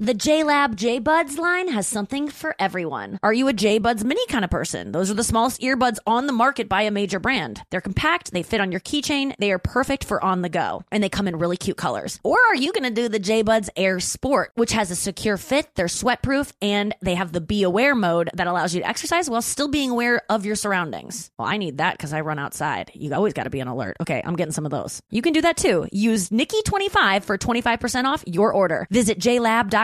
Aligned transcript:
The 0.00 0.12
JLab 0.12 1.04
Buds 1.04 1.38
line 1.38 1.68
has 1.68 1.86
something 1.86 2.28
for 2.28 2.56
everyone. 2.58 3.16
Are 3.22 3.32
you 3.32 3.46
a 3.46 3.52
J 3.52 3.78
Buds 3.78 4.04
mini 4.04 4.26
kind 4.26 4.44
of 4.44 4.50
person? 4.50 4.90
Those 4.90 5.08
are 5.08 5.14
the 5.14 5.22
smallest 5.22 5.60
earbuds 5.60 5.98
on 6.04 6.26
the 6.26 6.32
market 6.32 6.68
by 6.68 6.82
a 6.82 6.90
major 6.90 7.20
brand. 7.20 7.62
They're 7.70 7.80
compact, 7.80 8.32
they 8.32 8.42
fit 8.42 8.60
on 8.60 8.72
your 8.72 8.80
keychain, 8.80 9.36
they 9.38 9.52
are 9.52 9.58
perfect 9.60 10.02
for 10.02 10.22
on 10.22 10.42
the 10.42 10.48
go, 10.48 10.82
and 10.90 11.00
they 11.00 11.08
come 11.08 11.28
in 11.28 11.38
really 11.38 11.56
cute 11.56 11.76
colors. 11.76 12.18
Or 12.24 12.38
are 12.48 12.56
you 12.56 12.72
going 12.72 12.92
to 12.92 13.02
do 13.02 13.08
the 13.08 13.20
J 13.20 13.42
Buds 13.42 13.70
Air 13.76 14.00
Sport, 14.00 14.50
which 14.56 14.72
has 14.72 14.90
a 14.90 14.96
secure 14.96 15.36
fit, 15.36 15.68
they're 15.76 15.86
sweatproof, 15.86 16.52
and 16.60 16.92
they 17.00 17.14
have 17.14 17.30
the 17.30 17.40
Be 17.40 17.62
Aware 17.62 17.94
mode 17.94 18.30
that 18.34 18.48
allows 18.48 18.74
you 18.74 18.80
to 18.80 18.88
exercise 18.88 19.30
while 19.30 19.42
still 19.42 19.68
being 19.68 19.90
aware 19.90 20.22
of 20.28 20.44
your 20.44 20.56
surroundings? 20.56 21.30
Well, 21.38 21.46
I 21.46 21.56
need 21.56 21.78
that 21.78 21.96
because 21.96 22.12
I 22.12 22.22
run 22.22 22.40
outside. 22.40 22.90
You 22.94 23.14
always 23.14 23.32
got 23.32 23.44
to 23.44 23.50
be 23.50 23.60
on 23.60 23.68
alert. 23.68 23.96
Okay, 24.00 24.20
I'm 24.24 24.34
getting 24.34 24.50
some 24.50 24.64
of 24.64 24.72
those. 24.72 25.00
You 25.10 25.22
can 25.22 25.32
do 25.32 25.42
that 25.42 25.56
too. 25.56 25.86
Use 25.92 26.30
Nikki25 26.30 27.22
for 27.22 27.38
25% 27.38 28.06
off 28.06 28.24
your 28.26 28.52
order. 28.52 28.88
Visit 28.90 29.20
JLab.com 29.20 29.83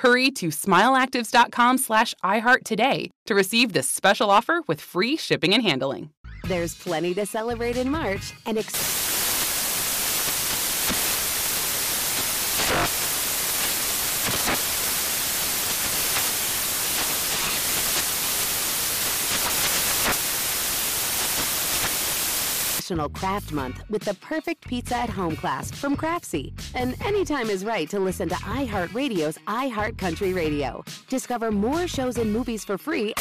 Hurry 0.00 0.30
to 0.30 0.48
smileactives.com 0.48 1.76
slash 1.76 2.14
iHeart 2.24 2.62
today 2.64 3.10
to 3.26 3.34
receive 3.34 3.74
this 3.74 3.86
special 3.86 4.30
offer 4.30 4.62
with 4.66 4.80
free 4.80 5.14
shipping 5.14 5.52
and 5.52 5.62
handling. 5.62 6.08
There's 6.44 6.74
plenty 6.74 7.12
to 7.14 7.26
celebrate 7.26 7.76
in 7.76 7.90
March 7.90 8.32
and 8.46 8.56
ex- 8.56 9.09
National 22.90 23.08
Craft 23.08 23.52
Month 23.52 23.84
with 23.88 24.02
the 24.02 24.14
perfect 24.14 24.66
pizza 24.66 24.96
at 24.96 25.08
home 25.08 25.36
class 25.36 25.70
from 25.70 25.96
Craftsy. 25.96 26.52
And 26.74 27.00
anytime 27.04 27.48
is 27.48 27.64
right 27.64 27.88
to 27.88 28.00
listen 28.00 28.28
to 28.28 28.34
iHeartRadio's 28.34 29.38
iHeartCountry 29.46 30.34
Radio. 30.34 30.84
Discover 31.08 31.52
more 31.52 31.86
shows 31.86 32.18
and 32.18 32.32
movies 32.32 32.64
for 32.64 32.76
free. 32.76 33.14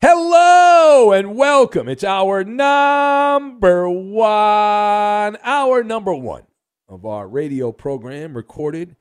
Hello 0.00 1.10
and 1.10 1.34
welcome. 1.34 1.88
It's 1.88 2.04
hour 2.04 2.44
number 2.44 3.90
one, 3.90 5.38
hour 5.42 5.82
number 5.82 6.14
one 6.14 6.44
of 6.88 7.04
our 7.04 7.26
radio 7.26 7.72
program 7.72 8.36
recorded 8.36 8.94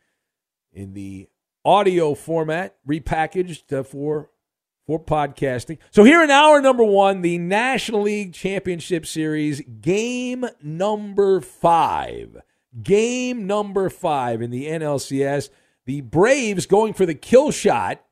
in 0.74 0.96
the 0.96 1.28
audio 1.64 2.16
format, 2.16 2.78
repackaged 2.88 3.72
uh, 3.72 3.84
for 3.84 4.32
for 4.86 5.00
podcasting. 5.00 5.78
So 5.92 6.04
here 6.04 6.24
in 6.24 6.30
hour 6.30 6.62
number 6.62 6.84
one, 6.84 7.22
the 7.22 7.38
National 7.38 8.04
League 8.04 8.34
Championship 8.34 9.06
Series, 9.06 9.62
game 9.82 10.46
number 10.62 11.42
five. 11.42 12.42
Game 12.82 13.48
number 13.48 13.90
five 13.90 14.42
in 14.42 14.52
the 14.52 14.68
NLCS. 14.68 15.50
The 15.86 16.02
Braves 16.02 16.66
going 16.66 16.94
for 16.94 17.06
the 17.06 17.16
kill 17.16 17.52
shot, 17.52 18.04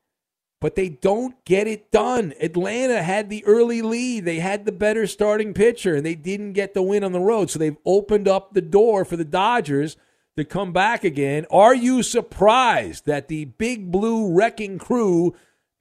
but 0.60 0.74
they 0.74 0.88
don't 0.88 1.44
get 1.44 1.66
it 1.66 1.90
done. 1.90 2.32
Atlanta 2.40 3.02
had 3.02 3.28
the 3.28 3.44
early 3.44 3.82
lead. 3.82 4.24
They 4.24 4.38
had 4.38 4.64
the 4.64 4.72
better 4.72 5.06
starting 5.06 5.54
pitcher, 5.54 5.96
and 5.96 6.06
they 6.06 6.14
didn't 6.14 6.54
get 6.54 6.72
the 6.72 6.82
win 6.82 7.04
on 7.04 7.12
the 7.12 7.20
road. 7.20 7.50
So 7.50 7.58
they've 7.58 7.76
opened 7.84 8.26
up 8.26 8.54
the 8.54 8.62
door 8.62 9.04
for 9.04 9.16
the 9.16 9.24
Dodgers 9.24 9.96
to 10.36 10.44
come 10.44 10.72
back 10.72 11.04
again. 11.04 11.46
Are 11.50 11.74
you 11.74 12.02
surprised 12.02 13.06
that 13.06 13.28
the 13.28 13.44
big 13.44 13.92
blue 13.92 14.32
wrecking 14.32 14.78
crew 14.78 15.34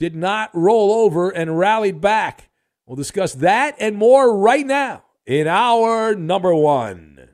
did 0.03 0.15
not 0.17 0.49
roll 0.53 0.91
over 0.91 1.29
and 1.29 1.57
rallied 1.57 2.01
back. 2.01 2.49
We'll 2.85 2.97
discuss 2.97 3.35
that 3.35 3.77
and 3.79 3.95
more 3.95 4.37
right 4.37 4.65
now 4.65 5.05
in 5.25 5.47
hour 5.47 6.13
number 6.13 6.53
one. 6.53 7.29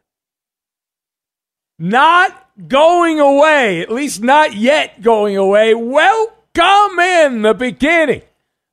Not 1.80 2.47
going 2.68 3.19
away, 3.19 3.81
at 3.81 3.91
least 3.91 4.22
not 4.22 4.53
yet 4.53 5.02
going 5.02 5.35
away. 5.35 5.74
Welcome 5.74 7.00
in 7.00 7.41
the 7.41 7.56
beginning 7.57 8.22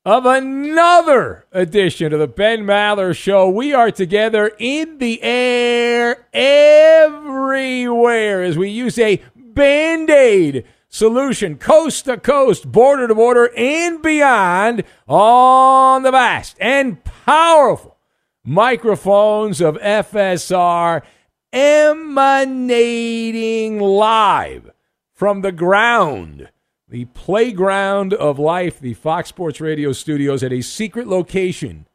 of 0.05 0.27
another 0.27 1.47
edition 1.51 2.13
of 2.13 2.19
the 2.19 2.29
Ben 2.29 2.65
Maller 2.65 3.17
Show. 3.17 3.49
We 3.49 3.73
are 3.73 3.91
together 3.91 4.53
in 4.59 4.99
the 4.99 5.23
air 5.23 6.27
everywhere 6.35 8.43
as 8.43 8.59
we 8.59 8.69
use 8.69 8.99
a 8.99 9.23
band 9.35 10.11
aid 10.11 10.67
solution 10.97 11.59
coast 11.59 12.07
to 12.07 12.17
coast, 12.17 12.73
border 12.73 13.07
to 13.07 13.15
border, 13.15 13.51
and 13.55 14.01
beyond 14.01 14.83
on 15.07 16.03
the 16.03 16.11
vast 16.11 16.57
and 16.59 17.05
powerful 17.05 17.99
microphones 18.43 19.61
of 19.61 19.77
FSR 19.77 21.03
emanating 21.53 22.59
live 23.79 24.71
from 25.13 25.43
the 25.43 25.53
ground, 25.53 26.49
the 26.89 27.05
playground 27.07 28.15
of 28.15 28.39
life, 28.39 28.81
the 28.81 28.95
Fox 28.95 29.29
Sports 29.29 29.61
Radio 29.61 29.93
studios 29.93 30.43
at 30.43 30.53
a 30.53 30.63
secret 30.63 31.07
location 31.07 31.87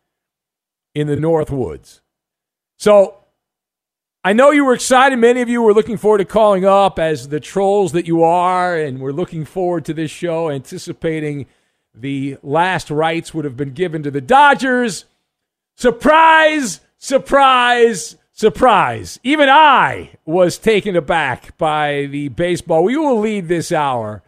in 0.93 1.07
the 1.07 1.15
North 1.15 1.49
Woods. 1.49 2.01
So 2.77 3.20
I 4.23 4.33
know 4.33 4.51
you 4.51 4.65
were 4.65 4.75
excited. 4.75 5.17
Many 5.17 5.41
of 5.41 5.49
you 5.49 5.63
were 5.63 5.73
looking 5.73 5.97
forward 5.97 6.19
to 6.19 6.25
calling 6.25 6.63
up 6.63 6.99
as 6.99 7.29
the 7.29 7.39
trolls 7.39 7.93
that 7.93 8.05
you 8.05 8.21
are, 8.21 8.77
and 8.77 8.99
we're 8.99 9.11
looking 9.11 9.45
forward 9.45 9.83
to 9.85 9.95
this 9.95 10.11
show, 10.11 10.51
anticipating 10.51 11.47
the 11.95 12.37
last 12.43 12.91
rites 12.91 13.33
would 13.33 13.45
have 13.45 13.57
been 13.57 13.73
given 13.73 14.03
to 14.03 14.11
the 14.11 14.21
Dodgers. 14.21 15.05
Surprise, 15.75 16.81
surprise, 16.99 18.15
surprise. 18.31 19.19
Even 19.23 19.49
I 19.49 20.11
was 20.23 20.59
taken 20.59 20.95
aback 20.95 21.57
by 21.57 22.05
the 22.11 22.29
baseball. 22.29 22.83
We 22.83 22.97
will 22.97 23.19
lead 23.19 23.47
this 23.47 23.71
hour 23.71 24.21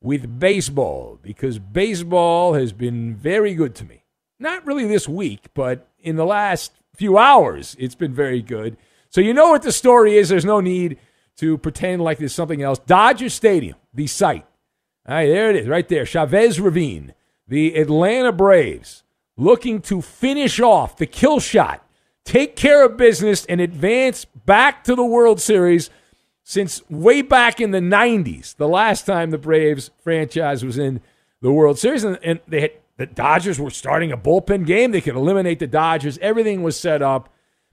with 0.00 0.38
baseball 0.38 1.18
because 1.20 1.58
baseball 1.58 2.54
has 2.54 2.72
been 2.72 3.16
very 3.16 3.54
good 3.54 3.74
to 3.74 3.84
me. 3.84 4.04
Not 4.38 4.64
really 4.64 4.86
this 4.86 5.08
week, 5.08 5.46
but 5.52 5.88
in 6.00 6.14
the 6.14 6.26
last 6.26 6.70
few 6.94 7.18
hours, 7.18 7.74
it's 7.80 7.96
been 7.96 8.14
very 8.14 8.40
good. 8.40 8.76
So 9.12 9.20
you 9.20 9.34
know 9.34 9.50
what 9.50 9.62
the 9.62 9.72
story 9.72 10.16
is. 10.16 10.30
There's 10.30 10.44
no 10.44 10.60
need 10.60 10.98
to 11.36 11.58
pretend 11.58 12.02
like 12.02 12.18
there's 12.18 12.34
something 12.34 12.62
else. 12.62 12.78
Dodger 12.78 13.28
Stadium, 13.28 13.76
the 13.92 14.06
site. 14.06 14.46
All 15.06 15.14
right, 15.14 15.26
there 15.26 15.50
it 15.50 15.56
is, 15.56 15.68
right 15.68 15.86
there. 15.88 16.06
Chavez 16.06 16.58
Ravine. 16.58 17.14
The 17.46 17.76
Atlanta 17.76 18.32
Braves 18.32 19.02
looking 19.36 19.82
to 19.82 20.00
finish 20.00 20.60
off 20.60 20.96
the 20.96 21.06
kill 21.06 21.40
shot, 21.40 21.86
take 22.24 22.56
care 22.56 22.84
of 22.84 22.96
business, 22.96 23.44
and 23.46 23.60
advance 23.60 24.24
back 24.24 24.84
to 24.84 24.94
the 24.94 25.04
World 25.04 25.40
Series 25.40 25.90
since 26.44 26.88
way 26.88 27.20
back 27.20 27.60
in 27.60 27.70
the 27.70 27.80
90s, 27.80 28.56
the 28.56 28.68
last 28.68 29.04
time 29.04 29.30
the 29.30 29.38
Braves 29.38 29.90
franchise 30.02 30.64
was 30.64 30.78
in 30.78 31.00
the 31.40 31.52
World 31.52 31.78
Series. 31.78 32.04
And, 32.04 32.18
and 32.22 32.40
they 32.48 32.60
had, 32.62 32.72
the 32.96 33.06
Dodgers 33.06 33.60
were 33.60 33.70
starting 33.70 34.12
a 34.12 34.16
bullpen 34.16 34.66
game. 34.66 34.92
They 34.92 35.00
could 35.00 35.16
eliminate 35.16 35.58
the 35.58 35.66
Dodgers. 35.66 36.18
Everything 36.18 36.62
was 36.62 36.78
set 36.78 37.02
up 37.02 37.28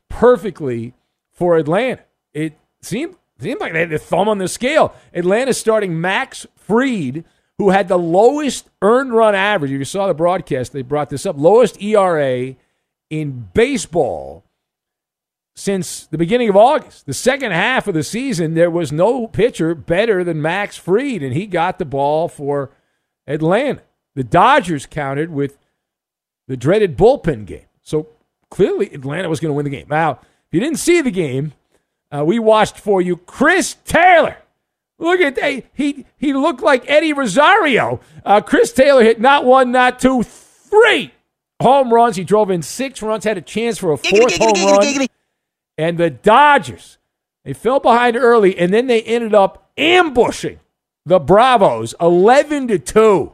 perfectly 0.09 0.93
for 1.39 1.55
Atlanta. 1.55 2.03
It 2.33 2.57
seemed, 2.81 3.15
seemed 3.39 3.61
like 3.61 3.71
they 3.71 3.79
had 3.79 3.89
the 3.89 3.97
thumb 3.97 4.27
on 4.27 4.37
the 4.37 4.49
scale. 4.49 4.93
Atlanta 5.13 5.53
starting 5.53 5.99
Max 5.99 6.45
Fried, 6.57 7.23
who 7.57 7.69
had 7.69 7.87
the 7.87 7.97
lowest 7.97 8.69
earned 8.81 9.13
run 9.13 9.33
average. 9.33 9.71
If 9.71 9.79
you 9.79 9.85
saw 9.85 10.07
the 10.07 10.13
broadcast, 10.13 10.73
they 10.73 10.81
brought 10.81 11.09
this 11.09 11.25
up 11.25 11.37
lowest 11.37 11.81
ERA 11.81 12.55
in 13.09 13.49
baseball 13.53 14.43
since 15.55 16.07
the 16.07 16.17
beginning 16.17 16.49
of 16.49 16.57
August. 16.57 17.05
The 17.05 17.13
second 17.13 17.53
half 17.53 17.87
of 17.87 17.93
the 17.93 18.03
season, 18.03 18.53
there 18.53 18.69
was 18.69 18.91
no 18.91 19.25
pitcher 19.25 19.73
better 19.73 20.25
than 20.25 20.41
Max 20.41 20.75
Fried, 20.75 21.23
and 21.23 21.33
he 21.33 21.47
got 21.47 21.79
the 21.79 21.85
ball 21.85 22.27
for 22.27 22.71
Atlanta. 23.25 23.81
The 24.15 24.25
Dodgers 24.25 24.85
countered 24.85 25.31
with 25.31 25.57
the 26.49 26.57
dreaded 26.57 26.97
bullpen 26.97 27.45
game. 27.45 27.65
So 27.81 28.07
clearly, 28.49 28.93
Atlanta 28.93 29.29
was 29.29 29.39
going 29.39 29.51
to 29.51 29.53
win 29.53 29.63
the 29.63 29.69
game. 29.69 29.87
Now, 29.89 30.19
if 30.49 30.55
you 30.55 30.59
didn't 30.59 30.79
see 30.79 31.01
the 31.01 31.11
game, 31.11 31.53
uh, 32.11 32.25
we 32.25 32.39
watched 32.39 32.79
for 32.79 33.01
you 33.01 33.17
Chris 33.17 33.75
Taylor. 33.85 34.37
Look 34.97 35.21
at 35.21 35.35
that. 35.35 35.63
He, 35.73 36.05
he 36.17 36.33
looked 36.33 36.61
like 36.61 36.89
Eddie 36.89 37.13
Rosario. 37.13 37.99
Uh, 38.25 38.41
Chris 38.41 38.73
Taylor 38.73 39.03
hit 39.03 39.21
not 39.21 39.45
one, 39.45 39.71
not 39.71 39.99
two, 39.99 40.23
three 40.23 41.13
home 41.61 41.93
runs. 41.93 42.15
He 42.15 42.23
drove 42.23 42.49
in 42.49 42.61
six 42.61 43.01
runs, 43.01 43.23
had 43.23 43.37
a 43.37 43.41
chance 43.41 43.77
for 43.77 43.91
a 43.91 43.97
fourth 43.97 44.37
home 44.37 44.65
run 44.65 45.07
and 45.77 45.97
the 45.97 46.09
Dodgers. 46.09 46.97
They 47.45 47.53
fell 47.53 47.79
behind 47.79 48.17
early, 48.17 48.57
and 48.57 48.73
then 48.73 48.87
they 48.87 49.01
ended 49.03 49.33
up 49.33 49.71
ambushing 49.77 50.59
the 51.05 51.19
Bravos 51.19 51.95
11 52.01 52.67
to 52.67 52.79
2. 52.79 53.31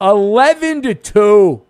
11 0.00 0.82
to 0.82 0.94
2. 0.94 1.63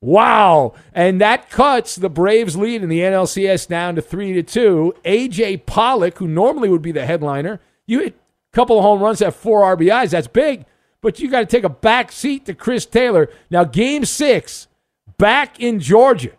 Wow. 0.00 0.74
And 0.92 1.20
that 1.20 1.50
cuts 1.50 1.96
the 1.96 2.08
Braves 2.08 2.56
lead 2.56 2.82
in 2.82 2.88
the 2.88 3.00
NLCS 3.00 3.66
down 3.66 3.96
to 3.96 4.02
3 4.02 4.32
to 4.34 4.42
2. 4.42 4.94
AJ 5.04 5.66
Pollock, 5.66 6.18
who 6.18 6.28
normally 6.28 6.68
would 6.68 6.82
be 6.82 6.92
the 6.92 7.06
headliner, 7.06 7.60
you 7.86 8.00
hit 8.00 8.14
a 8.14 8.56
couple 8.56 8.78
of 8.78 8.84
home 8.84 9.00
runs, 9.00 9.20
have 9.20 9.34
four 9.34 9.62
RBIs. 9.76 10.10
That's 10.10 10.28
big. 10.28 10.66
But 11.00 11.20
you 11.20 11.30
got 11.30 11.40
to 11.40 11.46
take 11.46 11.64
a 11.64 11.68
back 11.68 12.12
seat 12.12 12.46
to 12.46 12.54
Chris 12.54 12.86
Taylor. 12.86 13.28
Now, 13.50 13.64
game 13.64 14.04
six, 14.04 14.68
back 15.16 15.60
in 15.60 15.80
Georgia 15.80 16.32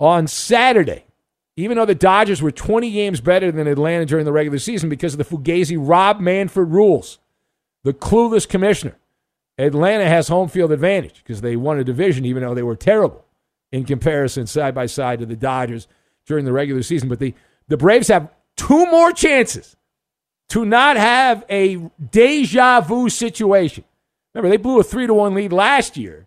on 0.00 0.26
Saturday 0.26 1.04
even 1.56 1.76
though 1.76 1.86
the 1.86 1.94
Dodgers 1.94 2.42
were 2.42 2.50
20 2.50 2.90
games 2.90 3.20
better 3.20 3.52
than 3.52 3.66
Atlanta 3.66 4.06
during 4.06 4.24
the 4.24 4.32
regular 4.32 4.58
season 4.58 4.88
because 4.88 5.14
of 5.14 5.18
the 5.18 5.24
Fugazi 5.24 5.76
Rob 5.78 6.20
Manfred 6.20 6.70
rules, 6.70 7.18
the 7.84 7.94
clueless 7.94 8.48
commissioner, 8.48 8.96
Atlanta 9.58 10.08
has 10.08 10.28
home 10.28 10.48
field 10.48 10.72
advantage 10.72 11.22
because 11.22 11.40
they 11.40 11.56
won 11.56 11.78
a 11.78 11.84
division, 11.84 12.24
even 12.24 12.42
though 12.42 12.54
they 12.54 12.62
were 12.62 12.76
terrible 12.76 13.24
in 13.70 13.84
comparison 13.84 14.46
side 14.46 14.74
by 14.74 14.86
side 14.86 15.20
to 15.20 15.26
the 15.26 15.36
Dodgers 15.36 15.86
during 16.26 16.44
the 16.44 16.52
regular 16.52 16.82
season. 16.82 17.08
But 17.08 17.20
the, 17.20 17.34
the 17.68 17.76
Braves 17.76 18.08
have 18.08 18.30
two 18.56 18.86
more 18.86 19.12
chances 19.12 19.76
to 20.50 20.64
not 20.64 20.96
have 20.96 21.44
a 21.48 21.90
deja 22.10 22.80
vu 22.80 23.08
situation. 23.08 23.84
Remember, 24.34 24.50
they 24.50 24.60
blew 24.60 24.80
a 24.80 24.84
three 24.84 25.06
to 25.06 25.14
one 25.14 25.34
lead 25.34 25.52
last 25.52 25.96
year. 25.96 26.26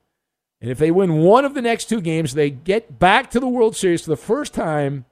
And 0.59 0.71
if 0.71 0.79
they 0.79 0.89
win 0.91 1.19
one 1.19 1.45
of 1.45 1.53
the 1.53 1.61
next 1.61 1.85
two 1.85 2.01
games, 2.01 2.33
they 2.33 2.49
get 2.49 2.97
back 2.97 3.29
to 3.31 3.39
the 3.39 3.47
World 3.47 3.75
Series 3.75 4.01
for 4.01 4.09
the 4.09 4.17
first 4.17 4.53
time 4.53 5.05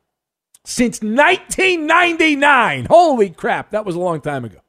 since 0.64 1.02
1999. 1.02 2.86
Holy 2.86 3.30
crap, 3.30 3.72
that 3.72 3.86
was 3.86 3.96
a 3.96 4.00
long 4.00 4.22
time 4.22 4.44
ago. 4.44 4.60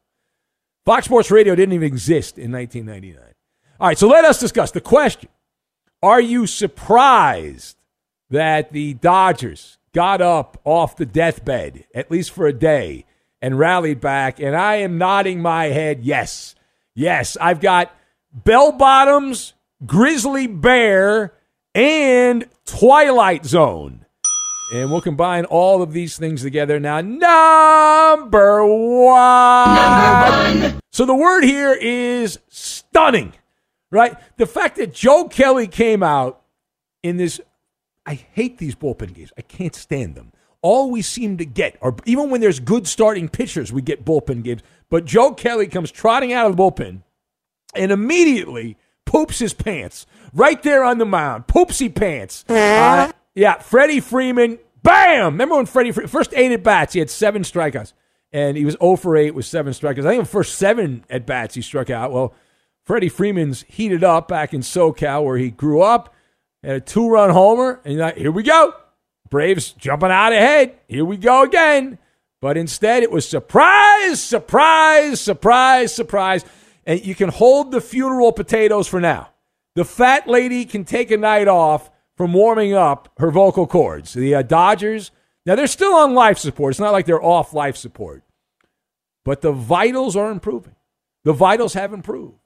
Fox 0.84 1.06
Sports 1.06 1.30
Radio 1.30 1.54
didn't 1.54 1.72
even 1.72 1.86
exist 1.86 2.38
in 2.38 2.52
1999. 2.52 3.32
All 3.78 3.88
right, 3.88 3.98
so 3.98 4.08
let 4.08 4.24
us 4.24 4.40
discuss 4.40 4.70
the 4.70 4.80
question 4.80 5.28
Are 6.02 6.20
you 6.20 6.46
surprised 6.46 7.76
that 8.30 8.72
the 8.72 8.94
Dodgers 8.94 9.78
got 9.92 10.20
up 10.20 10.60
off 10.64 10.96
the 10.96 11.06
deathbed, 11.06 11.84
at 11.94 12.10
least 12.10 12.30
for 12.30 12.46
a 12.46 12.52
day, 12.52 13.04
and 13.42 13.58
rallied 13.58 14.00
back? 14.00 14.40
And 14.40 14.56
I 14.56 14.76
am 14.76 14.98
nodding 14.98 15.40
my 15.40 15.66
head, 15.66 16.04
yes. 16.04 16.54
Yes, 16.94 17.36
I've 17.38 17.60
got 17.60 17.94
bell 18.32 18.72
bottoms, 18.72 19.52
grizzly 19.84 20.46
bear, 20.46 21.34
and 21.74 22.48
twilight 22.64 23.44
zone. 23.44 24.06
And 24.72 24.90
we'll 24.90 25.02
combine 25.02 25.44
all 25.44 25.82
of 25.82 25.92
these 25.92 26.16
things 26.16 26.42
together 26.42 26.80
now. 26.80 27.00
Number 27.02 28.64
one. 28.66 29.74
Number 29.76 30.70
one. 30.70 30.80
So 30.90 31.04
the 31.04 31.14
word 31.14 31.44
here 31.44 31.74
is 31.74 32.38
stunning, 32.48 33.34
right? 33.96 34.16
The 34.36 34.46
fact 34.46 34.76
that 34.76 34.92
Joe 34.92 35.28
Kelly 35.28 35.66
came 35.66 36.02
out 36.02 36.42
in 37.02 37.16
this, 37.16 37.40
I 38.04 38.14
hate 38.14 38.58
these 38.58 38.74
bullpen 38.74 39.14
games. 39.14 39.32
I 39.36 39.42
can't 39.42 39.74
stand 39.74 40.14
them. 40.14 40.32
All 40.62 40.90
we 40.90 41.02
seem 41.02 41.36
to 41.38 41.44
get, 41.44 41.76
or 41.80 41.96
even 42.06 42.30
when 42.30 42.40
there's 42.40 42.60
good 42.60 42.86
starting 42.86 43.28
pitchers, 43.28 43.72
we 43.72 43.82
get 43.82 44.04
bullpen 44.04 44.42
games. 44.42 44.62
But 44.88 45.04
Joe 45.04 45.32
Kelly 45.32 45.66
comes 45.66 45.90
trotting 45.90 46.32
out 46.32 46.50
of 46.50 46.56
the 46.56 46.62
bullpen 46.62 47.02
and 47.74 47.92
immediately 47.92 48.76
poops 49.04 49.38
his 49.38 49.54
pants 49.54 50.06
right 50.32 50.62
there 50.62 50.84
on 50.84 50.98
the 50.98 51.06
mound. 51.06 51.46
Poopsy 51.46 51.94
pants. 51.94 52.44
Uh, 52.56 53.12
yeah, 53.34 53.58
Freddie 53.58 54.00
Freeman, 54.00 54.58
bam! 54.82 55.34
Remember 55.34 55.56
when 55.56 55.66
Freddie, 55.66 55.92
first 55.92 56.32
eight 56.32 56.52
at 56.52 56.62
bats, 56.62 56.94
he 56.94 57.00
had 57.00 57.10
seven 57.10 57.42
strikeouts, 57.42 57.92
and 58.32 58.56
he 58.56 58.64
was 58.64 58.78
0 58.80 58.96
for 58.96 59.14
8 59.14 59.32
with 59.34 59.44
seven 59.44 59.74
strikeouts. 59.74 60.06
I 60.06 60.10
think 60.10 60.22
the 60.22 60.28
first 60.28 60.54
seven 60.54 61.04
at 61.10 61.26
bats 61.26 61.54
he 61.54 61.60
struck 61.60 61.90
out. 61.90 62.12
Well, 62.12 62.32
Freddie 62.86 63.08
Freeman's 63.08 63.64
heated 63.68 64.04
up 64.04 64.28
back 64.28 64.54
in 64.54 64.60
SoCal 64.60 65.24
where 65.24 65.36
he 65.36 65.50
grew 65.50 65.82
up, 65.82 66.14
had 66.62 66.76
a 66.76 66.80
two 66.80 67.08
run 67.08 67.30
homer, 67.30 67.80
and 67.84 67.98
like, 67.98 68.16
here 68.16 68.30
we 68.30 68.44
go. 68.44 68.74
Braves 69.28 69.72
jumping 69.72 70.12
out 70.12 70.32
ahead. 70.32 70.78
Here 70.86 71.04
we 71.04 71.16
go 71.16 71.42
again. 71.42 71.98
But 72.40 72.56
instead, 72.56 73.02
it 73.02 73.10
was 73.10 73.28
surprise, 73.28 74.22
surprise, 74.22 75.20
surprise, 75.20 75.92
surprise. 75.92 76.44
And 76.86 77.04
you 77.04 77.16
can 77.16 77.28
hold 77.28 77.72
the 77.72 77.80
funeral 77.80 78.30
potatoes 78.30 78.86
for 78.86 79.00
now. 79.00 79.30
The 79.74 79.84
fat 79.84 80.28
lady 80.28 80.64
can 80.64 80.84
take 80.84 81.10
a 81.10 81.16
night 81.16 81.48
off 81.48 81.90
from 82.16 82.32
warming 82.32 82.72
up 82.72 83.12
her 83.18 83.32
vocal 83.32 83.66
cords. 83.66 84.12
The 84.12 84.36
uh, 84.36 84.42
Dodgers, 84.42 85.10
now 85.44 85.56
they're 85.56 85.66
still 85.66 85.94
on 85.94 86.14
life 86.14 86.38
support. 86.38 86.72
It's 86.72 86.80
not 86.80 86.92
like 86.92 87.06
they're 87.06 87.22
off 87.22 87.52
life 87.52 87.76
support, 87.76 88.22
but 89.24 89.40
the 89.40 89.52
vitals 89.52 90.14
are 90.14 90.30
improving. 90.30 90.76
The 91.24 91.32
vitals 91.32 91.74
have 91.74 91.92
improved. 91.92 92.38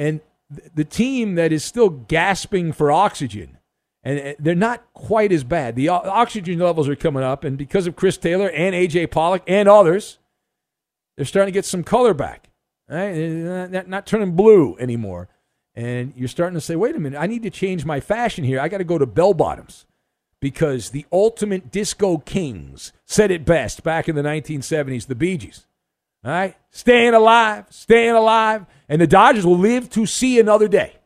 And 0.00 0.20
th- 0.54 0.70
the 0.74 0.84
team 0.84 1.36
that 1.36 1.52
is 1.52 1.64
still 1.64 1.90
gasping 1.90 2.72
for 2.72 2.90
oxygen, 2.90 3.58
and 4.02 4.34
they're 4.38 4.54
not 4.54 4.92
quite 4.94 5.30
as 5.30 5.44
bad. 5.44 5.76
The 5.76 5.88
oxygen 5.90 6.58
levels 6.58 6.88
are 6.88 6.96
coming 6.96 7.22
up, 7.22 7.44
and 7.44 7.58
because 7.58 7.86
of 7.86 7.96
Chris 7.96 8.16
Taylor 8.16 8.48
and 8.50 8.74
A.J. 8.74 9.08
Pollock 9.08 9.42
and 9.46 9.68
others, 9.68 10.18
they're 11.16 11.26
starting 11.26 11.52
to 11.52 11.56
get 11.56 11.64
some 11.66 11.84
color 11.84 12.14
back. 12.14 12.48
Right? 12.88 13.14
Not, 13.14 13.88
not 13.88 14.06
turning 14.06 14.32
blue 14.32 14.76
anymore 14.78 15.28
and 15.74 16.12
you're 16.16 16.28
starting 16.28 16.54
to 16.54 16.60
say, 16.60 16.76
wait 16.76 16.96
a 16.96 17.00
minute, 17.00 17.18
I 17.18 17.26
need 17.26 17.42
to 17.44 17.50
change 17.50 17.84
my 17.84 18.00
fashion 18.00 18.44
here. 18.44 18.60
I 18.60 18.68
got 18.68 18.78
to 18.78 18.84
go 18.84 18.98
to 18.98 19.06
bell 19.06 19.34
bottoms 19.34 19.86
because 20.40 20.90
the 20.90 21.06
ultimate 21.12 21.70
disco 21.70 22.18
kings 22.18 22.92
said 23.06 23.30
it 23.30 23.44
best 23.44 23.82
back 23.82 24.08
in 24.08 24.16
the 24.16 24.22
1970s, 24.22 25.06
the 25.06 25.14
Bee 25.14 25.36
Gees. 25.36 25.66
All 26.24 26.32
right? 26.32 26.56
Staying 26.70 27.14
alive, 27.14 27.66
staying 27.70 28.14
alive. 28.14 28.66
And 28.90 29.00
the 29.00 29.06
Dodgers 29.06 29.46
will 29.46 29.56
live 29.56 29.88
to 29.90 30.04
see 30.04 30.40
another 30.40 30.66
day 30.66 30.96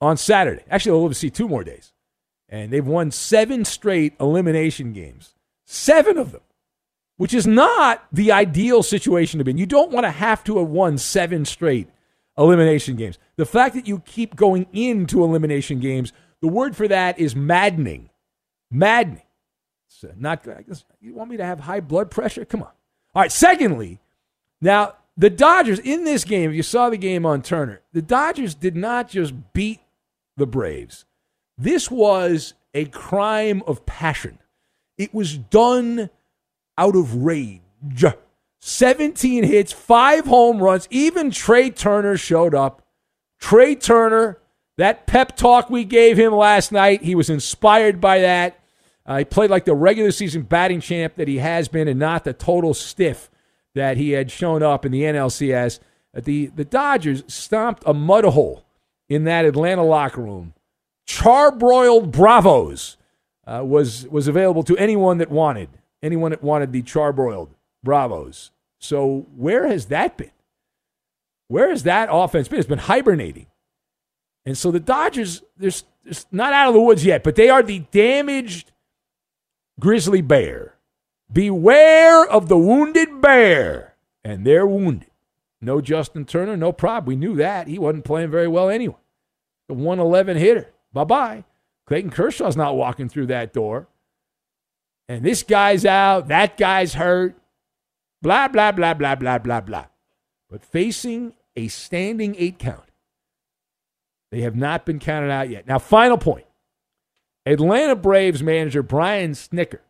on 0.00 0.16
Saturday. 0.16 0.64
Actually, 0.70 0.92
they'll 0.92 1.02
live 1.02 1.12
to 1.12 1.18
see 1.18 1.30
two 1.30 1.46
more 1.46 1.62
days. 1.62 1.92
And 2.48 2.72
they've 2.72 2.86
won 2.86 3.10
seven 3.10 3.66
straight 3.66 4.14
elimination 4.18 4.94
games, 4.94 5.34
seven 5.66 6.16
of 6.16 6.32
them, 6.32 6.40
which 7.18 7.34
is 7.34 7.46
not 7.46 8.06
the 8.12 8.32
ideal 8.32 8.82
situation 8.82 9.38
to 9.38 9.44
be 9.44 9.50
in. 9.50 9.58
You 9.58 9.66
don't 9.66 9.92
want 9.92 10.04
to 10.04 10.10
have 10.10 10.42
to 10.44 10.58
have 10.58 10.68
won 10.68 10.96
seven 10.96 11.44
straight 11.44 11.88
elimination 12.38 12.96
games. 12.96 13.18
The 13.36 13.46
fact 13.46 13.74
that 13.74 13.86
you 13.86 14.00
keep 14.00 14.34
going 14.34 14.66
into 14.72 15.22
elimination 15.22 15.80
games, 15.80 16.14
the 16.40 16.48
word 16.48 16.74
for 16.74 16.88
that 16.88 17.18
is 17.18 17.36
maddening. 17.36 18.08
Maddening. 18.70 19.22
Uh, 20.02 20.08
not. 20.16 20.46
You 21.00 21.14
want 21.14 21.30
me 21.30 21.36
to 21.36 21.44
have 21.44 21.60
high 21.60 21.80
blood 21.80 22.10
pressure? 22.10 22.46
Come 22.46 22.62
on. 22.62 22.70
All 23.14 23.22
right. 23.22 23.30
Secondly, 23.30 24.00
now 24.62 24.94
the 25.16 25.30
Dodgers 25.30 25.78
in 25.78 26.04
this 26.04 26.24
game, 26.24 26.50
if 26.50 26.56
you 26.56 26.62
saw 26.62 26.90
the 26.90 26.96
game 26.96 27.26
on 27.26 27.42
Turner, 27.42 27.82
the 27.92 28.02
Dodgers 28.02 28.54
did 28.54 28.76
not 28.76 29.08
just 29.08 29.34
beat 29.52 29.80
the 30.36 30.46
Braves. 30.46 31.04
This 31.58 31.90
was 31.90 32.54
a 32.74 32.86
crime 32.86 33.62
of 33.66 33.84
passion. 33.84 34.38
It 34.96 35.12
was 35.12 35.36
done 35.36 36.10
out 36.78 36.96
of 36.96 37.16
rage. 37.16 37.60
17 38.60 39.44
hits, 39.44 39.72
five 39.72 40.24
home 40.26 40.62
runs. 40.62 40.88
Even 40.90 41.30
Trea 41.30 41.70
Turner 41.70 42.16
showed 42.16 42.54
up. 42.54 42.82
Trea 43.38 43.74
Turner, 43.74 44.38
that 44.78 45.06
pep 45.06 45.36
talk 45.36 45.68
we 45.68 45.84
gave 45.84 46.16
him 46.16 46.32
last 46.32 46.72
night, 46.72 47.02
he 47.02 47.14
was 47.14 47.28
inspired 47.28 48.00
by 48.00 48.20
that. 48.20 48.58
Uh, 49.04 49.18
he 49.18 49.24
played 49.24 49.50
like 49.50 49.64
the 49.64 49.74
regular 49.74 50.12
season 50.12 50.42
batting 50.42 50.80
champ 50.80 51.16
that 51.16 51.26
he 51.26 51.38
has 51.38 51.68
been 51.68 51.88
and 51.88 51.98
not 51.98 52.22
the 52.24 52.32
total 52.32 52.72
stiff 52.72 53.28
that 53.74 53.96
he 53.96 54.10
had 54.10 54.30
shown 54.30 54.62
up 54.62 54.84
in 54.84 54.92
the 54.92 55.02
NLCS. 55.02 55.80
The 56.14 56.46
the 56.46 56.64
Dodgers 56.64 57.24
stomped 57.26 57.82
a 57.86 57.94
mud 57.94 58.24
hole 58.24 58.64
in 59.08 59.24
that 59.24 59.44
Atlanta 59.44 59.82
locker 59.82 60.20
room. 60.20 60.54
Charbroiled 61.06 62.10
Bravos 62.10 62.96
uh, 63.46 63.62
was 63.64 64.06
was 64.08 64.28
available 64.28 64.62
to 64.64 64.76
anyone 64.76 65.18
that 65.18 65.30
wanted 65.30 65.68
anyone 66.02 66.32
that 66.32 66.42
wanted 66.42 66.72
the 66.72 66.82
charbroiled 66.82 67.50
Bravos. 67.82 68.50
So 68.78 69.26
where 69.36 69.68
has 69.68 69.86
that 69.86 70.16
been? 70.16 70.32
Where 71.48 71.70
has 71.70 71.84
that 71.84 72.08
offense 72.10 72.48
been? 72.48 72.58
It's 72.58 72.68
been 72.68 72.78
hibernating. 72.78 73.46
And 74.44 74.58
so 74.58 74.70
the 74.70 74.80
Dodgers, 74.80 75.42
they're, 75.56 75.70
they're 76.04 76.22
not 76.32 76.52
out 76.52 76.68
of 76.68 76.74
the 76.74 76.80
woods 76.80 77.04
yet, 77.04 77.22
but 77.22 77.36
they 77.36 77.48
are 77.48 77.62
the 77.62 77.80
damaged 77.92 78.72
grizzly 79.78 80.20
bear. 80.20 80.71
Beware 81.32 82.26
of 82.28 82.48
the 82.48 82.58
wounded 82.58 83.20
bear. 83.20 83.94
And 84.24 84.46
they're 84.46 84.66
wounded. 84.66 85.10
No 85.60 85.80
Justin 85.80 86.24
Turner, 86.24 86.56
no 86.56 86.72
prob. 86.72 87.06
We 87.06 87.16
knew 87.16 87.36
that. 87.36 87.68
He 87.68 87.78
wasn't 87.78 88.04
playing 88.04 88.30
very 88.30 88.48
well 88.48 88.68
anyway. 88.68 88.96
The 89.68 89.74
111 89.74 90.36
hitter. 90.36 90.72
Bye 90.92 91.04
bye. 91.04 91.44
Clayton 91.86 92.10
Kershaw's 92.10 92.56
not 92.56 92.76
walking 92.76 93.08
through 93.08 93.26
that 93.26 93.52
door. 93.52 93.88
And 95.08 95.24
this 95.24 95.42
guy's 95.42 95.84
out, 95.84 96.28
that 96.28 96.56
guy's 96.56 96.94
hurt. 96.94 97.36
Blah, 98.22 98.48
blah, 98.48 98.72
blah, 98.72 98.94
blah, 98.94 99.14
blah, 99.14 99.38
blah, 99.38 99.60
blah. 99.60 99.86
But 100.48 100.64
facing 100.64 101.34
a 101.56 101.68
standing 101.68 102.34
eight 102.38 102.58
count, 102.58 102.88
they 104.30 104.40
have 104.42 104.56
not 104.56 104.86
been 104.86 104.98
counted 104.98 105.30
out 105.30 105.48
yet. 105.50 105.66
Now, 105.66 105.78
final 105.78 106.18
point 106.18 106.46
Atlanta 107.44 107.96
Braves 107.96 108.42
manager 108.42 108.82
Brian 108.82 109.32
Snitker. 109.32 109.80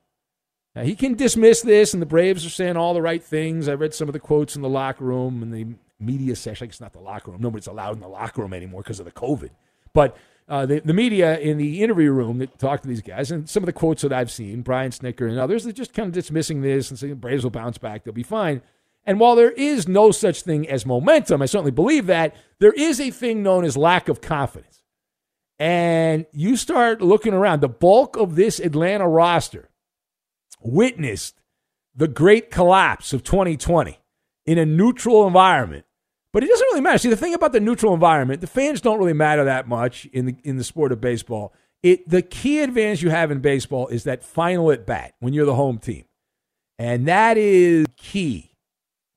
Now, 0.75 0.83
he 0.83 0.97
can 0.97 1.15
dismiss 1.15 1.61
this, 1.61 1.93
and 1.93 2.01
the 2.01 2.07
Braves 2.07 2.47
are 2.47 2.51
saying 2.51 2.77
all 2.77 2.95
the 2.95 3.03
right 3.03 3.23
things. 3.23 3.69
I 3.69 3.75
read 3.75 3.93
some 3.93 4.09
of 4.09 4.15
the 4.15 4.21
quotes 4.21 4.57
in 4.57 4.63
the 4.63 4.69
locker 4.71 5.05
room 5.05 5.43
and 5.43 5.53
the 5.53 5.77
media 6.01 6.35
session. 6.35 6.65
I 6.65 6.67
guess 6.69 6.81
not 6.81 6.95
the 6.95 7.01
locker 7.01 7.31
room. 7.31 7.43
Nobody's 7.43 7.67
allowed 7.67 7.97
in 7.97 8.01
the 8.01 8.09
locker 8.09 8.41
room 8.41 8.55
anymore 8.55 8.83
because 8.83 8.99
of 8.99 9.05
the 9.05 9.13
COVID. 9.13 9.51
But 9.93 10.17
uh, 10.49 10.65
the, 10.65 10.81
the 10.81 10.95
media 10.95 11.39
in 11.39 11.59
the 11.59 11.83
interview 11.83 12.11
room 12.11 12.39
that 12.39 12.59
talked 12.59 12.85
to 12.85 12.89
these 12.89 13.03
guys, 13.03 13.31
and 13.31 13.49
some 13.49 13.63
of 13.63 13.67
the 13.67 13.73
quotes 13.73 14.01
that 14.03 14.15
I've 14.15 14.31
seen, 14.31 14.63
Brian 14.63 14.91
Snitker 14.91 15.29
and 15.29 15.39
others, 15.39 15.65
they're 15.65 15.73
just 15.73 15.93
kind 15.93 16.07
of 16.07 16.15
dismissing 16.15 16.63
this 16.63 16.89
and 16.91 16.99
saying 16.99 17.13
the 17.13 17.17
Braves 17.17 17.45
will 17.45 17.51
bounce 17.51 17.77
back. 17.77 18.05
They'll 18.05 18.15
be 18.15 18.23
fine. 18.23 18.63
And 19.05 19.21
while 19.21 19.37
there 19.37 19.51
is 19.51 19.87
no 19.87 20.11
such 20.11 20.43
thing 20.43 20.69
as 20.69 20.87
momentum, 20.87 21.43
I 21.43 21.47
certainly 21.47 21.71
believe 21.71 22.07
that, 22.07 22.35
there 22.61 22.73
is 22.73 23.01
a 23.01 23.11
thing 23.11 23.43
known 23.43 23.65
as 23.65 23.77
lack 23.77 24.09
of 24.09 24.21
confidence. 24.21 24.83
And 25.59 26.27
you 26.33 26.57
start 26.57 27.03
looking 27.03 27.35
around, 27.35 27.61
the 27.61 27.69
bulk 27.69 28.17
of 28.17 28.37
this 28.37 28.59
Atlanta 28.59 29.07
roster 29.07 29.69
witnessed 30.65 31.41
the 31.95 32.09
great 32.09 32.51
collapse 32.51 33.13
of 33.13 33.23
2020 33.23 33.99
in 34.47 34.59
a 34.59 34.67
neutral 34.67 35.27
environment. 35.27 35.85
But 36.33 36.43
it 36.43 36.49
doesn't 36.49 36.67
really 36.67 36.81
matter. 36.81 36.99
See, 36.99 37.11
the 37.11 37.17
thing 37.17 37.35
about 37.35 37.53
the 37.53 37.61
neutral 37.61 37.93
environment, 37.93 38.41
the 38.41 38.47
fans 38.47 38.81
don't 38.81 38.99
really 38.99 39.13
matter 39.13 39.45
that 39.45 39.69
much 39.69 40.07
in 40.07 40.27
the 40.27 40.37
in 40.45 40.57
the 40.57 40.65
sport 40.65 40.93
of 40.93 41.01
baseball. 41.01 41.53
It 41.83 42.09
the 42.09 42.23
key 42.23 42.61
advantage 42.61 43.03
you 43.03 43.11
have 43.11 43.31
in 43.31 43.41
baseball 43.41 43.89
is 43.89 44.05
that 44.05 44.25
final 44.25 44.71
at 44.71 44.87
bat 44.87 45.15
when 45.21 45.35
you're 45.35 45.47
the 45.47 45.55
home 45.55 45.79
team. 45.79 46.05
And 46.79 47.07
that 47.07 47.37
is 47.37 47.87
key 47.97 48.57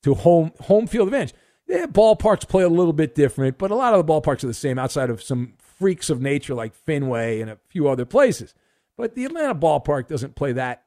to 0.03 0.13
home 0.13 0.51
home 0.59 0.87
field 0.87 1.07
advantage. 1.07 1.33
Yeah, 1.67 1.85
ballparks 1.85 2.47
play 2.47 2.63
a 2.63 2.69
little 2.69 2.93
bit 2.93 3.15
different, 3.15 3.57
but 3.57 3.71
a 3.71 3.75
lot 3.75 3.93
of 3.93 4.05
the 4.05 4.13
ballparks 4.13 4.43
are 4.43 4.47
the 4.47 4.53
same 4.53 4.77
outside 4.77 5.09
of 5.09 5.23
some 5.23 5.53
freaks 5.57 6.09
of 6.09 6.21
nature 6.21 6.53
like 6.53 6.75
Fenway 6.75 7.39
and 7.41 7.49
a 7.49 7.57
few 7.69 7.87
other 7.87 8.05
places. 8.05 8.53
But 8.97 9.15
the 9.15 9.25
Atlanta 9.25 9.55
ballpark 9.55 10.07
doesn't 10.07 10.35
play 10.35 10.53
that 10.53 10.84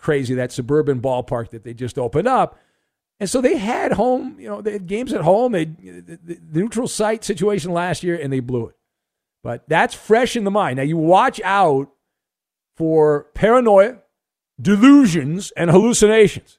crazy, 0.00 0.34
that 0.34 0.52
suburban 0.52 1.00
ballpark 1.00 1.50
that 1.50 1.64
they 1.64 1.74
just 1.74 1.98
opened 1.98 2.28
up. 2.28 2.58
And 3.20 3.28
so 3.28 3.40
they 3.40 3.58
had 3.58 3.92
home, 3.92 4.36
you 4.38 4.48
know, 4.48 4.62
they 4.62 4.72
had 4.72 4.86
games 4.86 5.12
at 5.12 5.20
home. 5.20 5.52
They 5.52 5.66
the, 5.66 6.18
the 6.24 6.40
neutral 6.52 6.88
site 6.88 7.22
situation 7.22 7.72
last 7.72 8.02
year, 8.02 8.18
and 8.20 8.32
they 8.32 8.40
blew 8.40 8.66
it. 8.66 8.76
But 9.42 9.68
that's 9.68 9.94
fresh 9.94 10.36
in 10.36 10.44
the 10.44 10.50
mind. 10.50 10.78
Now 10.78 10.84
you 10.84 10.96
watch 10.96 11.40
out 11.44 11.90
for 12.76 13.26
paranoia, 13.34 13.98
delusions, 14.60 15.52
and 15.56 15.70
hallucinations. 15.70 16.58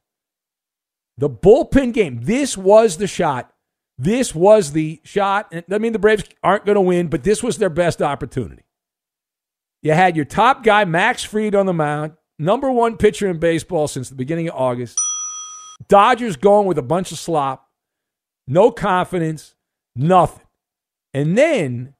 The 1.17 1.29
bullpen 1.29 1.93
game. 1.93 2.21
This 2.23 2.57
was 2.57 2.97
the 2.97 3.07
shot. 3.07 3.53
This 3.97 4.33
was 4.33 4.71
the 4.71 5.01
shot. 5.03 5.53
I 5.71 5.77
mean, 5.77 5.93
the 5.93 5.99
Braves 5.99 6.23
aren't 6.43 6.65
going 6.65 6.75
to 6.75 6.81
win, 6.81 7.07
but 7.07 7.23
this 7.23 7.43
was 7.43 7.57
their 7.57 7.69
best 7.69 8.01
opportunity. 8.01 8.63
You 9.83 9.93
had 9.93 10.15
your 10.15 10.25
top 10.25 10.63
guy, 10.63 10.85
Max 10.85 11.23
Fried, 11.23 11.55
on 11.55 11.65
the 11.65 11.73
mound, 11.73 12.13
number 12.41 12.71
one 12.71 12.97
pitcher 12.97 13.29
in 13.29 13.37
baseball 13.37 13.87
since 13.87 14.09
the 14.09 14.15
beginning 14.15 14.49
of 14.49 14.55
August. 14.55 14.97
Dodgers 15.87 16.35
going 16.35 16.67
with 16.67 16.77
a 16.77 16.83
bunch 16.83 17.11
of 17.11 17.19
slop, 17.19 17.69
no 18.47 18.71
confidence, 18.71 19.55
nothing. 19.95 20.45
And 21.13 21.37
then, 21.37 21.95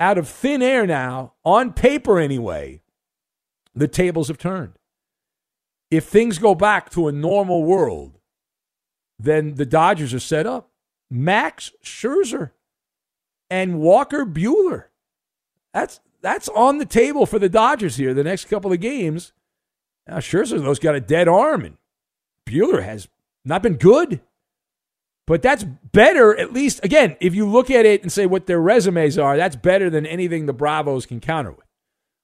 out 0.00 0.18
of 0.18 0.28
thin 0.28 0.62
air 0.62 0.86
now, 0.86 1.34
on 1.44 1.72
paper 1.72 2.18
anyway, 2.18 2.82
the 3.74 3.88
tables 3.88 4.28
have 4.28 4.38
turned. 4.38 4.74
If 5.90 6.04
things 6.04 6.38
go 6.38 6.54
back 6.54 6.90
to 6.90 7.08
a 7.08 7.12
normal 7.12 7.64
world, 7.64 8.18
then 9.18 9.54
the 9.54 9.66
Dodgers 9.66 10.12
are 10.12 10.20
set 10.20 10.46
up. 10.46 10.70
Max 11.10 11.72
Scherzer 11.82 12.50
and 13.48 13.80
Walker 13.80 14.26
Buehler. 14.26 14.84
That's 15.72 16.00
that's 16.20 16.48
on 16.50 16.78
the 16.78 16.84
table 16.84 17.24
for 17.26 17.38
the 17.38 17.48
Dodgers 17.48 17.96
here 17.96 18.12
the 18.12 18.24
next 18.24 18.46
couple 18.46 18.72
of 18.72 18.80
games. 18.80 19.32
Now 20.08 20.18
Scherzer 20.18 20.60
though's 20.62 20.78
got 20.78 20.94
a 20.94 21.00
dead 21.00 21.28
arm, 21.28 21.64
and 21.64 21.76
Buehler 22.46 22.82
has 22.82 23.08
not 23.44 23.62
been 23.62 23.76
good. 23.76 24.20
But 25.26 25.42
that's 25.42 25.64
better, 25.64 26.34
at 26.38 26.54
least, 26.54 26.82
again, 26.82 27.16
if 27.20 27.34
you 27.34 27.46
look 27.46 27.70
at 27.70 27.84
it 27.84 28.00
and 28.00 28.10
say 28.10 28.24
what 28.24 28.46
their 28.46 28.60
resumes 28.60 29.18
are, 29.18 29.36
that's 29.36 29.56
better 29.56 29.90
than 29.90 30.06
anything 30.06 30.46
the 30.46 30.54
Bravos 30.54 31.04
can 31.04 31.20
counter 31.20 31.52
with. 31.52 31.66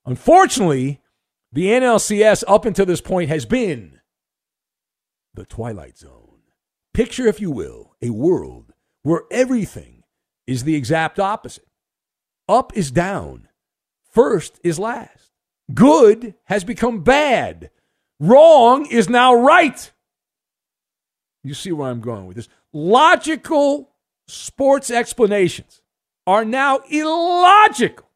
Unfortunately, 0.07 1.03
the 1.53 1.67
NLCS 1.67 2.45
up 2.49 2.65
until 2.65 2.87
this 2.87 3.03
point 3.03 3.29
has 3.29 3.45
been 3.45 4.01
the 5.35 5.45
Twilight 5.45 5.99
Zone. 5.99 6.41
Picture, 6.95 7.27
if 7.27 7.43
you 7.43 7.51
will, 7.51 7.95
a 8.01 8.09
world 8.09 8.73
where 9.03 9.25
everything 9.31 10.05
is 10.47 10.65
the 10.65 10.75
exact 10.75 11.21
opposite. 11.21 11.67
Up 12.49 12.75
is 12.75 12.91
down, 12.91 13.49
first 14.11 14.59
is 14.65 14.79
last. 14.79 15.24
Good 15.73 16.35
has 16.45 16.65
become 16.65 17.03
bad, 17.03 17.71
wrong 18.21 18.87
is 18.87 19.09
now 19.09 19.35
right. 19.35 19.91
You 21.43 21.55
see 21.55 21.73
where 21.73 21.91
I'm 21.91 22.01
going 22.01 22.27
with 22.27 22.37
this. 22.37 22.49
Logical 22.73 23.91
sports 24.27 24.91
explanations 24.91 25.81
are 26.27 26.45
now 26.45 26.81
illogical. 26.91 28.09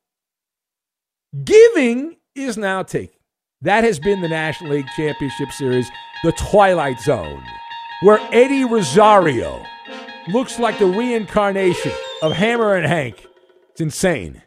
Giving 1.45 2.17
is 2.35 2.57
now 2.57 2.83
taken. 2.83 3.19
That 3.62 3.85
has 3.85 3.99
been 3.99 4.23
the 4.23 4.28
National 4.28 4.73
League 4.73 4.87
Championship 4.97 5.50
Series, 5.52 5.90
the 6.25 6.33
Twilight 6.33 7.00
Zone, 7.00 7.43
where 8.02 8.21
Eddie 8.33 8.64
Rosario 8.64 9.64
looks 10.28 10.59
like 10.59 10.78
the 10.78 10.87
reincarnation 10.87 11.93
of 12.23 12.33
Hammerin' 12.33 12.85
Hank. 12.85 13.26
It's 13.71 13.81
insane. 13.81 14.43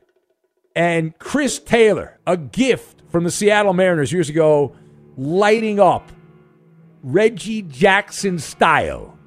And 0.75 1.17
Chris 1.19 1.59
Taylor, 1.59 2.19
a 2.31 2.37
gift 2.37 3.03
from 3.09 3.25
the 3.25 3.31
Seattle 3.31 3.73
Mariners 3.73 4.11
years 4.11 4.29
ago, 4.29 4.73
lighting 5.17 5.79
up 5.79 6.11
Reggie 7.03 7.61
Jackson 7.63 8.39
style 8.39 9.17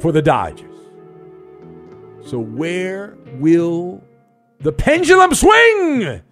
for 0.00 0.10
the 0.12 0.22
Dodgers. 0.22 0.64
So, 2.24 2.38
where 2.38 3.16
will 3.34 4.02
the 4.60 4.72
pendulum 4.72 5.34
swing 5.34 6.22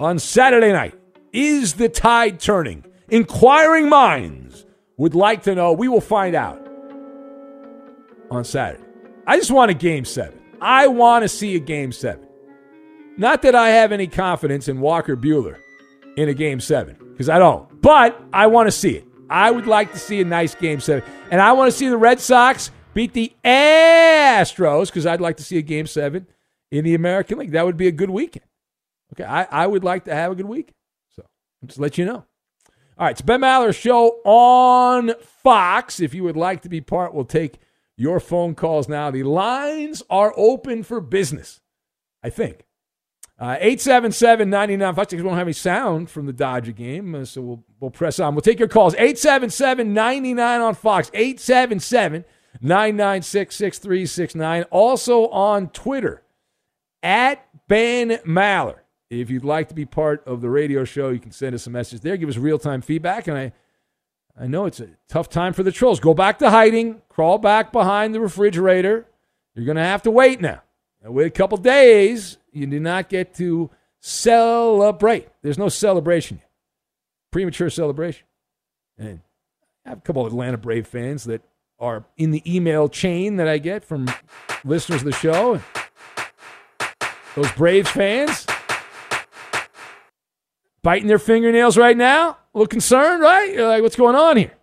on 0.00 0.18
Saturday 0.18 0.72
night? 0.72 0.94
Is 1.32 1.74
the 1.74 1.88
tide 1.88 2.40
turning? 2.40 2.84
Inquiring 3.08 3.88
minds 3.88 4.64
would 4.96 5.14
like 5.14 5.42
to 5.42 5.54
know. 5.54 5.72
We 5.72 5.88
will 5.88 6.00
find 6.00 6.34
out 6.34 6.66
on 8.30 8.44
Saturday. 8.44 8.82
I 9.26 9.36
just 9.36 9.50
want 9.50 9.70
a 9.70 9.74
game 9.74 10.04
seven. 10.04 10.40
I 10.60 10.86
want 10.86 11.22
to 11.22 11.28
see 11.28 11.54
a 11.54 11.60
game 11.60 11.92
seven. 11.92 12.25
Not 13.18 13.42
that 13.42 13.54
I 13.54 13.70
have 13.70 13.92
any 13.92 14.06
confidence 14.06 14.68
in 14.68 14.80
Walker 14.80 15.16
Buehler 15.16 15.58
in 16.16 16.28
a 16.28 16.34
game 16.34 16.60
seven, 16.60 16.96
because 17.12 17.28
I 17.28 17.38
don't, 17.38 17.80
but 17.80 18.20
I 18.32 18.46
want 18.46 18.66
to 18.66 18.72
see 18.72 18.96
it. 18.96 19.04
I 19.28 19.50
would 19.50 19.66
like 19.66 19.92
to 19.92 19.98
see 19.98 20.20
a 20.20 20.24
nice 20.24 20.54
game 20.54 20.80
seven. 20.80 21.02
And 21.30 21.40
I 21.40 21.52
want 21.52 21.70
to 21.70 21.76
see 21.76 21.88
the 21.88 21.96
Red 21.96 22.20
Sox 22.20 22.70
beat 22.94 23.12
the 23.12 23.32
Astros 23.44 24.86
because 24.86 25.06
I'd 25.06 25.20
like 25.20 25.38
to 25.38 25.42
see 25.42 25.58
a 25.58 25.62
game 25.62 25.86
seven 25.86 26.26
in 26.70 26.84
the 26.84 26.94
American 26.94 27.38
League. 27.38 27.52
That 27.52 27.64
would 27.64 27.76
be 27.76 27.88
a 27.88 27.92
good 27.92 28.10
weekend. 28.10 28.44
Okay. 29.12 29.24
I, 29.24 29.44
I 29.44 29.66
would 29.66 29.82
like 29.82 30.04
to 30.04 30.14
have 30.14 30.32
a 30.32 30.34
good 30.34 30.46
weekend. 30.46 30.76
So 31.10 31.22
I'll 31.62 31.66
just 31.66 31.80
let 31.80 31.98
you 31.98 32.04
know. 32.04 32.24
All 32.98 33.06
right. 33.06 33.10
It's 33.10 33.20
Ben 33.20 33.40
Maller 33.40 33.74
Show 33.74 34.20
on 34.24 35.12
Fox. 35.42 36.00
If 36.00 36.14
you 36.14 36.22
would 36.22 36.36
like 36.36 36.62
to 36.62 36.68
be 36.68 36.80
part, 36.80 37.12
we'll 37.12 37.24
take 37.24 37.58
your 37.96 38.20
phone 38.20 38.54
calls 38.54 38.88
now. 38.88 39.10
The 39.10 39.24
lines 39.24 40.02
are 40.08 40.32
open 40.36 40.82
for 40.82 41.00
business, 41.00 41.60
I 42.22 42.30
think. 42.30 42.65
Uh, 43.38 43.56
877 43.60 44.48
99 44.48 44.94
Fox. 44.94 45.12
We 45.12 45.20
won't 45.20 45.36
have 45.36 45.46
any 45.46 45.52
sound 45.52 46.08
from 46.08 46.24
the 46.24 46.32
Dodger 46.32 46.72
game, 46.72 47.14
uh, 47.14 47.24
so 47.26 47.42
we'll, 47.42 47.64
we'll 47.80 47.90
press 47.90 48.18
on. 48.18 48.34
We'll 48.34 48.40
take 48.40 48.58
your 48.58 48.68
calls. 48.68 48.94
877 48.94 49.92
99 49.92 50.60
on 50.60 50.74
Fox. 50.74 51.10
877 51.12 52.24
996 52.62 53.54
6369. 53.54 54.62
Also 54.70 55.28
on 55.28 55.68
Twitter, 55.68 56.22
at 57.02 57.46
Ben 57.68 58.18
Maller. 58.26 58.78
If 59.10 59.30
you'd 59.30 59.44
like 59.44 59.68
to 59.68 59.74
be 59.74 59.84
part 59.84 60.26
of 60.26 60.40
the 60.40 60.50
radio 60.50 60.84
show, 60.84 61.10
you 61.10 61.20
can 61.20 61.30
send 61.30 61.54
us 61.54 61.66
a 61.66 61.70
message 61.70 62.00
there. 62.00 62.16
Give 62.16 62.28
us 62.28 62.36
real 62.36 62.58
time 62.58 62.82
feedback. 62.82 63.28
And 63.28 63.38
I, 63.38 63.52
I 64.38 64.46
know 64.48 64.66
it's 64.66 64.80
a 64.80 64.88
tough 65.08 65.28
time 65.28 65.52
for 65.52 65.62
the 65.62 65.70
trolls. 65.70 66.00
Go 66.00 66.14
back 66.14 66.38
to 66.40 66.50
hiding, 66.50 67.02
crawl 67.08 67.38
back 67.38 67.70
behind 67.70 68.14
the 68.14 68.20
refrigerator. 68.20 69.06
You're 69.54 69.64
going 69.64 69.76
to 69.76 69.82
have 69.82 70.02
to 70.02 70.10
wait 70.10 70.40
now. 70.40 70.62
And 71.02 71.14
wait 71.14 71.26
a 71.26 71.30
couple 71.30 71.58
days. 71.58 72.38
You 72.56 72.66
do 72.66 72.80
not 72.80 73.10
get 73.10 73.34
to 73.34 73.70
celebrate. 74.00 75.28
There's 75.42 75.58
no 75.58 75.68
celebration. 75.68 76.40
Premature 77.30 77.68
celebration. 77.68 78.24
And 78.96 79.20
I 79.84 79.90
have 79.90 79.98
a 79.98 80.00
couple 80.00 80.24
of 80.24 80.32
Atlanta 80.32 80.56
Brave 80.56 80.86
fans 80.86 81.24
that 81.24 81.42
are 81.78 82.06
in 82.16 82.30
the 82.30 82.42
email 82.46 82.88
chain 82.88 83.36
that 83.36 83.46
I 83.46 83.58
get 83.58 83.84
from 83.84 84.10
listeners 84.64 85.02
of 85.02 85.04
the 85.04 85.12
show. 85.12 85.60
Those 87.34 87.52
Braves 87.52 87.90
fans 87.90 88.46
biting 90.82 91.08
their 91.08 91.18
fingernails 91.18 91.76
right 91.76 91.96
now. 91.96 92.30
A 92.30 92.36
little 92.54 92.68
concerned, 92.68 93.22
right? 93.22 93.52
You're 93.52 93.68
like, 93.68 93.82
what's 93.82 93.96
going 93.96 94.16
on 94.16 94.38
here? 94.38 94.54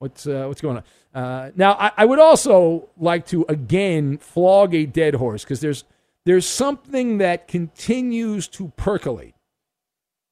What's 0.00 0.26
uh, 0.26 0.44
what's 0.48 0.60
going 0.60 0.76
on? 0.76 0.84
Uh, 1.14 1.50
now, 1.56 1.72
I, 1.72 1.92
I, 1.96 2.04
would 2.04 2.18
also 2.18 2.90
like 2.98 3.24
to 3.28 3.46
again 3.48 4.18
flog 4.18 4.74
a 4.74 4.84
dead 4.84 5.14
horse 5.14 5.44
because 5.44 5.60
there's 5.60 5.84
there's 6.26 6.44
something 6.44 7.18
that 7.18 7.46
continues 7.46 8.48
to 8.48 8.72
percolate 8.76 9.34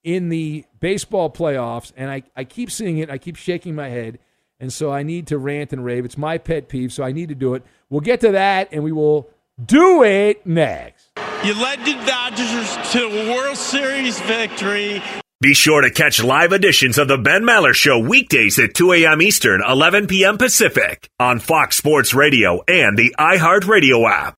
in 0.03 0.29
the 0.29 0.65
baseball 0.81 1.31
playoffs, 1.31 1.93
and 1.97 2.11
I, 2.11 2.25
I 2.37 2.45
keep 2.45 2.71
seeing 2.71 2.99
it. 2.99 3.09
I 3.11 3.17
keep 3.17 3.37
shaking 3.37 3.77
my 3.77 3.89
head, 3.89 4.19
and 4.59 4.73
so 4.73 4.93
I 4.93 5.05
need 5.05 5.29
to 5.29 5.39
rant 5.39 5.73
and 5.73 5.85
rave. 5.85 6.05
It's 6.05 6.19
my 6.19 6.37
pet 6.37 6.69
peeve, 6.69 6.93
so 6.93 7.05
I 7.05 7.13
need 7.13 7.29
to 7.29 7.35
do 7.37 7.55
it. 7.55 7.63
We'll 7.89 8.01
get 8.01 8.21
to 8.21 8.33
that, 8.33 8.69
and 8.73 8.83
we 8.83 8.91
will 8.91 9.31
do 9.65 10.03
it 10.03 10.45
next. 10.45 11.11
You 11.45 11.55
led 11.55 11.79
the 11.81 11.95
Dodgers 12.05 12.93
to 12.93 13.07
a 13.07 13.33
World 13.33 13.57
Series 13.57 14.21
victory. 14.23 15.01
Be 15.41 15.55
sure 15.55 15.81
to 15.81 15.91
catch 15.91 16.25
live 16.25 16.53
editions 16.53 16.99
of 16.99 17.07
the 17.07 17.19
Ben 17.19 17.43
Maller 17.43 17.75
Show 17.75 18.01
weekdays 18.01 18.59
at 18.59 18.75
2 18.75 18.93
a.m. 18.95 19.23
Eastern, 19.23 19.63
11 19.63 20.09
p.m. 20.09 20.39
Pacific 20.39 21.09
on 21.21 21.39
Fox 21.39 21.77
Sports 21.77 22.15
Radio 22.15 22.63
and 22.67 22.99
the 22.99 23.15
iHeartRadio 23.17 24.11
app. 24.11 24.35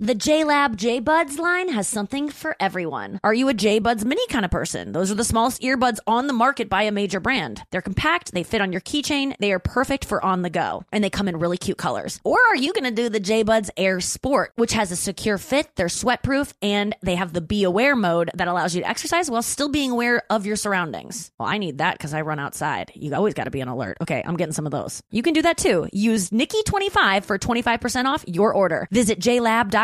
The 0.00 0.16
JLab 0.16 1.04
Buds 1.04 1.38
line 1.38 1.68
has 1.68 1.86
something 1.86 2.28
for 2.28 2.56
everyone. 2.58 3.20
Are 3.22 3.32
you 3.32 3.46
a 3.48 3.54
J 3.54 3.78
Buds 3.78 4.04
mini 4.04 4.26
kind 4.26 4.44
of 4.44 4.50
person? 4.50 4.90
Those 4.90 5.12
are 5.12 5.14
the 5.14 5.22
smallest 5.22 5.62
earbuds 5.62 6.00
on 6.04 6.26
the 6.26 6.32
market 6.32 6.68
by 6.68 6.82
a 6.82 6.90
major 6.90 7.20
brand. 7.20 7.62
They're 7.70 7.80
compact, 7.80 8.32
they 8.32 8.42
fit 8.42 8.60
on 8.60 8.72
your 8.72 8.80
keychain, 8.80 9.36
they 9.38 9.52
are 9.52 9.60
perfect 9.60 10.04
for 10.04 10.22
on 10.24 10.42
the 10.42 10.50
go, 10.50 10.84
and 10.90 11.04
they 11.04 11.10
come 11.10 11.28
in 11.28 11.38
really 11.38 11.58
cute 11.58 11.78
colors. 11.78 12.20
Or 12.24 12.40
are 12.48 12.56
you 12.56 12.72
going 12.72 12.92
to 12.92 13.02
do 13.02 13.08
the 13.08 13.20
J 13.20 13.44
Buds 13.44 13.70
Air 13.76 14.00
Sport, 14.00 14.50
which 14.56 14.72
has 14.72 14.90
a 14.90 14.96
secure 14.96 15.38
fit, 15.38 15.68
they're 15.76 15.86
sweatproof, 15.86 16.54
and 16.60 16.96
they 17.00 17.14
have 17.14 17.32
the 17.32 17.40
Be 17.40 17.62
Aware 17.62 17.94
mode 17.94 18.32
that 18.34 18.48
allows 18.48 18.74
you 18.74 18.82
to 18.82 18.88
exercise 18.88 19.30
while 19.30 19.42
still 19.42 19.68
being 19.68 19.92
aware 19.92 20.24
of 20.28 20.44
your 20.44 20.56
surroundings? 20.56 21.30
Well, 21.38 21.48
I 21.48 21.58
need 21.58 21.78
that 21.78 21.98
because 21.98 22.14
I 22.14 22.22
run 22.22 22.40
outside. 22.40 22.90
You 22.96 23.14
always 23.14 23.34
got 23.34 23.44
to 23.44 23.52
be 23.52 23.62
on 23.62 23.68
alert. 23.68 23.98
Okay, 24.00 24.24
I'm 24.26 24.36
getting 24.36 24.54
some 24.54 24.66
of 24.66 24.72
those. 24.72 25.04
You 25.12 25.22
can 25.22 25.34
do 25.34 25.42
that 25.42 25.56
too. 25.56 25.88
Use 25.92 26.30
Nikki25 26.30 27.24
for 27.24 27.38
25% 27.38 28.06
off 28.06 28.24
your 28.26 28.52
order. 28.52 28.88
Visit 28.90 29.20
JLab.com 29.20 29.83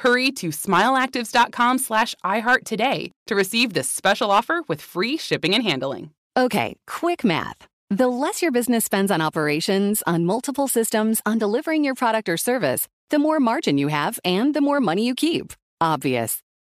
Hurry 0.00 0.32
to 0.32 0.48
smileactives.com 0.48 1.78
slash 1.78 2.14
iHeart 2.24 2.64
today 2.64 3.10
to 3.26 3.34
receive 3.34 3.74
this 3.74 3.90
special 3.90 4.30
offer 4.30 4.62
with 4.66 4.80
free 4.80 5.18
shipping 5.18 5.54
and 5.54 5.62
handling. 5.62 6.10
Okay, 6.36 6.76
quick 6.86 7.22
math. 7.22 7.66
The 7.90 8.08
less 8.08 8.40
your 8.40 8.50
business 8.50 8.84
spends 8.84 9.10
on 9.10 9.20
operations, 9.20 10.02
on 10.06 10.24
multiple 10.24 10.68
systems, 10.68 11.20
on 11.26 11.38
delivering 11.38 11.84
your 11.84 11.94
product 11.94 12.30
or 12.30 12.38
service, 12.38 12.88
the 13.10 13.18
more 13.18 13.40
margin 13.40 13.76
you 13.76 13.88
have 13.88 14.18
and 14.24 14.54
the 14.54 14.62
more 14.62 14.80
money 14.80 15.06
you 15.06 15.14
keep. 15.14 15.52
Obvious. 15.82 16.40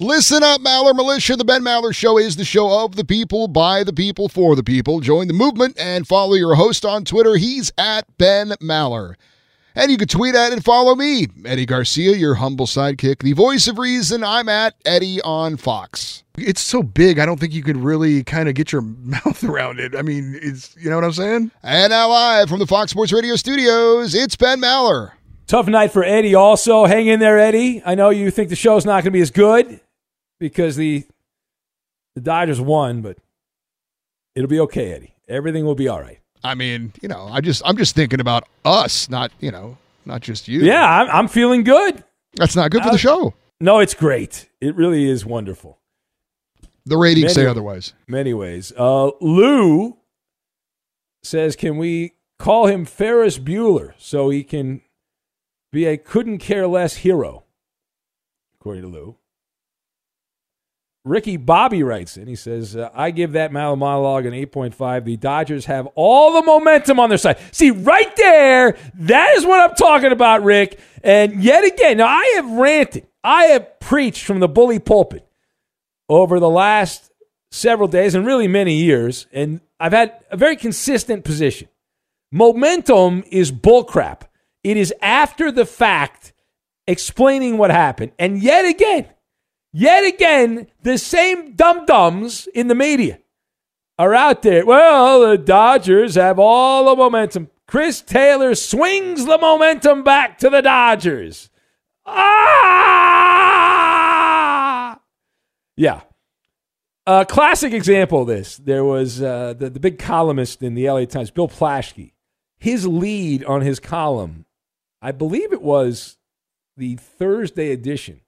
Listen 0.00 0.44
up, 0.44 0.60
Maller 0.60 0.94
Militia. 0.94 1.34
The 1.34 1.44
Ben 1.44 1.60
Maller 1.60 1.92
Show 1.92 2.18
is 2.18 2.36
the 2.36 2.44
show 2.44 2.84
of 2.84 2.94
the 2.94 3.04
people, 3.04 3.48
by 3.48 3.82
the 3.82 3.92
people, 3.92 4.28
for 4.28 4.54
the 4.54 4.62
people. 4.62 5.00
Join 5.00 5.26
the 5.26 5.34
movement 5.34 5.76
and 5.76 6.06
follow 6.06 6.34
your 6.34 6.54
host 6.54 6.84
on 6.84 7.04
Twitter. 7.04 7.34
He's 7.34 7.72
at 7.76 8.04
Ben 8.16 8.50
Maller. 8.62 9.16
And 9.74 9.90
you 9.90 9.98
can 9.98 10.06
tweet 10.06 10.36
at 10.36 10.52
and 10.52 10.64
follow 10.64 10.94
me, 10.94 11.26
Eddie 11.44 11.66
Garcia, 11.66 12.12
your 12.12 12.36
humble 12.36 12.66
sidekick, 12.66 13.24
the 13.24 13.32
voice 13.32 13.66
of 13.66 13.76
reason. 13.76 14.22
I'm 14.22 14.48
at 14.48 14.76
Eddie 14.84 15.20
on 15.22 15.56
Fox. 15.56 16.22
It's 16.36 16.60
so 16.60 16.84
big, 16.84 17.18
I 17.18 17.26
don't 17.26 17.40
think 17.40 17.52
you 17.52 17.64
could 17.64 17.76
really 17.76 18.22
kind 18.22 18.48
of 18.48 18.54
get 18.54 18.70
your 18.70 18.82
mouth 19.02 19.42
around 19.42 19.80
it. 19.80 19.96
I 19.96 20.02
mean, 20.02 20.38
it's, 20.40 20.76
you 20.76 20.90
know 20.90 20.94
what 20.94 21.06
I'm 21.06 21.12
saying? 21.12 21.50
And 21.64 21.90
now 21.90 22.08
live 22.08 22.48
from 22.48 22.60
the 22.60 22.68
Fox 22.68 22.92
Sports 22.92 23.12
Radio 23.12 23.34
studios, 23.34 24.14
it's 24.14 24.36
Ben 24.36 24.60
Maller. 24.60 25.10
Tough 25.48 25.66
night 25.66 25.90
for 25.90 26.04
Eddie. 26.04 26.36
Also, 26.36 26.84
hang 26.84 27.08
in 27.08 27.18
there, 27.18 27.36
Eddie. 27.38 27.82
I 27.84 27.96
know 27.96 28.10
you 28.10 28.30
think 28.30 28.48
the 28.48 28.54
show's 28.54 28.84
not 28.84 29.02
going 29.02 29.04
to 29.04 29.10
be 29.10 29.20
as 29.22 29.32
good 29.32 29.80
because 30.38 30.76
the 30.76 31.04
the 32.14 32.20
Dodgers 32.20 32.60
won, 32.60 33.00
but 33.02 33.18
it'll 34.34 34.48
be 34.48 34.60
okay, 34.60 34.92
Eddie. 34.92 35.14
Everything 35.28 35.64
will 35.64 35.74
be 35.74 35.88
all 35.88 36.00
right. 36.00 36.18
I 36.42 36.54
mean, 36.54 36.92
you 37.02 37.08
know, 37.08 37.28
I 37.30 37.40
just 37.40 37.62
I'm 37.64 37.76
just 37.76 37.94
thinking 37.94 38.20
about 38.20 38.44
us, 38.64 39.08
not 39.08 39.30
you 39.40 39.50
know, 39.50 39.76
not 40.04 40.20
just 40.20 40.48
you. 40.48 40.60
Yeah, 40.60 40.84
I'm, 40.84 41.08
I'm 41.10 41.28
feeling 41.28 41.64
good. 41.64 42.02
That's 42.34 42.56
not 42.56 42.70
good 42.70 42.82
for 42.82 42.88
Uh, 42.88 42.92
the 42.92 42.98
show. 42.98 43.34
No, 43.60 43.80
it's 43.80 43.94
great. 43.94 44.48
It 44.60 44.74
really 44.76 45.08
is 45.08 45.26
wonderful. 45.26 45.78
The 46.86 46.96
ratings 46.96 47.34
say 47.34 47.44
otherwise. 47.46 47.92
Many 48.06 48.32
ways. 48.32 48.72
Uh, 48.76 49.10
Lou 49.20 49.96
says, 51.22 51.56
"Can 51.56 51.76
we 51.76 52.14
call 52.38 52.66
him 52.66 52.84
Ferris 52.84 53.38
Bueller 53.38 53.92
so 53.98 54.30
he 54.30 54.42
can 54.44 54.80
be 55.72 55.84
a 55.84 55.96
couldn't 55.98 56.38
care 56.38 56.66
less 56.66 56.96
hero?" 56.96 57.44
According 58.60 58.82
to 58.82 58.88
Lou. 58.88 59.16
Ricky 61.08 61.36
Bobby 61.36 61.82
writes 61.82 62.16
in. 62.16 62.26
He 62.26 62.36
says, 62.36 62.76
uh, 62.76 62.90
I 62.94 63.10
give 63.10 63.32
that 63.32 63.52
monologue 63.52 64.26
an 64.26 64.32
8.5. 64.32 65.04
The 65.04 65.16
Dodgers 65.16 65.66
have 65.66 65.86
all 65.94 66.34
the 66.34 66.42
momentum 66.42 67.00
on 67.00 67.08
their 67.08 67.18
side. 67.18 67.38
See, 67.52 67.70
right 67.70 68.14
there, 68.16 68.76
that 68.94 69.34
is 69.36 69.46
what 69.46 69.60
I'm 69.60 69.74
talking 69.76 70.12
about, 70.12 70.42
Rick. 70.42 70.78
And 71.02 71.42
yet 71.42 71.64
again, 71.64 71.98
now 71.98 72.06
I 72.06 72.32
have 72.36 72.50
ranted, 72.50 73.06
I 73.24 73.44
have 73.44 73.80
preached 73.80 74.24
from 74.24 74.40
the 74.40 74.48
bully 74.48 74.78
pulpit 74.78 75.26
over 76.08 76.38
the 76.38 76.50
last 76.50 77.10
several 77.50 77.88
days 77.88 78.14
and 78.14 78.26
really 78.26 78.48
many 78.48 78.74
years. 78.74 79.26
And 79.32 79.60
I've 79.80 79.92
had 79.92 80.24
a 80.30 80.36
very 80.36 80.56
consistent 80.56 81.24
position. 81.24 81.68
Momentum 82.30 83.24
is 83.30 83.50
bullcrap. 83.50 84.22
It 84.62 84.76
is 84.76 84.92
after 85.00 85.50
the 85.50 85.64
fact 85.64 86.32
explaining 86.86 87.58
what 87.58 87.70
happened. 87.70 88.12
And 88.18 88.42
yet 88.42 88.64
again, 88.64 89.06
Yet 89.72 90.04
again, 90.04 90.66
the 90.82 90.98
same 90.98 91.52
dum 91.54 91.86
dums 91.86 92.48
in 92.54 92.68
the 92.68 92.74
media 92.74 93.20
are 93.98 94.14
out 94.14 94.42
there. 94.42 94.64
Well, 94.64 95.28
the 95.28 95.38
Dodgers 95.38 96.14
have 96.14 96.38
all 96.38 96.84
the 96.86 96.96
momentum. 96.96 97.50
Chris 97.66 98.00
Taylor 98.00 98.54
swings 98.54 99.26
the 99.26 99.36
momentum 99.36 100.02
back 100.02 100.38
to 100.38 100.48
the 100.48 100.62
Dodgers. 100.62 101.50
Ah! 102.06 102.78
Yeah. 105.76 106.00
A 107.06 107.24
classic 107.26 107.72
example 107.72 108.22
of 108.22 108.28
this. 108.28 108.56
There 108.56 108.84
was 108.84 109.22
uh, 109.22 109.54
the, 109.56 109.70
the 109.70 109.80
big 109.80 109.98
columnist 109.98 110.62
in 110.62 110.74
the 110.74 110.90
LA 110.90 111.04
Times, 111.04 111.30
Bill 111.30 111.48
Plaschke. 111.48 112.12
His 112.58 112.86
lead 112.86 113.44
on 113.44 113.60
his 113.60 113.80
column, 113.80 114.46
I 115.00 115.12
believe 115.12 115.52
it 115.52 115.62
was 115.62 116.16
the 116.76 116.96
Thursday 116.96 117.70
edition, 117.70 118.20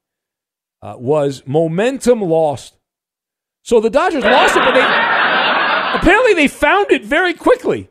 uh, 0.81 0.95
was 0.97 1.43
momentum 1.45 2.21
lost. 2.21 2.75
So 3.63 3.79
the 3.79 3.89
Dodgers 3.89 4.23
lost 4.23 4.55
it, 4.55 4.63
but 4.63 4.73
they 4.73 4.81
apparently 4.81 6.33
they 6.33 6.47
found 6.47 6.91
it 6.91 7.05
very 7.05 7.33
quickly, 7.33 7.89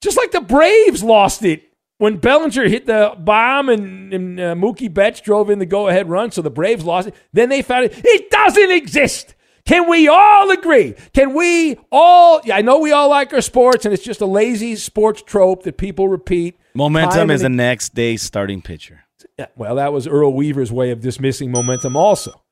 just 0.00 0.16
like 0.16 0.30
the 0.30 0.40
Braves 0.40 1.02
lost 1.02 1.44
it 1.44 1.62
when 1.98 2.18
Bellinger 2.18 2.68
hit 2.68 2.86
the 2.86 3.14
bomb 3.18 3.68
and, 3.68 4.14
and 4.14 4.40
uh, 4.40 4.54
Mookie 4.54 4.92
Betts 4.92 5.20
drove 5.20 5.50
in 5.50 5.58
the 5.58 5.66
go-ahead 5.66 6.08
run. 6.08 6.30
So 6.30 6.42
the 6.42 6.50
Braves 6.50 6.84
lost 6.84 7.08
it. 7.08 7.14
Then 7.32 7.48
they 7.48 7.62
found 7.62 7.86
it. 7.86 8.00
It 8.04 8.30
doesn't 8.30 8.70
exist. 8.70 9.34
Can 9.66 9.88
we 9.88 10.08
all 10.08 10.50
agree? 10.50 10.94
Can 11.12 11.34
we 11.34 11.76
all? 11.92 12.40
Yeah, 12.44 12.56
I 12.56 12.62
know 12.62 12.78
we 12.78 12.92
all 12.92 13.10
like 13.10 13.34
our 13.34 13.42
sports, 13.42 13.84
and 13.84 13.92
it's 13.92 14.02
just 14.02 14.22
a 14.22 14.26
lazy 14.26 14.76
sports 14.76 15.20
trope 15.20 15.64
that 15.64 15.76
people 15.76 16.08
repeat. 16.08 16.58
Momentum 16.74 17.30
is 17.30 17.42
the 17.42 17.50
next 17.50 17.94
day's 17.94 18.22
starting 18.22 18.62
pitcher. 18.62 19.04
Yeah, 19.38 19.46
well, 19.56 19.74
that 19.76 19.92
was 19.92 20.06
Earl 20.06 20.32
Weaver's 20.32 20.72
way 20.72 20.90
of 20.90 21.00
dismissing 21.00 21.50
momentum, 21.50 21.96
also. 21.96 22.42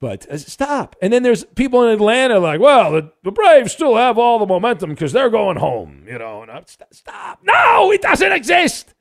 But 0.00 0.28
uh, 0.28 0.36
stop. 0.38 0.96
And 1.00 1.12
then 1.12 1.22
there's 1.22 1.44
people 1.44 1.84
in 1.84 1.90
Atlanta 1.90 2.38
like, 2.40 2.60
well, 2.60 2.90
the, 2.92 3.12
the 3.22 3.30
Braves 3.30 3.72
still 3.72 3.94
have 3.96 4.18
all 4.18 4.38
the 4.40 4.46
momentum 4.46 4.90
because 4.90 5.12
they're 5.12 5.30
going 5.30 5.58
home, 5.58 6.04
you 6.08 6.18
know. 6.18 6.42
And 6.42 6.50
I'm, 6.50 6.66
st- 6.66 6.92
stop. 6.92 7.38
No, 7.44 7.92
it 7.92 8.02
doesn't 8.02 8.32
exist. 8.32 8.94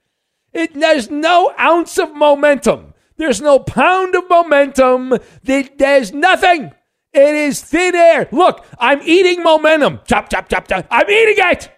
It, 0.54 0.74
there's 0.76 1.10
no 1.10 1.54
ounce 1.60 1.98
of 1.98 2.14
momentum. 2.14 2.94
There's 3.18 3.42
no 3.42 3.58
pound 3.58 4.14
of 4.16 4.30
momentum. 4.30 5.18
There- 5.44 5.70
There's 5.78 6.14
nothing. 6.14 6.72
It 7.14 7.36
is 7.36 7.62
thin 7.64 7.96
air. 7.96 8.30
Look, 8.32 8.64
I'm 8.80 9.02
eating 9.04 9.42
momentum. 9.44 10.02
Chop, 10.06 10.30
chop, 10.30 10.50
chop, 10.50 10.68
chop. 10.68 10.86
I'm 10.92 11.10
eating 11.10 11.36
it. 11.38 11.72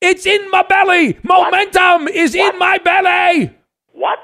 It's 0.00 0.24
in 0.24 0.50
my 0.50 0.62
belly. 0.62 1.18
Momentum 1.24 2.08
is 2.08 2.34
in 2.34 2.58
my 2.58 2.78
belly. 2.78 3.54
What? 3.92 4.18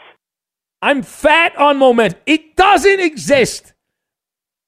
I'm 0.80 1.02
fat 1.02 1.56
on 1.56 1.78
momentum. 1.78 2.20
It 2.26 2.56
doesn't 2.56 3.00
exist. 3.00 3.72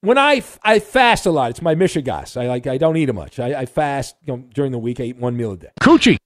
When 0.02 0.18
I, 0.18 0.42
I 0.62 0.78
fast 0.78 1.26
a 1.26 1.30
lot, 1.30 1.50
it's 1.50 1.62
my 1.62 1.74
mishigas. 1.74 2.40
I 2.40 2.46
like 2.46 2.66
I 2.66 2.78
don't 2.78 2.96
eat 2.96 3.12
much. 3.14 3.38
I, 3.38 3.60
I 3.60 3.66
fast 3.66 4.16
you 4.26 4.36
know, 4.36 4.44
during 4.54 4.72
the 4.72 4.78
week. 4.78 4.98
I 4.98 5.04
eat 5.04 5.18
one 5.18 5.36
meal 5.36 5.52
a 5.52 5.56
day. 5.56 5.70
Coochie. 5.80 6.16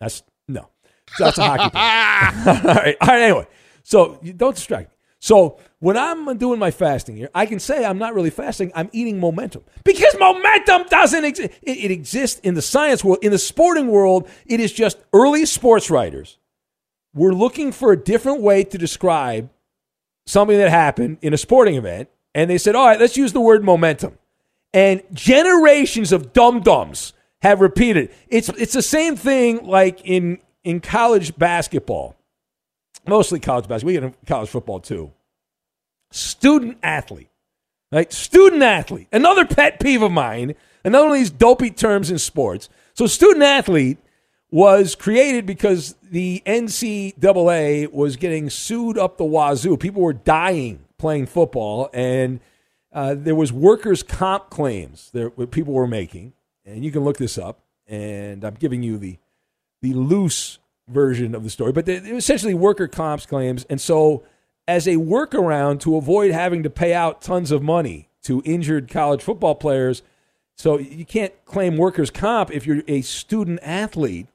That's 0.00 0.22
no. 0.48 0.70
That's 1.18 1.38
a 1.38 1.44
hockey 1.44 1.62
all 2.68 2.74
right. 2.74 2.96
All 3.00 3.08
right. 3.08 3.22
Anyway, 3.22 3.46
so 3.82 4.18
don't 4.36 4.54
distract 4.54 4.90
me. 4.90 4.96
So 5.20 5.58
when 5.80 5.96
I'm 5.96 6.36
doing 6.38 6.58
my 6.58 6.70
fasting 6.70 7.16
here, 7.16 7.30
I 7.34 7.46
can 7.46 7.58
say 7.58 7.84
I'm 7.84 7.98
not 7.98 8.14
really 8.14 8.30
fasting. 8.30 8.72
I'm 8.74 8.88
eating 8.92 9.20
momentum 9.20 9.64
because 9.84 10.16
momentum 10.18 10.84
doesn't 10.88 11.24
exist. 11.24 11.52
It, 11.62 11.78
it 11.78 11.90
exists 11.90 12.40
in 12.40 12.54
the 12.54 12.62
science 12.62 13.04
world. 13.04 13.18
In 13.22 13.32
the 13.32 13.38
sporting 13.38 13.88
world, 13.88 14.28
it 14.46 14.60
is 14.60 14.72
just 14.72 14.98
early 15.12 15.44
sports 15.46 15.90
writers 15.90 16.38
were 17.16 17.34
looking 17.34 17.72
for 17.72 17.90
a 17.90 17.96
different 17.96 18.42
way 18.42 18.62
to 18.62 18.78
describe 18.78 19.50
something 20.26 20.56
that 20.58 20.70
happened 20.70 21.18
in 21.22 21.32
a 21.34 21.38
sporting 21.38 21.74
event, 21.74 22.08
and 22.34 22.48
they 22.48 22.58
said, 22.58 22.76
"All 22.76 22.86
right, 22.86 23.00
let's 23.00 23.16
use 23.16 23.32
the 23.32 23.40
word 23.40 23.64
momentum." 23.64 24.18
And 24.72 25.02
generations 25.12 26.12
of 26.12 26.32
dum 26.32 26.60
dums 26.60 27.14
have 27.42 27.60
repeated. 27.60 28.12
It's 28.28 28.48
it's 28.50 28.74
the 28.74 28.82
same 28.82 29.16
thing 29.16 29.66
like 29.66 30.00
in 30.04 30.38
in 30.62 30.80
college 30.80 31.36
basketball, 31.38 32.14
mostly 33.06 33.40
college 33.40 33.66
basketball. 33.66 33.94
We 33.94 34.00
get 34.10 34.26
college 34.26 34.50
football 34.50 34.80
too. 34.80 35.12
Student 36.12 36.78
athlete, 36.82 37.30
right? 37.90 38.12
Student 38.12 38.62
athlete. 38.62 39.08
Another 39.12 39.46
pet 39.46 39.80
peeve 39.80 40.02
of 40.02 40.12
mine. 40.12 40.54
Another 40.84 41.06
one 41.06 41.16
of 41.16 41.18
these 41.18 41.30
dopey 41.30 41.70
terms 41.70 42.10
in 42.10 42.18
sports. 42.18 42.68
So 42.94 43.06
student 43.06 43.42
athlete 43.42 43.98
was 44.50 44.94
created 44.94 45.44
because 45.46 45.96
the 46.02 46.42
NCAA 46.46 47.92
was 47.92 48.16
getting 48.16 48.48
sued 48.48 48.96
up 48.96 49.18
the 49.18 49.24
wazoo. 49.24 49.76
People 49.76 50.02
were 50.02 50.12
dying 50.12 50.84
playing 50.98 51.26
football, 51.26 51.90
and 51.92 52.40
uh, 52.92 53.14
there 53.16 53.34
was 53.34 53.52
workers' 53.52 54.02
comp 54.02 54.50
claims 54.50 55.10
that 55.12 55.50
people 55.50 55.74
were 55.74 55.86
making, 55.86 56.32
and 56.64 56.84
you 56.84 56.90
can 56.90 57.04
look 57.04 57.18
this 57.18 57.36
up. 57.36 57.60
And 57.86 58.44
I'm 58.44 58.54
giving 58.54 58.82
you 58.82 58.98
the 58.98 59.18
the 59.82 59.94
loose 59.94 60.58
version 60.88 61.34
of 61.34 61.44
the 61.44 61.50
story, 61.50 61.72
but 61.72 61.88
essentially 61.88 62.54
worker 62.54 62.88
comps 62.88 63.26
claims. 63.26 63.64
And 63.68 63.80
so, 63.80 64.24
as 64.66 64.88
a 64.88 64.96
workaround 64.96 65.80
to 65.80 65.96
avoid 65.96 66.32
having 66.32 66.62
to 66.62 66.70
pay 66.70 66.94
out 66.94 67.20
tons 67.20 67.50
of 67.50 67.62
money 67.62 68.08
to 68.22 68.42
injured 68.44 68.88
college 68.88 69.22
football 69.22 69.54
players, 69.54 70.02
so 70.56 70.78
you 70.78 71.04
can't 71.04 71.32
claim 71.44 71.76
workers' 71.76 72.10
comp 72.10 72.50
if 72.50 72.66
you're 72.66 72.82
a 72.88 73.02
student 73.02 73.60
athlete. 73.62 74.28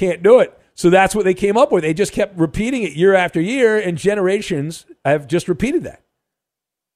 Can't 0.00 0.22
do 0.22 0.40
it. 0.40 0.58
So 0.74 0.88
that's 0.88 1.14
what 1.14 1.26
they 1.26 1.34
came 1.34 1.58
up 1.58 1.70
with. 1.70 1.82
They 1.82 1.92
just 1.92 2.14
kept 2.14 2.38
repeating 2.38 2.84
it 2.84 2.94
year 2.94 3.12
after 3.12 3.38
year, 3.38 3.78
and 3.78 3.98
generations 3.98 4.86
have 5.04 5.26
just 5.26 5.46
repeated 5.46 5.84
that. 5.84 6.02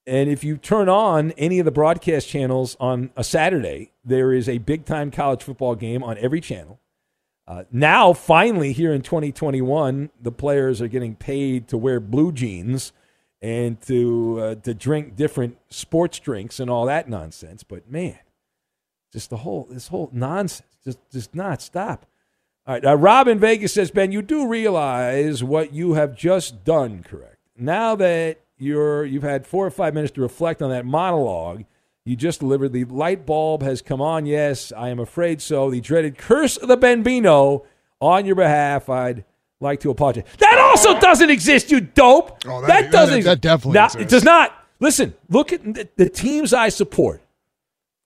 And 0.07 0.31
if 0.31 0.43
you 0.43 0.57
turn 0.57 0.89
on 0.89 1.33
any 1.33 1.59
of 1.59 1.67
the 1.67 1.71
broadcast 1.71 2.31
channels 2.31 2.79
on 2.81 3.11
a 3.15 3.23
Saturday, 3.23 3.93
there 4.03 4.33
is 4.33 4.49
a 4.49 4.57
big 4.57 4.87
time 4.87 5.11
college 5.11 5.43
football 5.43 5.75
game 5.75 6.03
on 6.03 6.17
every 6.17 6.41
channel. 6.41 6.81
Uh, 7.47 7.65
now, 7.71 8.15
finally, 8.15 8.73
here 8.73 8.95
in 8.95 9.03
2021, 9.03 10.09
the 10.19 10.33
players 10.33 10.81
are 10.81 10.89
getting 10.89 11.15
paid 11.15 11.69
to 11.69 11.77
wear 11.77 12.01
blue 12.01 12.33
jeans 12.33 12.95
and 13.43 13.79
to 13.83 14.41
uh, 14.41 14.55
to 14.55 14.73
drink 14.73 15.15
different 15.15 15.59
sports 15.69 16.19
drinks 16.21 16.59
and 16.59 16.71
all 16.71 16.87
that 16.87 17.07
nonsense. 17.07 17.65
But 17.65 17.91
man, 17.91 18.19
just 19.13 19.29
the 19.29 19.37
whole 19.37 19.69
this 19.71 19.89
whole 19.89 20.09
nonsense 20.11 20.63
just 20.85 20.99
just 21.13 21.35
not 21.35 21.61
stop. 21.61 22.07
All 22.67 22.75
right, 22.75 22.85
uh, 22.85 22.97
Rob 22.97 23.29
in 23.29 23.39
Vegas 23.39 23.75
says, 23.75 23.91
Ben, 23.91 24.11
you 24.11 24.23
do 24.23 24.47
realize 24.49 25.45
what 25.45 25.73
you 25.75 25.95
have 25.95 26.17
just 26.17 26.65
done, 26.65 27.03
correct? 27.03 27.37
Now 27.57 27.95
that 27.97 28.41
you're 28.59 29.05
you've 29.05 29.23
had 29.23 29.47
four 29.47 29.67
or 29.67 29.71
five 29.71 29.93
minutes 29.95 30.13
to 30.15 30.21
reflect 30.23 30.63
on 30.63 30.71
that 30.71 30.85
monologue 30.87 31.65
you 32.07 32.17
just 32.17 32.41
delivered, 32.41 32.73
the 32.75 32.85
light 32.85 33.25
bulb 33.25 33.63
has 33.63 33.81
come 33.81 34.03
on. 34.03 34.27
Yes, 34.27 34.73
I 34.77 34.91
am 34.91 34.99
afraid 34.99 35.41
so. 35.41 35.71
The 35.71 35.81
dreaded 35.81 36.19
curse 36.19 36.59
of 36.59 36.69
the 36.69 36.77
Bambino 36.77 37.65
on 37.99 38.27
your 38.27 38.35
behalf. 38.35 38.91
I'd 38.91 39.25
like 39.59 39.81
to 39.81 39.91
apologize. 39.91 40.25
That 40.39 40.59
also 40.59 41.01
doesn't 41.01 41.31
exist, 41.31 41.71
you 41.71 41.81
dope. 41.81 42.45
Oh, 42.47 42.61
that, 42.61 42.67
that- 42.67 42.93
doesn't 42.93 43.21
that- 43.21 43.25
that 43.25 43.41
definitely 43.41 43.75
Now. 43.75 43.89
It 43.99 44.11
does 44.11 44.23
not. 44.25 44.53
Listen, 44.81 45.15
look 45.31 45.51
at 45.55 45.63
the, 45.65 45.89
the 45.97 46.11
teams 46.11 46.53
I 46.53 46.69
support. 46.69 47.23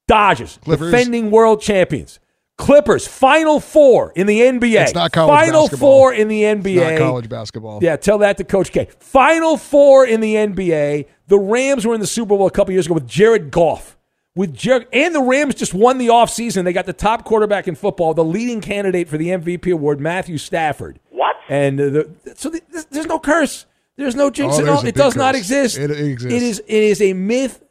Dodgers, 0.07 0.59
Clippers. 0.63 0.91
defending 0.93 1.31
world 1.33 1.61
champions. 1.61 2.21
Clippers, 2.59 3.07
Final 3.07 3.61
Four 3.61 4.13
in 4.15 4.27
the 4.27 4.41
NBA. 4.41 4.83
It's 4.83 4.95
not 4.95 5.13
college 5.13 5.39
Final 5.39 5.63
basketball. 5.63 5.89
Four 5.89 6.13
in 6.13 6.29
the 6.29 6.43
NBA. 6.43 6.91
Not 6.91 6.99
college 6.99 7.29
basketball. 7.29 7.79
Yeah, 7.83 7.97
tell 7.97 8.19
that 8.19 8.37
to 8.39 8.45
Coach 8.45 8.73
K. 8.73 8.89
Final 8.99 9.57
Four 9.57 10.07
in 10.07 10.21
the 10.21 10.35
NBA. 10.35 11.07
The 11.29 11.39
Rams 11.39 11.87
were 11.87 11.95
in 11.95 12.01
the 12.01 12.07
Super 12.07 12.37
Bowl 12.37 12.47
a 12.47 12.51
couple 12.51 12.73
years 12.73 12.87
ago 12.87 12.95
with 12.95 13.07
Jared 13.07 13.51
Goff. 13.51 13.97
With 14.35 14.55
Jared, 14.55 14.87
and 14.93 15.15
the 15.15 15.23
Rams 15.23 15.55
just 15.57 15.75
won 15.75 15.99
the 15.99 16.09
offseason. 16.09 16.63
They 16.65 16.73
got 16.73 16.87
the 16.87 16.93
top 16.93 17.25
quarterback 17.25 17.67
in 17.67 17.75
football, 17.75 18.15
the 18.15 18.23
leading 18.25 18.61
candidate 18.61 19.09
for 19.09 19.19
the 19.19 19.29
MVP 19.31 19.73
award, 19.73 19.99
Matthew 20.01 20.39
Stafford. 20.39 21.01
What? 21.11 21.35
And 21.49 21.81
uh, 21.81 21.85
the, 21.91 22.11
so 22.37 22.49
the, 22.51 22.61
there's- 22.71 22.87
there's 22.91 23.07
no 23.07 23.19
curse. 23.19 23.67
There's 23.97 24.15
no 24.15 24.31
jinx 24.31 24.57
Oh, 24.59 24.63
at 24.63 24.69
all. 24.69 24.79
It 24.81 24.85
big 24.85 24.95
does 24.95 25.17
not 25.17 25.35
exist. 25.35 25.77
It- 25.77 25.91
it 25.91 25.99
exists. 25.99 26.33
It 26.37 26.43
is. 26.43 26.59
It 26.69 26.83
is 26.85 27.03
a 27.03 27.13
myth 27.15 27.65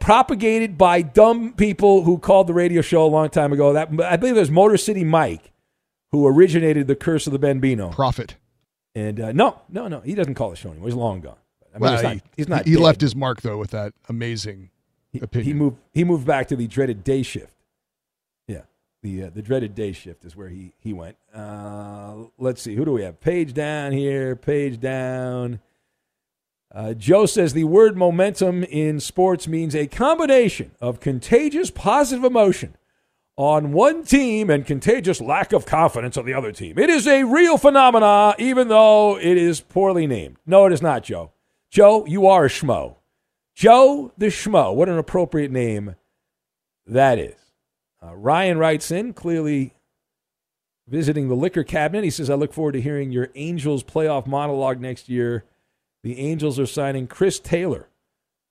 propagated 0.00 0.78
by 0.78 1.02
dumb 1.02 1.52
people 1.54 2.04
who 2.04 2.18
called 2.18 2.46
the 2.46 2.54
radio 2.54 2.80
show 2.80 3.04
a 3.04 3.08
long 3.08 3.28
time 3.28 3.52
ago. 3.52 3.72
That 3.72 3.88
I 4.00 4.16
believe 4.16 4.36
it 4.36 4.40
was 4.40 4.50
Motor 4.50 4.76
City 4.76 5.04
Mike 5.04 5.52
who 6.12 6.26
originated 6.26 6.86
the 6.86 6.94
curse 6.94 7.26
of 7.26 7.32
the 7.32 7.38
Bambino. 7.38 7.90
Prophet. 7.90 8.36
And 8.94 9.18
uh, 9.20 9.32
no, 9.32 9.60
no, 9.68 9.88
no, 9.88 10.00
he 10.00 10.14
doesn't 10.14 10.34
call 10.34 10.50
the 10.50 10.56
show 10.56 10.70
anymore. 10.70 10.86
He's 10.88 10.94
long 10.94 11.20
gone. 11.20 11.34
I 11.74 11.78
mean, 11.78 11.80
Well, 11.80 11.92
he's 11.94 12.02
not. 12.04 12.12
he, 12.14 12.22
He's 12.36 12.48
not 12.48 12.64
he 12.66 12.74
dead. 12.74 12.80
left 12.82 13.00
his 13.00 13.16
mark 13.16 13.40
though 13.42 13.58
with 13.58 13.70
that 13.72 13.92
amazing 14.08 14.70
opinion. 15.20 15.46
He 15.46 15.52
moved. 15.54 15.76
He 15.92 16.04
moved 16.04 16.26
back 16.26 16.46
to 16.48 16.56
the 16.56 16.68
dreaded 16.68 17.02
day 17.02 17.22
shift. 17.24 17.56
Yeah, 18.46 18.62
the 19.02 19.24
uh, 19.24 19.30
the 19.34 19.42
dreaded 19.42 19.74
day 19.74 19.90
shift 19.90 20.24
is 20.24 20.36
where 20.36 20.48
he 20.48 20.72
he 20.78 20.92
went. 20.92 21.16
Uh, 21.34 22.14
let's 22.38 22.62
see. 22.62 22.76
Who 22.76 22.84
do 22.84 22.92
we 22.92 23.02
have? 23.02 23.20
Page 23.20 23.52
down 23.54 23.90
here. 23.90 24.36
Page 24.36 24.78
down. 24.78 25.58
Uh, 26.74 26.92
Joe 26.92 27.24
says 27.24 27.52
the 27.52 27.64
word 27.64 27.96
momentum 27.96 28.64
in 28.64 28.98
sports 28.98 29.46
means 29.46 29.76
a 29.76 29.86
combination 29.86 30.72
of 30.80 30.98
contagious 30.98 31.70
positive 31.70 32.24
emotion 32.24 32.76
on 33.36 33.72
one 33.72 34.04
team 34.04 34.50
and 34.50 34.66
contagious 34.66 35.20
lack 35.20 35.52
of 35.52 35.66
confidence 35.66 36.16
on 36.16 36.26
the 36.26 36.34
other 36.34 36.50
team. 36.50 36.76
It 36.78 36.90
is 36.90 37.06
a 37.06 37.22
real 37.22 37.58
phenomena, 37.58 38.34
even 38.38 38.68
though 38.68 39.16
it 39.18 39.36
is 39.36 39.60
poorly 39.60 40.08
named. 40.08 40.36
No, 40.46 40.66
it 40.66 40.72
is 40.72 40.82
not, 40.82 41.04
Joe. 41.04 41.30
Joe, 41.70 42.04
you 42.06 42.26
are 42.26 42.46
a 42.46 42.48
schmo. 42.48 42.96
Joe 43.54 44.12
the 44.18 44.26
Schmo. 44.26 44.74
What 44.74 44.88
an 44.88 44.98
appropriate 44.98 45.52
name 45.52 45.94
that 46.86 47.18
is. 47.18 47.36
Uh, 48.02 48.14
Ryan 48.14 48.58
writes 48.58 48.90
in, 48.90 49.12
clearly 49.12 49.74
visiting 50.88 51.28
the 51.28 51.36
liquor 51.36 51.62
cabinet. 51.62 52.04
He 52.04 52.10
says, 52.10 52.28
I 52.28 52.34
look 52.34 52.52
forward 52.52 52.72
to 52.72 52.80
hearing 52.80 53.12
your 53.12 53.30
Angels 53.36 53.84
playoff 53.84 54.26
monologue 54.26 54.80
next 54.80 55.08
year. 55.08 55.44
The 56.04 56.18
Angels 56.20 56.60
are 56.60 56.66
signing 56.66 57.06
Chris 57.06 57.40
Taylor, 57.40 57.88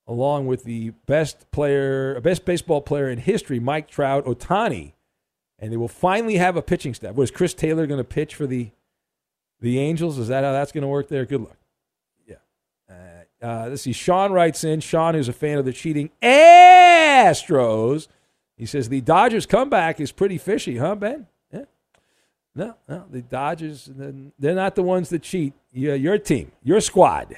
along 0.08 0.48
with 0.48 0.64
the 0.64 0.90
best 1.06 1.50
player, 1.52 2.20
best 2.20 2.46
baseball 2.46 2.82
player 2.82 3.08
in 3.10 3.20
history, 3.20 3.60
Mike 3.60 3.88
Trout, 3.88 4.26
Ohtani, 4.26 4.94
and 5.60 5.72
they 5.72 5.78
will 5.78 5.88
finally 5.88 6.38
have 6.38 6.58
a 6.58 6.64
pitching 6.64 6.96
staff. 6.96 7.14
Was 7.14 7.30
Chris 7.30 7.54
Taylor 7.54 7.86
going 7.86 8.00
to 8.00 8.04
pitch 8.04 8.34
for 8.34 8.48
the 8.48 8.72
the 9.62 9.80
Angels? 9.80 10.18
Is 10.18 10.28
that 10.30 10.44
how 10.44 10.52
that's 10.52 10.72
going 10.72 10.82
to 10.82 10.88
work 10.88 11.08
there? 11.10 11.26
Good 11.26 11.42
luck. 11.42 11.58
Yeah. 12.28 12.36
Uh, 12.90 13.46
Uh, 13.46 13.68
let's 13.70 13.84
see. 13.84 13.94
Sean 13.94 14.32
writes 14.32 14.64
in. 14.64 14.80
Sean, 14.80 15.14
who's 15.14 15.30
a 15.30 15.34
fan 15.34 15.58
of 15.60 15.66
the 15.66 15.74
cheating 15.74 16.10
Astros, 16.22 18.08
he 18.58 18.66
says 18.66 18.90
the 18.90 19.02
Dodgers' 19.02 19.46
comeback 19.46 20.00
is 20.00 20.12
pretty 20.12 20.38
fishy, 20.40 20.78
huh, 20.78 20.96
Ben? 20.96 21.28
No, 22.56 22.76
no. 22.88 23.06
The 23.10 23.22
Dodgers, 23.22 23.90
they're 23.94 24.56
not 24.56 24.76
the 24.76 24.84
ones 24.84 25.10
that 25.10 25.24
cheat. 25.24 25.54
Yeah, 25.72 25.96
your 25.96 26.18
team, 26.18 26.52
your 26.64 26.82
squad. 26.82 27.36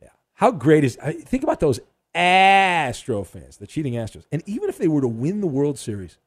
Yeah. 0.00 0.08
How 0.34 0.50
great 0.50 0.84
is? 0.84 0.96
Think 0.96 1.42
about 1.42 1.60
those 1.60 1.80
Astro 2.14 3.24
fans, 3.24 3.56
the 3.56 3.66
cheating 3.66 3.94
Astros, 3.94 4.24
and 4.32 4.42
even 4.46 4.68
if 4.68 4.78
they 4.78 4.88
were 4.88 5.00
to 5.00 5.08
win 5.08 5.40
the 5.40 5.46
World 5.46 5.78
Series, 5.78 6.18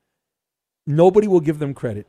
nobody 0.87 1.27
will 1.27 1.39
give 1.39 1.59
them 1.59 1.73
credit. 1.73 2.07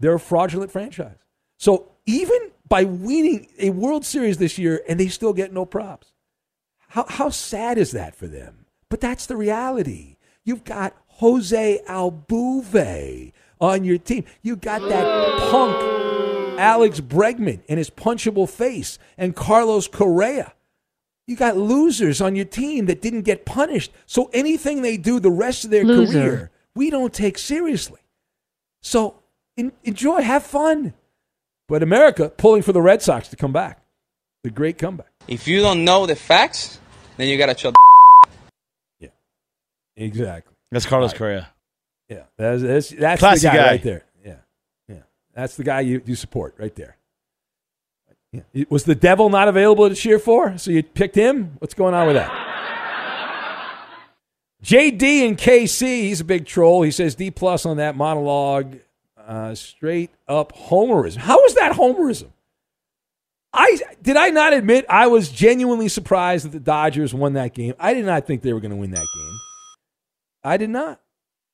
They're 0.00 0.14
a 0.14 0.20
fraudulent 0.20 0.70
franchise. 0.70 1.16
So 1.56 1.90
even 2.06 2.52
by 2.68 2.84
winning 2.84 3.48
a 3.58 3.70
World 3.70 4.04
Series 4.04 4.38
this 4.38 4.58
year, 4.58 4.82
and 4.88 5.00
they 5.00 5.08
still 5.08 5.32
get 5.32 5.52
no 5.52 5.64
props. 5.64 6.12
How, 6.88 7.04
how 7.08 7.30
sad 7.30 7.78
is 7.78 7.90
that 7.92 8.14
for 8.14 8.26
them? 8.26 8.66
But 8.88 9.00
that's 9.00 9.26
the 9.26 9.36
reality. 9.36 10.16
You've 10.44 10.64
got 10.64 10.96
Jose 11.06 11.80
Altuve 11.88 13.32
on 13.60 13.84
your 13.84 13.98
team. 13.98 14.24
You've 14.42 14.60
got 14.60 14.80
that 14.88 15.50
punk 15.50 15.76
Alex 16.58 17.00
Bregman 17.00 17.60
and 17.68 17.78
his 17.78 17.90
punchable 17.90 18.48
face 18.48 18.98
and 19.16 19.34
Carlos 19.36 19.86
Correa. 19.88 20.52
You 21.26 21.36
got 21.36 21.56
losers 21.56 22.20
on 22.20 22.34
your 22.36 22.46
team 22.46 22.86
that 22.86 23.02
didn't 23.02 23.22
get 23.22 23.44
punished. 23.44 23.92
So 24.06 24.30
anything 24.32 24.82
they 24.82 24.96
do 24.96 25.20
the 25.20 25.30
rest 25.30 25.64
of 25.64 25.70
their 25.70 25.84
Loser. 25.84 26.12
career, 26.12 26.50
we 26.74 26.90
don't 26.90 27.12
take 27.12 27.36
seriously. 27.38 28.00
So 28.82 29.16
en- 29.56 29.72
enjoy, 29.84 30.22
have 30.22 30.42
fun. 30.44 30.94
But 31.68 31.82
America 31.82 32.30
pulling 32.30 32.62
for 32.62 32.72
the 32.72 32.80
Red 32.80 33.02
Sox 33.02 33.28
to 33.28 33.36
come 33.36 33.52
back. 33.52 33.82
The 34.42 34.50
great 34.50 34.78
comeback. 34.78 35.12
If 35.26 35.46
you 35.46 35.60
don't 35.60 35.84
know 35.84 36.06
the 36.06 36.16
facts, 36.16 36.80
then 37.18 37.28
you 37.28 37.36
gotta 37.36 37.54
chill. 37.54 37.74
Yeah, 38.98 39.08
exactly. 39.96 40.54
That's 40.70 40.86
Carlos 40.86 41.10
Right. 41.12 41.18
Correa. 41.18 41.48
Yeah, 42.08 42.22
that's 42.36 42.62
that's, 42.62 42.88
that's 42.90 43.18
Classy 43.20 43.40
the 43.48 43.52
guy, 43.52 43.56
guy. 43.56 43.66
right 43.70 43.82
there. 43.82 44.04
Yeah, 44.24 44.34
yeah, 44.88 44.96
that's 45.34 45.56
the 45.56 45.64
guy 45.64 45.80
you, 45.80 46.02
you 46.06 46.14
support 46.14 46.54
right 46.58 46.74
there. 46.74 46.96
Yeah. 48.32 48.42
It- 48.52 48.70
Was 48.70 48.84
the 48.84 48.94
devil 48.94 49.28
not 49.30 49.48
available 49.48 49.88
to 49.88 49.94
cheer 49.94 50.18
for? 50.18 50.56
So 50.58 50.70
you 50.70 50.82
picked 50.82 51.14
him? 51.16 51.52
What's 51.58 51.74
going 51.74 51.94
on 51.94 52.06
with 52.06 52.16
that? 52.16 52.44
JD 54.62 55.26
and 55.28 55.38
KC, 55.38 55.82
he's 56.02 56.20
a 56.20 56.24
big 56.24 56.44
troll. 56.46 56.82
He 56.82 56.90
says 56.90 57.14
D 57.14 57.30
plus 57.30 57.64
on 57.64 57.76
that 57.76 57.96
monologue. 57.96 58.78
Uh, 59.16 59.54
straight 59.54 60.10
up 60.26 60.56
homerism. 60.56 61.16
How 61.18 61.44
is 61.44 61.54
that 61.56 61.72
homerism? 61.72 62.28
I 63.52 63.78
did 64.02 64.16
I 64.16 64.30
not 64.30 64.52
admit 64.54 64.86
I 64.88 65.06
was 65.08 65.28
genuinely 65.30 65.88
surprised 65.88 66.46
that 66.46 66.50
the 66.52 66.60
Dodgers 66.60 67.12
won 67.12 67.34
that 67.34 67.52
game. 67.54 67.74
I 67.78 67.92
did 67.92 68.06
not 68.06 68.26
think 68.26 68.40
they 68.42 68.52
were 68.54 68.60
going 68.60 68.70
to 68.70 68.76
win 68.76 68.90
that 68.92 69.06
game. 69.14 69.38
I 70.42 70.56
did 70.56 70.70
not. 70.70 70.98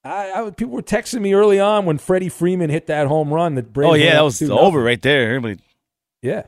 I, 0.04 0.32
I 0.32 0.50
people 0.50 0.74
were 0.74 0.82
texting 0.82 1.20
me 1.22 1.34
early 1.34 1.58
on 1.58 1.86
when 1.86 1.98
Freddie 1.98 2.28
Freeman 2.28 2.70
hit 2.70 2.88
that 2.88 3.06
home 3.06 3.32
run 3.32 3.54
that 3.54 3.72
Braves 3.72 3.90
Oh 3.90 3.94
yeah, 3.94 4.14
that 4.14 4.22
was 4.22 4.38
2-0. 4.38 4.50
over 4.56 4.82
right 4.82 5.00
there. 5.00 5.28
Everybody. 5.34 5.60
Yeah, 6.22 6.44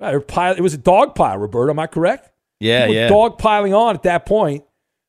uh, 0.00 0.20
pile- 0.20 0.54
it 0.54 0.60
was 0.60 0.74
a 0.74 0.78
dog 0.78 1.14
pile, 1.14 1.38
Roberto. 1.38 1.70
Am 1.70 1.78
I 1.78 1.86
correct? 1.86 2.30
Yeah, 2.60 2.86
yeah. 2.86 3.08
Dog 3.08 3.38
piling 3.38 3.74
on 3.74 3.94
at 3.94 4.04
that 4.04 4.26
point. 4.26 4.64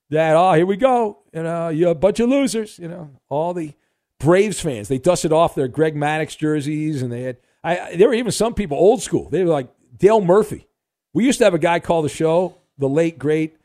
That 0.09 0.35
oh, 0.35 0.53
here 0.53 0.65
we 0.65 0.77
go. 0.77 1.19
You 1.33 1.43
know, 1.43 1.69
you're 1.69 1.91
a 1.91 1.95
bunch 1.95 2.19
of 2.19 2.29
losers. 2.29 2.77
You 2.77 2.87
know, 2.87 3.11
all 3.29 3.53
the 3.53 3.73
Braves 4.19 4.59
fans 4.59 4.87
they 4.87 4.97
dusted 4.97 5.31
off 5.33 5.55
their 5.55 5.67
Greg 5.67 5.95
Maddux 5.95 6.37
jerseys, 6.37 7.01
and 7.01 7.11
they 7.11 7.23
had. 7.23 7.37
I 7.63 7.95
there 7.95 8.09
were 8.09 8.13
even 8.13 8.31
some 8.31 8.53
people 8.53 8.77
old 8.77 9.01
school. 9.01 9.29
They 9.29 9.43
were 9.43 9.51
like 9.51 9.69
Dale 9.97 10.21
Murphy. 10.21 10.67
We 11.13 11.25
used 11.25 11.39
to 11.39 11.45
have 11.45 11.53
a 11.53 11.59
guy 11.59 11.79
call 11.79 12.01
the 12.01 12.09
show, 12.09 12.57
the 12.77 12.89
late 12.89 13.17
great 13.17 13.55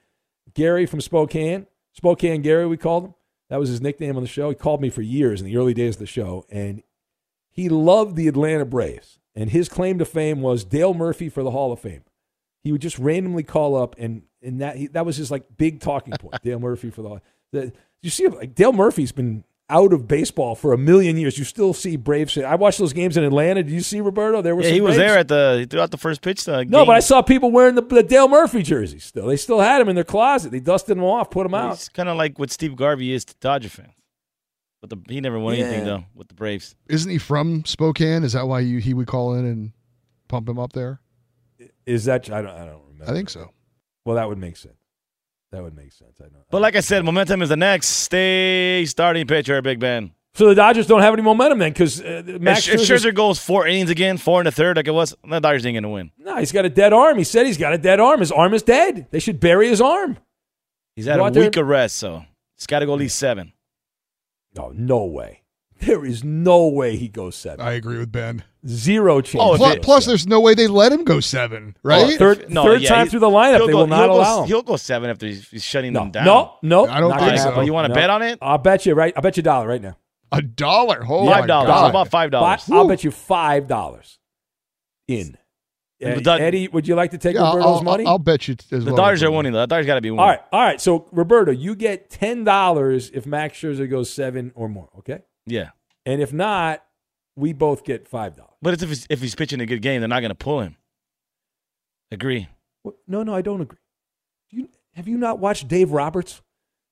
Gary 0.54 0.86
from 0.86 1.00
Spokane, 1.00 1.66
Spokane 1.92 2.42
Gary. 2.42 2.66
We 2.66 2.76
called 2.76 3.06
him. 3.06 3.14
That 3.50 3.58
was 3.58 3.68
his 3.68 3.80
nickname 3.80 4.16
on 4.16 4.22
the 4.22 4.28
show. 4.28 4.48
He 4.48 4.54
called 4.54 4.80
me 4.80 4.90
for 4.90 5.02
years 5.02 5.40
in 5.40 5.46
the 5.46 5.56
early 5.56 5.74
days 5.74 5.96
of 5.96 6.00
the 6.00 6.06
show, 6.06 6.46
and 6.48 6.82
he 7.50 7.68
loved 7.68 8.16
the 8.16 8.28
Atlanta 8.28 8.64
Braves. 8.64 9.18
And 9.34 9.50
his 9.50 9.68
claim 9.68 9.98
to 9.98 10.04
fame 10.04 10.40
was 10.40 10.64
Dale 10.64 10.94
Murphy 10.94 11.28
for 11.28 11.42
the 11.42 11.50
Hall 11.50 11.72
of 11.72 11.80
Fame. 11.80 12.04
He 12.62 12.72
would 12.72 12.80
just 12.80 12.98
randomly 12.98 13.42
call 13.42 13.76
up, 13.76 13.96
and 13.98 14.22
and 14.42 14.60
that 14.60 14.76
he, 14.76 14.86
that 14.88 15.04
was 15.04 15.16
his 15.16 15.30
like 15.30 15.44
big 15.56 15.80
talking 15.80 16.14
point. 16.18 16.40
Dale 16.42 16.60
Murphy 16.60 16.90
for 16.90 17.02
the, 17.02 17.20
the 17.52 17.72
you 18.02 18.10
see 18.10 18.28
like 18.28 18.54
Dale 18.54 18.72
Murphy's 18.72 19.12
been 19.12 19.44
out 19.70 19.92
of 19.92 20.06
baseball 20.08 20.54
for 20.54 20.72
a 20.72 20.78
million 20.78 21.16
years. 21.16 21.38
You 21.38 21.44
still 21.44 21.72
see 21.72 21.96
Braves. 21.96 22.36
I 22.36 22.56
watched 22.56 22.78
those 22.78 22.92
games 22.92 23.16
in 23.16 23.24
Atlanta. 23.24 23.62
Did 23.62 23.72
you 23.72 23.80
see 23.80 24.00
Roberto? 24.00 24.42
There 24.42 24.54
was 24.56 24.66
Yeah, 24.66 24.72
he 24.72 24.80
was 24.80 24.96
Braves- 24.96 25.10
there 25.10 25.18
at 25.18 25.28
the 25.28 25.56
he 25.60 25.66
threw 25.66 25.80
out 25.80 25.90
the 25.90 25.96
first 25.96 26.20
pitch. 26.20 26.46
Uh, 26.48 26.64
no, 26.64 26.84
but 26.84 26.96
I 26.96 27.00
saw 27.00 27.22
people 27.22 27.50
wearing 27.50 27.76
the, 27.76 27.82
the 27.82 28.02
Dale 28.02 28.28
Murphy 28.28 28.62
jerseys. 28.62 29.04
Still, 29.04 29.26
they 29.26 29.36
still 29.36 29.60
had 29.60 29.78
them 29.80 29.88
in 29.88 29.94
their 29.94 30.04
closet. 30.04 30.50
They 30.50 30.60
dusted 30.60 30.96
them 30.96 31.04
off, 31.04 31.30
put 31.30 31.44
them 31.44 31.54
out. 31.54 31.74
It's 31.74 31.88
kind 31.88 32.08
of 32.08 32.16
like 32.16 32.38
what 32.38 32.50
Steve 32.50 32.76
Garvey 32.76 33.12
is 33.12 33.24
to 33.24 33.34
Dodger 33.40 33.68
fans. 33.68 33.94
But 34.80 34.90
the, 34.90 34.96
he 35.08 35.20
never 35.20 35.38
won 35.38 35.54
anything 35.54 35.84
though 35.84 36.04
with 36.14 36.28
the 36.28 36.34
Braves. 36.34 36.74
Isn't 36.88 37.10
he 37.10 37.18
from 37.18 37.64
Spokane? 37.64 38.24
Is 38.24 38.32
that 38.32 38.48
why 38.48 38.60
you, 38.60 38.78
he 38.78 38.94
would 38.94 39.06
call 39.06 39.34
in 39.34 39.44
and 39.44 39.72
pump 40.28 40.48
him 40.48 40.58
up 40.58 40.72
there? 40.72 41.00
Is 41.86 42.06
that 42.06 42.30
I 42.30 42.40
don't 42.42 42.50
I 42.50 42.64
don't 42.64 42.82
remember. 42.88 43.10
I 43.12 43.14
think 43.14 43.28
so. 43.30 43.50
Well, 44.06 44.16
that 44.16 44.28
would 44.28 44.38
make 44.38 44.56
sense. 44.56 44.74
That 45.52 45.62
would 45.62 45.74
make 45.74 45.92
sense. 45.92 46.20
I 46.20 46.24
know. 46.26 46.44
But 46.50 46.62
like 46.62 46.76
I 46.76 46.80
said, 46.80 47.04
momentum 47.04 47.42
is 47.42 47.48
the 47.48 47.56
next. 47.56 47.88
Stay 47.88 48.84
starting 48.86 49.26
pitcher, 49.26 49.60
Big 49.62 49.80
Ben. 49.80 50.12
So 50.34 50.46
the 50.48 50.54
Dodgers 50.54 50.86
don't 50.86 51.00
have 51.02 51.12
any 51.12 51.22
momentum 51.22 51.58
then 51.58 51.72
because 51.72 52.00
uh, 52.00 52.22
Max 52.40 52.68
if, 52.68 52.74
if 52.74 52.80
Scherzer's- 52.82 53.04
Scherzer 53.04 53.14
goes 53.14 53.40
four 53.40 53.66
innings 53.66 53.90
again, 53.90 54.16
four 54.16 54.40
in 54.40 54.44
the 54.44 54.52
third, 54.52 54.76
like 54.76 54.86
it 54.86 54.92
was, 54.92 55.12
the 55.28 55.40
Dodgers 55.40 55.66
ain't 55.66 55.74
gonna 55.76 55.90
win. 55.90 56.12
No, 56.18 56.36
he's 56.36 56.52
got 56.52 56.64
a 56.64 56.68
dead 56.70 56.92
arm. 56.92 57.18
He 57.18 57.24
said 57.24 57.46
he's 57.46 57.58
got 57.58 57.72
a 57.72 57.78
dead 57.78 57.98
arm. 57.98 58.20
His 58.20 58.30
arm 58.30 58.54
is 58.54 58.62
dead. 58.62 59.08
They 59.10 59.18
should 59.18 59.40
bury 59.40 59.68
his 59.68 59.80
arm. 59.80 60.18
He's 60.94 61.06
had 61.06 61.16
Go 61.16 61.24
a 61.24 61.26
out 61.26 61.32
there- 61.32 61.42
week 61.44 61.56
of 61.56 61.66
rest, 61.66 61.96
so 61.96 62.24
he's 62.56 62.66
got 62.68 62.78
to 62.78 62.86
go 62.86 62.92
at 62.92 63.00
least 63.00 63.18
seven. 63.18 63.52
No, 64.56 64.70
no 64.74 65.04
way. 65.04 65.42
There 65.80 66.04
is 66.04 66.22
no 66.22 66.68
way 66.68 66.96
he 66.96 67.08
goes 67.08 67.34
seven. 67.34 67.64
I 67.66 67.72
agree 67.72 67.98
with 67.98 68.12
Ben. 68.12 68.44
Zero 68.66 69.22
chance. 69.22 69.58
Oh, 69.60 69.76
Plus, 69.80 70.04
there's 70.04 70.26
no 70.26 70.40
way 70.40 70.54
they 70.54 70.66
let 70.66 70.92
him 70.92 71.04
go 71.04 71.18
seven, 71.20 71.76
right? 71.82 72.04
Oh, 72.14 72.18
third 72.18 72.50
No, 72.50 72.62
third 72.64 72.82
yeah, 72.82 72.88
time 72.90 73.08
through 73.08 73.20
the 73.20 73.26
lineup, 73.30 73.56
he'll 73.56 73.66
they 73.68 73.72
go- 73.72 73.78
will 73.78 73.86
not 73.86 74.00
he'll 74.00 74.08
go- 74.08 74.14
allow 74.18 74.42
him. 74.42 74.48
He'll 74.48 74.62
go 74.62 74.76
seven 74.76 75.08
after 75.08 75.26
he's, 75.26 75.48
he's 75.48 75.64
shutting 75.64 75.94
No, 75.94 76.00
them 76.00 76.10
down. 76.10 76.24
no, 76.26 76.52
no. 76.62 76.86
I 76.86 77.00
don't 77.00 77.18
think 77.18 77.38
so. 77.38 77.60
You 77.62 77.72
wanna 77.72 77.88
No. 77.88 77.94
bet 77.94 78.10
on 78.10 78.20
it? 78.22 78.38
I'll 78.42 78.58
bet 78.58 78.84
you 78.84 78.92
right. 78.94 79.14
I'll 79.16 79.22
bet 79.22 79.36
you 79.38 79.40
a 79.40 79.44
dollar 79.44 79.66
right 79.66 79.80
now. 79.80 79.96
A 80.32 80.42
dollar. 80.42 81.02
Oh 81.08 81.26
Five 81.26 81.40
my 81.40 81.46
dollars. 81.46 81.68
God. 81.68 81.90
About 81.90 82.08
five 82.08 82.30
dollars. 82.30 82.62
I'll 82.70 82.86
bet 82.86 83.02
you 83.02 83.10
five 83.10 83.66
dollars 83.66 84.18
in. 85.08 85.36
Uh, 86.04 86.08
Eddie, 86.32 86.68
would 86.68 86.86
you 86.88 86.94
like 86.94 87.10
to 87.10 87.18
take 87.18 87.34
Yeah, 87.34 87.42
I'll, 87.44 87.56
Roberto's 87.56 87.76
I'll- 87.78 87.82
money? 87.82 88.06
I'll 88.06 88.18
bet 88.18 88.46
you 88.48 88.56
as 88.72 88.84
The 88.84 88.92
well. 88.92 88.96
Dodgers 88.96 89.22
are 89.22 89.30
winning 89.30 89.52
though. 89.52 89.60
The 89.60 89.66
Dodgers 89.66 89.86
got 89.86 89.94
to 89.96 90.00
be 90.00 90.10
winning. 90.10 90.20
all 90.20 90.28
right, 90.28 90.40
all 90.52 90.60
right. 90.62 90.80
So 90.80 91.06
Roberto, 91.12 91.50
you 91.50 91.74
get 91.74 92.10
ten 92.10 92.44
dollars 92.44 93.10
if 93.14 93.24
Max 93.26 93.58
Scherzer 93.58 93.88
goes 93.88 94.10
seven 94.10 94.52
or 94.54 94.68
more. 94.68 94.88
Okay, 94.98 95.20
Yeah, 95.46 95.70
and 96.06 96.20
if 96.22 96.32
not, 96.32 96.82
we 97.36 97.52
both 97.52 97.84
get 97.84 98.06
five 98.08 98.34
dollars. 98.36 98.49
But 98.62 98.74
it's 98.74 98.82
if 98.82 98.88
he's, 98.88 99.06
if 99.10 99.20
he's 99.20 99.34
pitching 99.34 99.60
a 99.60 99.66
good 99.66 99.82
game, 99.82 100.00
they're 100.00 100.08
not 100.08 100.20
going 100.20 100.30
to 100.30 100.34
pull 100.34 100.60
him. 100.60 100.76
Agree. 102.12 102.48
No, 103.06 103.22
no, 103.22 103.34
I 103.34 103.42
don't 103.42 103.60
agree. 103.60 103.78
You 104.50 104.68
have 104.94 105.06
you 105.06 105.16
not 105.16 105.38
watched 105.38 105.68
Dave 105.68 105.92
Roberts? 105.92 106.42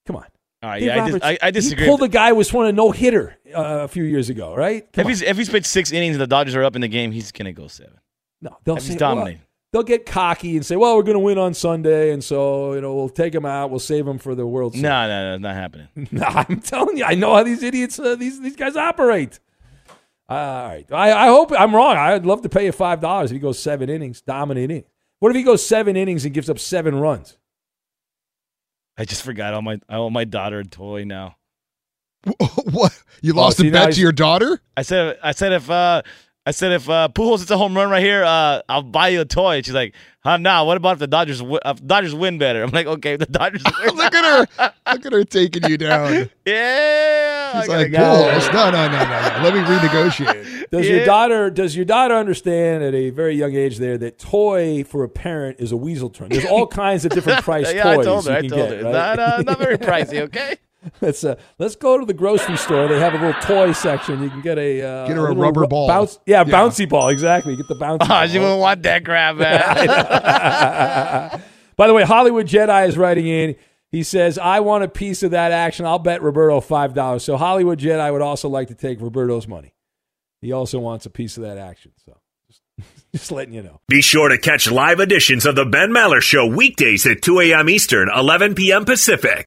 Come 0.07 0.16
on. 0.16 0.26
All 0.62 0.70
right, 0.70 0.81
Dave 0.81 0.88
yeah, 0.88 1.04
I, 1.04 1.11
dis- 1.11 1.22
I, 1.22 1.38
I 1.42 1.50
disagree. 1.50 1.85
He 1.85 1.90
pulled 1.90 2.02
a 2.02 2.09
guy 2.09 2.31
who 2.31 2.37
was 2.37 2.52
one 2.52 2.66
a 2.66 2.72
no 2.72 2.90
hitter 2.90 3.37
uh, 3.54 3.81
a 3.83 3.88
few 3.88 4.04
years 4.04 4.28
ago, 4.28 4.54
right? 4.54 4.90
Come 4.92 5.02
if 5.02 5.07
on. 5.07 5.11
he's 5.11 5.22
if 5.22 5.37
he's 5.37 5.48
pitched 5.48 5.66
six 5.66 5.92
innings 5.92 6.14
and 6.16 6.20
the 6.20 6.26
Dodgers 6.26 6.54
are 6.54 6.64
up 6.64 6.74
in 6.74 6.83
the 6.83 6.88
game, 6.88 7.12
he's 7.12 7.33
going 7.33 7.46
to 7.46 7.52
go 7.52 7.68
seven. 7.68 7.98
No, 8.40 8.57
they'll 8.64 8.76
If 8.76 8.87
he's 8.87 8.98
say, 8.98 9.04
well, 9.04 9.33
they'll 9.72 9.83
get 9.83 10.07
cocky 10.07 10.57
and 10.57 10.64
say, 10.64 10.76
"Well, 10.76 10.96
we're 10.96 11.02
going 11.02 11.14
to 11.14 11.20
win 11.20 11.38
on 11.38 11.54
Sunday, 11.54 12.12
and 12.12 12.22
so 12.22 12.74
you 12.74 12.81
know 12.81 12.94
we'll 12.94 13.09
take 13.09 13.35
him 13.35 13.44
out. 13.46 13.70
We'll 13.70 13.81
save 13.81 14.07
him 14.07 14.18
for 14.18 14.35
the 14.35 14.46
World 14.46 14.72
Series." 14.72 14.83
No, 14.83 15.09
no, 15.09 15.28
no, 15.31 15.35
it's 15.35 15.42
not 15.42 15.54
happening. 15.54 15.88
No, 16.12 16.24
I'm 16.24 16.61
telling 16.61 16.96
you, 16.96 17.04
I 17.04 17.14
know 17.14 17.35
how 17.35 17.42
these 17.42 17.62
idiots, 17.62 17.98
uh, 17.98 18.14
these 18.16 18.40
these 18.40 18.57
guys 18.57 18.76
operate. 18.76 19.40
Uh, 20.29 20.33
all 20.33 20.69
right, 20.69 20.93
I, 20.93 21.25
I 21.25 21.27
hope 21.29 21.53
I'm 21.53 21.75
wrong. 21.75 21.97
I'd 21.97 22.27
love 22.27 22.43
to 22.43 22.49
pay 22.49 22.67
you 22.67 22.73
five 22.73 23.01
dollars 23.01 23.31
if 23.31 23.35
he 23.37 23.41
goes 23.41 23.59
seven 23.59 23.88
innings, 23.88 24.21
dominating. 24.21 24.85
What 25.21 25.31
if 25.31 25.37
he 25.37 25.43
goes 25.43 25.67
seven 25.67 25.97
innings 25.97 26.25
and 26.25 26.35
gives 26.35 26.51
up 26.51 26.59
seven 26.59 26.97
runs? 26.97 27.38
I 28.99 29.05
just 29.05 29.23
forgot 29.23 29.55
all 29.55 29.62
my 29.62 29.81
I 29.88 29.97
owe 29.97 30.11
my 30.11 30.25
daughter 30.25 30.59
a 30.61 30.64
toy 30.64 31.05
now. 31.05 31.37
what? 32.64 33.01
You 33.23 33.33
lost 33.33 33.61
Oh, 33.61 33.62
see, 33.62 33.69
a 33.69 33.73
bet 33.73 33.95
to 33.95 34.01
your 34.01 34.12
daughter? 34.12 34.61
I 34.77 34.83
said 34.83 35.19
I 35.23 35.33
said 35.33 35.53
if 35.53 35.71
uh 35.71 36.03
I 36.49 36.51
said 36.51 36.73
if 36.73 36.89
uh 36.89 37.09
Pujols 37.13 37.41
hits 37.41 37.51
a 37.51 37.59
home 37.59 37.77
run 37.77 37.91
right 37.91 38.03
here, 38.03 38.25
uh 38.25 38.63
I'll 38.71 38.83
buy 38.83 39.09
you 39.09 39.21
a 39.21 39.27
toy. 39.27 39.57
And 39.57 39.67
she's 39.67 39.75
like, 39.75 39.95
huh, 40.25 40.39
nah, 40.39 40.65
what 40.65 40.79
about 40.79 40.93
if 40.95 40.99
the 40.99 41.07
Dodgers 41.07 41.41
wi- 41.41 41.61
if 41.63 41.87
Dodgers 41.87 42.15
win 42.15 42.39
better? 42.39 42.63
I'm 42.63 42.71
like, 42.71 42.87
okay, 42.87 43.17
the 43.17 43.27
Dodgers 43.27 43.63
win. 43.85 43.95
Look 43.97 44.15
at 44.15 44.25
her. 44.59 44.73
Look 44.95 45.05
at 45.05 45.13
her 45.13 45.25
taking 45.25 45.69
you 45.69 45.77
down. 45.77 46.31
yeah. 46.47 47.53
I 47.55 47.67
like, 47.67 47.93
go. 47.93 47.99
"Pools, 48.33 48.47
no, 48.55 48.71
no, 48.71 48.89
no, 48.89 48.99
no, 48.99 48.99
no. 48.99 49.43
Let 49.43 49.53
me 49.55 49.61
renegotiate. 49.61 50.71
Does 50.71 50.87
Yeah. 50.89 50.97
your 50.97 51.05
daughter 51.05 51.51
does 51.51 51.77
your 51.77 51.85
daughter 51.85 52.15
understand 52.15 52.83
at 52.83 52.95
a 52.95 53.11
very 53.11 53.35
young 53.37 53.55
age 53.55 53.77
there 53.77 53.99
that 53.99 54.19
toy 54.19 54.85
for 54.85 55.05
a 55.05 55.09
parent 55.11 55.57
is 55.61 55.71
a 55.71 55.77
weasel 55.77 56.09
term? 56.09 56.31
There's 56.31 56.47
all 56.47 56.67
kinds 56.67 57.05
of 57.05 57.11
different 57.13 57.43
price 57.43 57.71
yeah, 57.75 57.83
toys 57.83 57.99
I 57.99 58.05
told 58.05 58.27
her. 58.27 58.33
I 58.33 58.41
told 58.41 58.53
get, 58.53 58.71
her. 58.71 58.85
right? 58.85 58.93
Not, 58.93 59.19
uh, 59.19 59.43
not 59.43 59.59
very 59.59 59.77
pricey, 59.77 60.21
okay? 60.23 60.57
Let's 61.01 61.25
uh, 61.25 61.35
let's 61.59 61.75
go 61.75 61.99
to 61.99 62.07
the 62.07 62.14
grocery 62.14 62.57
store. 62.57 62.87
They 62.87 63.01
have 63.01 63.12
a 63.12 63.19
little 63.19 63.41
toy 63.43 63.73
section. 63.73 64.23
You 64.23 64.31
can 64.31 64.41
get 64.43 64.59
a 64.59 64.81
uh, 64.81 65.07
Get 65.09 65.17
her 65.17 65.25
a 65.25 65.29
little 65.31 65.43
rubber 65.43 65.62
ru- 65.62 65.67
ball. 65.69 65.88
Bounce, 65.88 66.21
yeah, 66.25 66.45
Yeah. 66.47 66.55
bouncy 66.55 66.88
ball. 66.88 67.09
Exactly. 67.09 67.57
Get 67.57 67.67
the 67.67 67.75
bouncy. 67.75 67.99
Oh, 68.03 68.07
ball. 68.07 68.27
she 68.29 68.38
won't 68.38 68.61
want 68.61 68.85
that 68.85 69.05
crap, 69.05 69.35
man. 69.37 69.59
By 71.77 71.87
the 71.88 71.95
way, 71.95 72.05
Hollywood 72.05 72.47
Jedi 72.47 72.87
is 72.88 72.97
writing 72.97 73.27
in. 73.27 73.57
He 73.91 74.03
says, 74.03 74.38
"I 74.38 74.61
want 74.61 74.85
a 74.85 74.88
piece 74.88 75.23
of 75.23 75.31
that 75.33 75.51
action. 75.53 75.85
I'll 75.87 75.99
bet 75.99 76.23
Roberto 76.23 76.61
five 76.61 76.95
dollars." 76.95 77.25
So 77.25 77.37
Hollywood 77.37 77.79
Jedi 77.81 78.12
would 78.12 78.23
also 78.23 78.49
like 78.49 78.69
to 78.69 78.75
take 78.75 79.01
Roberto's 79.01 79.49
money. 79.49 79.75
He 80.41 80.53
also 80.53 80.79
wants 80.79 81.07
a 81.07 81.11
piece 81.11 81.37
of 81.37 81.43
that 81.43 81.59
action. 81.59 81.93
So 82.05 82.17
just, 82.49 82.62
just 83.14 83.33
letting 83.33 83.55
you 83.55 83.62
know. 83.62 83.81
Be 83.88 84.03
sure 84.03 84.29
to 84.29 84.38
catch 84.38 84.71
live 84.71 85.01
editions 85.01 85.47
of 85.47 85.57
The 85.57 85.64
Ben 85.64 85.91
Maller 85.91 86.21
Show 86.21 86.47
weekdays 86.47 87.07
at 87.07 87.23
2 87.23 87.41
a.m. 87.41 87.69
Eastern, 87.69 88.09
11 88.14 88.55
p.m. 88.55 88.85
Pacific. 88.85 89.47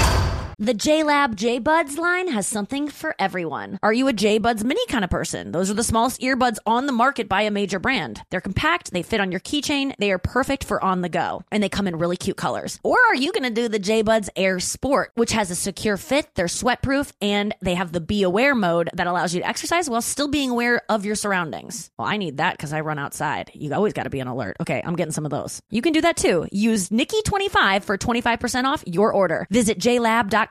The 0.61 0.75
JLab 0.75 1.33
J 1.33 1.57
Buds 1.57 1.97
line 1.97 2.27
has 2.27 2.45
something 2.45 2.87
for 2.87 3.15
everyone. 3.17 3.79
Are 3.81 3.91
you 3.91 4.07
a 4.07 4.13
J 4.13 4.37
Buds 4.37 4.63
mini 4.63 4.85
kind 4.85 5.03
of 5.03 5.09
person? 5.09 5.51
Those 5.51 5.71
are 5.71 5.73
the 5.73 5.83
smallest 5.83 6.21
earbuds 6.21 6.57
on 6.67 6.85
the 6.85 6.91
market 6.91 7.27
by 7.27 7.41
a 7.41 7.49
major 7.49 7.79
brand. 7.79 8.21
They're 8.29 8.41
compact, 8.41 8.91
they 8.91 9.01
fit 9.01 9.19
on 9.19 9.31
your 9.31 9.39
keychain, 9.39 9.95
they 9.97 10.11
are 10.11 10.19
perfect 10.19 10.63
for 10.63 10.79
on 10.83 11.01
the 11.01 11.09
go, 11.09 11.41
and 11.51 11.63
they 11.63 11.67
come 11.69 11.87
in 11.87 11.97
really 11.97 12.15
cute 12.15 12.37
colors. 12.37 12.79
Or 12.83 12.99
are 13.09 13.15
you 13.15 13.31
going 13.31 13.41
to 13.41 13.49
do 13.49 13.69
the 13.69 13.79
J 13.79 14.03
Buds 14.03 14.29
Air 14.35 14.59
Sport, 14.59 15.13
which 15.15 15.31
has 15.31 15.49
a 15.49 15.55
secure 15.55 15.97
fit, 15.97 16.29
they're 16.35 16.47
sweat 16.47 16.83
proof, 16.83 17.11
and 17.19 17.55
they 17.63 17.73
have 17.73 17.91
the 17.91 17.99
Be 17.99 18.21
Aware 18.21 18.53
mode 18.53 18.91
that 18.93 19.07
allows 19.07 19.33
you 19.33 19.41
to 19.41 19.47
exercise 19.47 19.89
while 19.89 20.03
still 20.03 20.27
being 20.27 20.51
aware 20.51 20.83
of 20.89 21.05
your 21.05 21.15
surroundings? 21.15 21.89
Well, 21.97 22.07
I 22.07 22.17
need 22.17 22.37
that 22.37 22.55
because 22.55 22.71
I 22.71 22.81
run 22.81 22.99
outside. 22.99 23.49
You 23.55 23.73
always 23.73 23.93
got 23.93 24.03
to 24.03 24.11
be 24.11 24.21
on 24.21 24.27
alert. 24.27 24.57
Okay, 24.59 24.79
I'm 24.85 24.95
getting 24.95 25.11
some 25.11 25.25
of 25.25 25.31
those. 25.31 25.59
You 25.71 25.81
can 25.81 25.91
do 25.91 26.01
that 26.01 26.17
too. 26.17 26.47
Use 26.51 26.89
Nikki25 26.89 27.83
for 27.83 27.97
25% 27.97 28.65
off 28.65 28.83
your 28.85 29.11
order. 29.11 29.47
Visit 29.49 29.79
jlab.com 29.79 30.50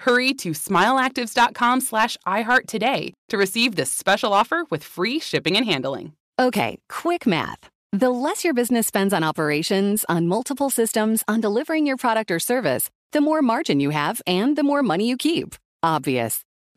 Hurry 0.00 0.32
to 0.34 0.50
smileactives.com 0.52 1.80
slash 1.80 2.16
iHeart 2.26 2.66
today 2.66 3.12
to 3.28 3.36
receive 3.36 3.76
this 3.76 3.92
special 3.92 4.32
offer 4.32 4.64
with 4.70 4.82
free 4.82 5.18
shipping 5.18 5.56
and 5.56 5.66
handling. 5.66 6.14
Okay, 6.38 6.78
quick 6.88 7.26
math. 7.26 7.68
The 7.92 8.08
less 8.08 8.42
your 8.42 8.54
business 8.54 8.86
spends 8.86 9.12
on 9.12 9.22
operations, 9.22 10.06
on 10.08 10.26
multiple 10.26 10.70
systems, 10.70 11.22
on 11.28 11.40
delivering 11.40 11.86
your 11.86 11.98
product 11.98 12.30
or 12.30 12.38
service, 12.38 12.88
the 13.12 13.20
more 13.20 13.42
margin 13.42 13.78
you 13.78 13.90
have 13.90 14.22
and 14.26 14.56
the 14.56 14.62
more 14.62 14.82
money 14.82 15.06
you 15.06 15.18
keep. 15.18 15.54
Obvious. 15.82 16.44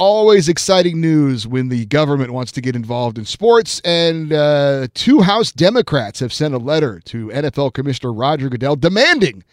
Always 0.00 0.48
exciting 0.48 0.98
news 0.98 1.46
when 1.46 1.68
the 1.68 1.84
government 1.84 2.32
wants 2.32 2.52
to 2.52 2.62
get 2.62 2.74
involved 2.74 3.18
in 3.18 3.26
sports. 3.26 3.80
And 3.80 4.32
uh, 4.32 4.88
two 4.94 5.20
House 5.20 5.52
Democrats 5.52 6.20
have 6.20 6.32
sent 6.32 6.54
a 6.54 6.56
letter 6.56 7.00
to 7.00 7.26
NFL 7.28 7.74
Commissioner 7.74 8.14
Roger 8.14 8.48
Goodell 8.48 8.76
demanding 8.76 9.44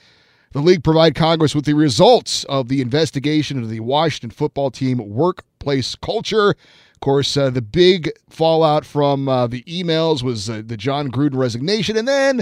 the 0.53 0.61
league 0.61 0.85
provide 0.85 1.15
Congress 1.15 1.53
with 1.53 1.65
the 1.65 1.73
results 1.73 2.45
of 2.45 2.69
the 2.69 2.79
investigation 2.79 3.61
of 3.61 3.69
the 3.69 3.81
Washington 3.81 4.29
football 4.29 4.71
team 4.71 4.99
workplace 4.99 5.95
culture. 5.95 6.51
Of 6.51 6.99
course, 7.01 7.35
uh, 7.35 7.49
the 7.49 7.61
big 7.61 8.09
fallout 8.29 8.85
from 8.85 9.27
uh, 9.27 9.47
the 9.47 9.63
emails 9.63 10.23
was 10.23 10.49
uh, 10.49 10.61
the 10.65 10.77
Jon 10.77 11.11
Gruden 11.11 11.35
resignation. 11.35 11.97
And 11.97 12.07
then 12.07 12.39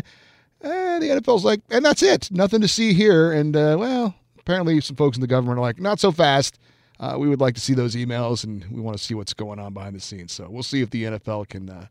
uh, 0.63 0.99
the 0.99 1.07
NFL's 1.07 1.43
like, 1.43 1.61
and 1.71 1.83
that's 1.83 2.03
it. 2.03 2.29
Nothing 2.29 2.61
to 2.61 2.67
see 2.67 2.93
here. 2.93 3.31
And, 3.31 3.57
uh, 3.57 3.77
well, 3.79 4.13
apparently 4.37 4.79
some 4.79 4.95
folks 4.95 5.17
in 5.17 5.21
the 5.21 5.27
government 5.27 5.57
are 5.57 5.61
like, 5.61 5.79
not 5.79 5.99
so 5.99 6.11
fast. 6.11 6.59
Uh, 6.99 7.15
we 7.19 7.27
would 7.27 7.41
like 7.41 7.55
to 7.55 7.61
see 7.61 7.73
those 7.73 7.95
emails, 7.95 8.43
and 8.43 8.63
we 8.71 8.79
want 8.81 8.97
to 8.97 9.03
see 9.03 9.13
what's 9.13 9.33
going 9.33 9.59
on 9.59 9.73
behind 9.73 9.95
the 9.95 9.99
scenes. 9.99 10.31
So 10.31 10.47
we'll 10.49 10.63
see 10.63 10.81
if 10.81 10.89
the 10.89 11.03
NFL 11.03 11.49
can 11.49 11.69
uh, 11.69 11.87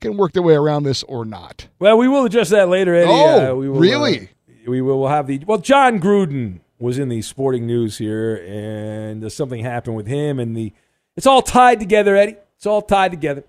can 0.00 0.16
work 0.16 0.32
their 0.32 0.42
way 0.42 0.54
around 0.54 0.84
this 0.84 1.02
or 1.04 1.24
not. 1.24 1.66
Well, 1.78 1.98
we 1.98 2.06
will 2.08 2.24
address 2.24 2.50
that 2.50 2.68
later, 2.68 2.94
Eddie. 2.94 3.10
Oh, 3.10 3.52
Uh, 3.52 3.54
we 3.56 3.68
will, 3.68 3.80
really? 3.80 4.30
uh, 4.48 4.70
we 4.70 4.80
will 4.82 5.08
have 5.08 5.26
the 5.26 5.40
well. 5.46 5.58
Jon 5.58 5.98
Gruden 6.00 6.60
was 6.78 6.98
in 6.98 7.08
the 7.08 7.22
sporting 7.22 7.66
news 7.66 7.98
here, 7.98 8.36
and 8.46 9.24
uh, 9.24 9.28
something 9.28 9.60
happened 9.64 9.96
with 9.96 10.06
him, 10.06 10.38
and 10.38 10.56
the 10.56 10.72
it's 11.16 11.26
all 11.26 11.42
tied 11.42 11.80
together, 11.80 12.14
Eddie. 12.16 12.36
It's 12.56 12.66
all 12.66 12.82
tied 12.82 13.10
together. 13.10 13.44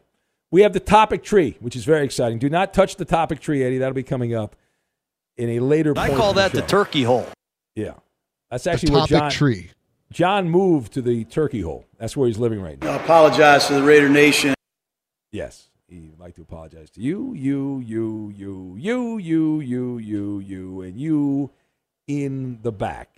We 0.49 0.61
have 0.61 0.71
the 0.73 0.79
topic 0.79 1.23
tree, 1.23 1.57
which 1.59 1.75
is 1.75 1.83
very 1.83 2.05
exciting. 2.05 2.39
Do 2.39 2.49
not 2.49 2.73
touch 2.73 2.95
the 2.95 3.05
topic 3.05 3.39
tree, 3.41 3.63
Eddie. 3.63 3.77
That'll 3.79 3.93
be 3.93 4.03
coming 4.03 4.33
up 4.33 4.55
in 5.35 5.49
a 5.49 5.59
later. 5.59 5.93
I 5.97 6.07
point 6.07 6.19
call 6.19 6.29
of 6.31 6.35
the 6.37 6.41
that 6.43 6.51
the 6.53 6.61
turkey 6.61 7.03
hole. 7.03 7.27
Yeah, 7.75 7.93
that's 8.49 8.63
The 8.63 8.71
actually 8.71 8.91
where 8.93 8.99
topic 9.01 9.17
John 9.17 9.31
tree. 9.31 9.69
Jon 10.11 10.49
moved 10.49 10.93
to 10.93 11.01
the 11.01 11.25
turkey 11.25 11.61
hole. 11.61 11.85
That's 11.99 12.15
where 12.15 12.27
he's 12.27 12.37
living 12.37 12.61
right 12.61 12.81
now. 12.81 12.93
I 12.93 12.95
apologize 12.95 13.67
to 13.67 13.75
the 13.75 13.83
Raider 13.83 14.09
Nation. 14.09 14.53
Yes, 15.31 15.69
he 15.87 16.09
would 16.09 16.19
like 16.19 16.35
to 16.35 16.41
apologize 16.41 16.89
to 16.91 17.01
you, 17.01 17.33
you, 17.33 17.83
you, 17.85 18.33
you, 18.35 18.75
you, 18.77 19.17
you, 19.17 19.59
you, 19.59 19.99
you, 19.99 20.39
you, 20.39 20.81
and 20.81 20.99
you 20.99 21.51
in 22.07 22.59
the 22.61 22.71
back. 22.71 23.09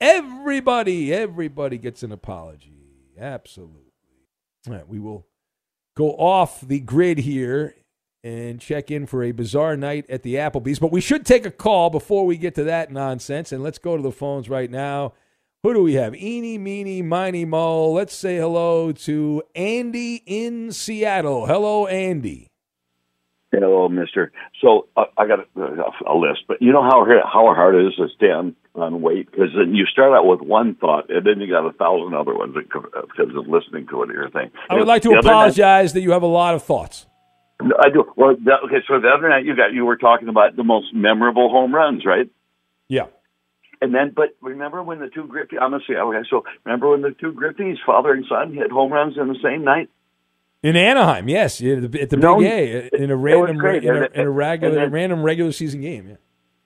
Everybody, 0.00 1.12
everybody 1.12 1.78
gets 1.78 2.02
an 2.02 2.12
apology. 2.12 2.74
Absolutely. 3.18 3.92
All 4.68 4.74
right, 4.74 4.88
we 4.88 4.98
will 4.98 5.26
go 5.96 6.10
off 6.12 6.60
the 6.60 6.80
grid 6.80 7.18
here 7.18 7.74
and 8.22 8.60
check 8.60 8.90
in 8.90 9.06
for 9.06 9.22
a 9.22 9.32
bizarre 9.32 9.76
night 9.76 10.04
at 10.10 10.22
the 10.22 10.34
Applebee's. 10.34 10.78
But 10.78 10.92
we 10.92 11.00
should 11.00 11.24
take 11.24 11.46
a 11.46 11.50
call 11.50 11.90
before 11.90 12.26
we 12.26 12.36
get 12.36 12.54
to 12.56 12.64
that 12.64 12.90
nonsense. 12.90 13.52
And 13.52 13.62
let's 13.62 13.78
go 13.78 13.96
to 13.96 14.02
the 14.02 14.12
phones 14.12 14.50
right 14.50 14.70
now. 14.70 15.14
Who 15.62 15.74
do 15.74 15.82
we 15.82 15.94
have? 15.94 16.14
Eeny, 16.14 16.58
meeny, 16.58 17.02
miny, 17.02 17.44
mo. 17.44 17.90
Let's 17.90 18.14
say 18.14 18.36
hello 18.36 18.92
to 18.92 19.42
Andy 19.54 20.22
in 20.26 20.70
Seattle. 20.70 21.46
Hello, 21.46 21.86
Andy. 21.86 22.48
Hello, 23.52 23.88
Mister. 23.88 24.32
So 24.60 24.86
uh, 24.96 25.04
I 25.16 25.26
got 25.26 25.40
a, 25.40 25.82
a 26.06 26.14
list, 26.14 26.40
but 26.46 26.60
you 26.60 26.72
know 26.72 26.82
how 26.82 27.04
how 27.24 27.52
hard 27.54 27.74
it 27.74 27.86
is 27.86 27.94
to 27.96 28.06
stay 28.14 28.26
on, 28.26 28.54
on 28.74 29.00
weight 29.00 29.30
because 29.30 29.48
then 29.56 29.74
you 29.74 29.86
start 29.86 30.12
out 30.12 30.26
with 30.26 30.40
one 30.40 30.74
thought 30.74 31.08
and 31.10 31.24
then 31.26 31.40
you 31.40 31.50
got 31.50 31.66
a 31.66 31.72
thousand 31.72 32.14
other 32.14 32.34
ones 32.34 32.54
because 32.54 33.34
of 33.34 33.48
listening 33.48 33.86
to 33.88 34.02
it 34.02 34.10
or 34.10 34.28
thing. 34.30 34.50
I 34.68 34.74
would 34.74 34.86
like 34.86 35.02
to 35.02 35.10
other 35.10 35.22
night- 35.22 35.30
apologize 35.30 35.94
that 35.94 36.02
you 36.02 36.10
have 36.10 36.22
a 36.22 36.26
lot 36.26 36.54
of 36.54 36.62
thoughts. 36.62 37.06
No, 37.62 37.74
I 37.82 37.88
do. 37.88 38.04
Well, 38.16 38.36
that, 38.44 38.58
okay. 38.66 38.84
So 38.86 39.00
the 39.00 39.08
other 39.08 39.28
night 39.30 39.46
you 39.46 39.56
got 39.56 39.72
you 39.72 39.86
were 39.86 39.96
talking 39.96 40.28
about 40.28 40.54
the 40.56 40.64
most 40.64 40.92
memorable 40.92 41.48
home 41.48 41.74
runs, 41.74 42.04
right? 42.04 42.28
Yeah. 42.88 43.06
And 43.80 43.94
then, 43.94 44.12
but 44.14 44.36
remember 44.40 44.82
when 44.82 45.00
the 45.00 45.08
two 45.08 45.26
Griffey? 45.26 45.58
I'm 45.58 45.70
gonna 45.70 45.82
say 45.88 45.96
okay. 45.96 46.26
So 46.30 46.44
remember 46.64 46.90
when 46.90 47.02
the 47.02 47.10
two 47.20 47.32
Griffeys, 47.32 47.76
father 47.84 48.12
and 48.12 48.24
son, 48.28 48.54
hit 48.54 48.70
home 48.70 48.92
runs 48.92 49.16
in 49.18 49.28
the 49.28 49.38
same 49.42 49.64
night? 49.64 49.90
In 50.62 50.74
Anaheim, 50.76 51.28
yes, 51.28 51.60
at 51.60 51.92
the, 51.92 52.00
at 52.00 52.10
the 52.10 52.16
No, 52.16 52.38
Big 52.38 52.46
A, 52.50 52.96
in 52.96 53.10
a 53.10 53.16
random, 53.16 53.60
in 53.60 53.86
a, 53.86 54.08
in 54.14 54.20
a 54.26 54.30
regular, 54.30 54.74
then- 54.74 54.90
random 54.90 55.22
regular 55.22 55.52
season 55.52 55.80
game. 55.82 56.08
Yeah. 56.08 56.16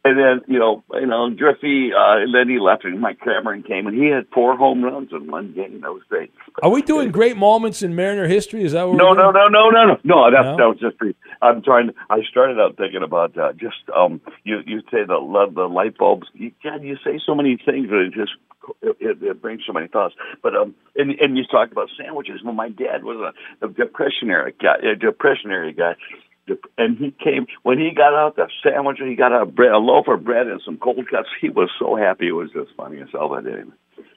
And 0.03 0.18
then 0.18 0.40
you 0.46 0.59
know, 0.59 0.82
you 0.94 1.07
know, 1.07 1.28
Griffey, 1.28 1.90
uh, 1.92 2.22
and 2.22 2.34
then 2.34 2.48
he 2.48 2.59
left, 2.59 2.84
and 2.84 3.01
Mike 3.01 3.20
Cameron 3.20 3.62
came, 3.62 3.86
and 3.86 3.94
he 3.94 4.09
had 4.09 4.26
four 4.32 4.57
home 4.57 4.82
runs 4.82 5.11
in 5.12 5.30
one 5.30 5.53
game. 5.53 5.82
That 5.82 5.92
was 5.92 6.03
great. 6.09 6.32
Are 6.62 6.70
we 6.70 6.80
doing 6.80 7.11
great 7.11 7.36
moments 7.36 7.82
in 7.82 7.94
Mariner 7.94 8.26
history? 8.26 8.64
Is 8.64 8.72
that 8.72 8.88
what 8.88 8.96
No, 8.96 9.12
no, 9.12 9.30
no, 9.30 9.48
no, 9.48 9.68
no, 9.68 9.84
no, 9.84 9.96
no. 10.03 10.30
That 10.30 10.42
No? 10.42 10.57
that 10.57 10.68
was 10.68 10.78
just. 10.80 10.96
I'm 11.42 11.62
trying. 11.62 11.90
I 12.09 12.20
started 12.30 12.59
out 12.59 12.78
thinking 12.78 13.03
about 13.03 13.36
uh, 13.36 13.53
just 13.53 13.76
um. 13.94 14.22
You 14.44 14.61
you 14.66 14.80
say 14.90 15.05
the 15.07 15.18
lo- 15.20 15.51
the 15.55 15.68
light 15.68 15.98
bulbs. 15.98 16.28
You, 16.32 16.51
God, 16.64 16.82
you 16.82 16.96
say 17.05 17.20
so 17.24 17.34
many 17.34 17.59
things 17.62 17.90
that 17.90 18.01
it 18.01 18.14
just 18.14 18.32
it, 18.80 18.96
it, 19.01 19.22
it 19.22 19.42
brings 19.42 19.62
so 19.66 19.72
many 19.72 19.88
thoughts. 19.88 20.14
But 20.42 20.55
um, 20.57 20.74
and 20.96 21.11
and 21.20 21.36
you 21.36 21.44
talked 21.44 21.72
about 21.72 21.88
sandwiches. 21.98 22.40
Well, 22.44 22.55
my 22.55 22.68
dad 22.70 23.05
was 23.05 23.32
a, 23.61 23.66
a 23.66 23.68
depression 23.68 24.30
era 24.30 24.53
guy, 24.53 24.76
a 24.92 24.96
depression 24.96 25.51
era 25.51 25.72
guy. 25.72 25.94
And 26.78 26.96
he 26.98 27.11
came 27.22 27.46
when 27.62 27.78
he 27.78 27.90
got 27.90 28.14
out 28.14 28.36
the 28.36 28.48
sandwich. 28.62 28.98
And 29.01 29.09
he 29.09 29.16
got 29.16 29.32
out 29.32 29.55
bread, 29.55 29.72
a 29.72 29.78
loaf 29.78 30.07
of 30.09 30.24
bread 30.24 30.46
and 30.46 30.61
some 30.64 30.76
cold 30.78 31.07
cuts. 31.11 31.28
He 31.40 31.48
was 31.48 31.70
so 31.78 31.96
happy. 31.96 32.28
It 32.28 32.32
was 32.32 32.51
just 32.53 32.70
funny 32.76 33.01
as 33.01 33.09
hell. 33.12 33.28
But 33.28 33.46
anyway, 33.46 33.70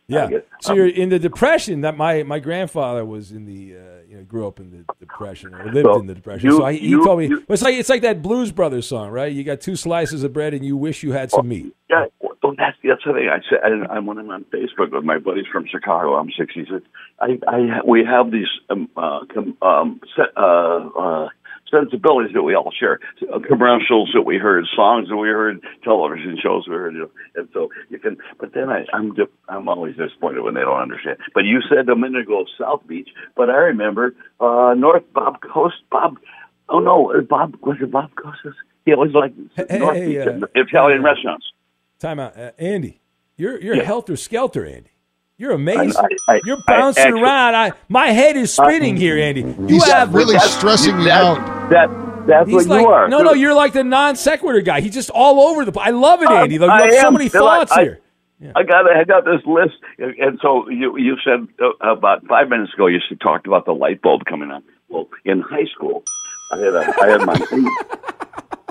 Yeah. 0.08 0.26
I 0.26 0.30
guess- 0.30 0.42
So 0.62 0.72
um, 0.72 0.78
you're 0.78 0.88
in 0.88 1.10
the 1.10 1.20
depression. 1.20 1.82
That 1.82 1.98
my 1.98 2.24
my 2.24 2.40
grandfather 2.40 3.04
was 3.06 3.32
in 3.32 3.46
the 3.46 3.76
uh, 3.78 3.80
you 4.10 4.18
know 4.18 4.24
grew 4.24 4.48
up 4.48 4.60
in 4.60 4.70
the 4.72 4.84
depression 5.00 5.54
or 5.56 5.66
lived 5.72 5.86
So, 5.86 6.00
in 6.00 6.08
the 6.08 6.14
depression. 6.16 6.50
you- 6.50 6.58
so 6.58 6.64
I, 6.64 6.74
he 6.74 6.88
you- 6.90 7.04
told 7.06 7.20
me 7.20 7.28
you- 7.28 7.44
it's 7.50 7.62
like 7.62 7.76
it's 7.76 7.90
like 7.90 8.02
that 8.04 8.22
Blues 8.22 8.52
Brothers 8.52 8.88
song, 8.88 9.10
right? 9.12 9.32
You 9.32 9.44
got 9.44 9.62
two 9.62 9.76
slices 9.76 10.24
of 10.24 10.34
bread 10.34 10.54
and 10.54 10.64
you 10.66 10.76
wish 10.78 11.04
you 11.04 11.12
had 11.14 11.32
some 11.32 11.48
meat. 11.48 11.74
Yeah, 11.90 12.06
well, 12.20 12.54
that's 12.58 12.78
that's 12.84 13.04
the 13.06 13.14
thing. 13.14 13.30
I 13.30 13.40
said 13.50 13.60
I, 13.64 13.96
I 13.96 14.00
went 14.00 14.20
in 14.20 14.30
on 14.30 14.44
Facebook 14.46 14.92
with 14.92 15.04
my 15.06 15.18
buddies 15.20 15.46
from 15.52 15.66
Chicago. 15.68 16.16
I'm 16.16 16.30
66. 16.38 16.84
I, 17.20 17.40
I 17.48 17.80
we 17.86 18.04
have 18.04 18.32
these 18.32 18.48
um, 18.70 18.90
uh, 18.98 19.22
com, 19.34 19.56
um, 19.62 20.02
set, 20.16 20.28
uh, 20.36 20.90
uh, 21.00 21.30
sensibilities 21.74 22.34
that 22.34 22.44
we 22.44 22.54
all 22.56 22.72
share. 22.80 23.00
Uh, 23.34 23.40
commercials 23.40 24.12
that 24.14 24.22
we 24.22 24.38
heard, 24.38 24.66
songs 24.76 25.10
that 25.10 25.18
we 25.18 25.28
heard, 25.30 25.60
television 25.84 26.38
shows 26.42 26.68
we 26.68 26.76
heard. 26.76 26.94
And 27.36 27.50
so 27.54 27.70
you 27.90 27.98
can. 28.00 28.18
But 28.40 28.54
then 28.54 28.70
I, 28.70 28.86
I'm 28.94 29.14
di- 29.16 29.24
I'm 29.50 29.68
always 29.68 29.96
disappointed 29.98 30.42
when 30.42 30.54
they 30.54 30.62
don't 30.62 30.80
understand. 30.80 31.18
But 31.34 31.46
you 31.46 31.60
said 31.70 31.90
a 31.90 31.96
minute 31.96 32.22
ago 32.22 32.46
South 32.60 32.86
Beach, 32.88 33.10
but 33.36 33.50
I 33.50 33.56
remember 33.74 34.16
uh, 34.40 34.74
North 34.78 35.04
Bob 35.14 35.42
Coast. 35.42 35.76
Bob. 35.92 36.18
Oh 36.70 36.80
no, 36.80 37.12
uh, 37.12 37.22
Bob 37.22 37.56
was 37.62 37.78
it 37.82 37.92
Bob 37.92 38.12
Costas? 38.16 38.54
He 38.86 38.94
always 38.94 39.14
liked 39.14 39.36
Hey, 39.56 39.80
North 39.80 39.98
hey, 39.98 40.08
Beach 40.08 40.28
uh, 40.28 40.48
Italian 40.56 41.04
restaurants. 41.04 41.46
Time 42.00 42.20
out, 42.20 42.38
uh, 42.38 42.52
Andy. 42.58 43.02
You're 43.38 43.60
you're 43.62 43.76
Yeah. 43.78 43.84
helter 43.84 44.16
skelter, 44.16 44.66
Andy. 44.66 44.90
You're 45.38 45.52
amazing. 45.54 45.94
I- 45.98 46.34
I- 46.36 46.42
you're 46.46 46.58
I 46.68 46.78
bouncing 46.80 47.04
actually- 47.06 47.22
around. 47.22 47.56
I 47.56 47.72
my 47.90 48.08
head 48.08 48.38
is 48.38 48.54
spinning 48.54 48.96
here, 48.98 49.18
Andy. 49.18 49.42
You 49.42 49.66
He's 49.68 49.90
have 49.92 50.14
really 50.14 50.38
stressing 50.40 50.96
me 50.98 51.10
out. 51.10 51.38
That 51.74 51.90
that's 52.28 52.50
He's 52.50 52.56
what 52.56 52.68
like, 52.68 52.82
you 52.82 52.88
are. 52.88 53.08
no, 53.10 53.22
no, 53.24 53.34
you're 53.34 53.54
like 53.56 53.74
the 53.74 53.84
non 53.84 54.16
sequitur 54.16 54.62
guy. 54.62 54.80
He's 54.82 54.94
just 54.94 55.10
all 55.10 55.42
over 55.50 55.66
the. 55.66 55.72
place. 55.72 55.88
I 55.88 55.90
love 55.92 56.22
it, 56.22 56.30
I- 56.30 56.44
Andy. 56.44 56.60
I 56.60 56.86
you 56.86 56.94
have 56.94 57.02
so 57.02 57.12
many 57.12 57.26
I- 57.26 57.30
thoughts 57.30 57.72
I- 57.72 57.84
here. 57.84 58.00
I 58.56 58.64
got 58.64 58.90
I 58.92 59.04
got 59.06 59.24
this 59.26 59.42
list, 59.46 59.76
and 59.98 60.38
so 60.42 60.70
you 60.70 60.98
you 60.98 61.16
said 61.24 61.48
uh, 61.62 61.72
about 61.92 62.26
five 62.28 62.50
minutes 62.50 62.74
ago 62.74 62.88
you 62.88 63.00
talked 63.22 63.48
about 63.48 63.66
the 63.66 63.72
light 63.74 64.02
bulb 64.02 64.26
coming 64.26 64.52
on. 64.52 64.62
Well, 64.90 65.08
in 65.24 65.40
high 65.42 65.66
school, 65.74 66.04
I 66.52 66.58
had 66.58 66.76
a 66.76 66.94
I 67.02 67.08
had 67.10 67.26
my. 67.26 67.38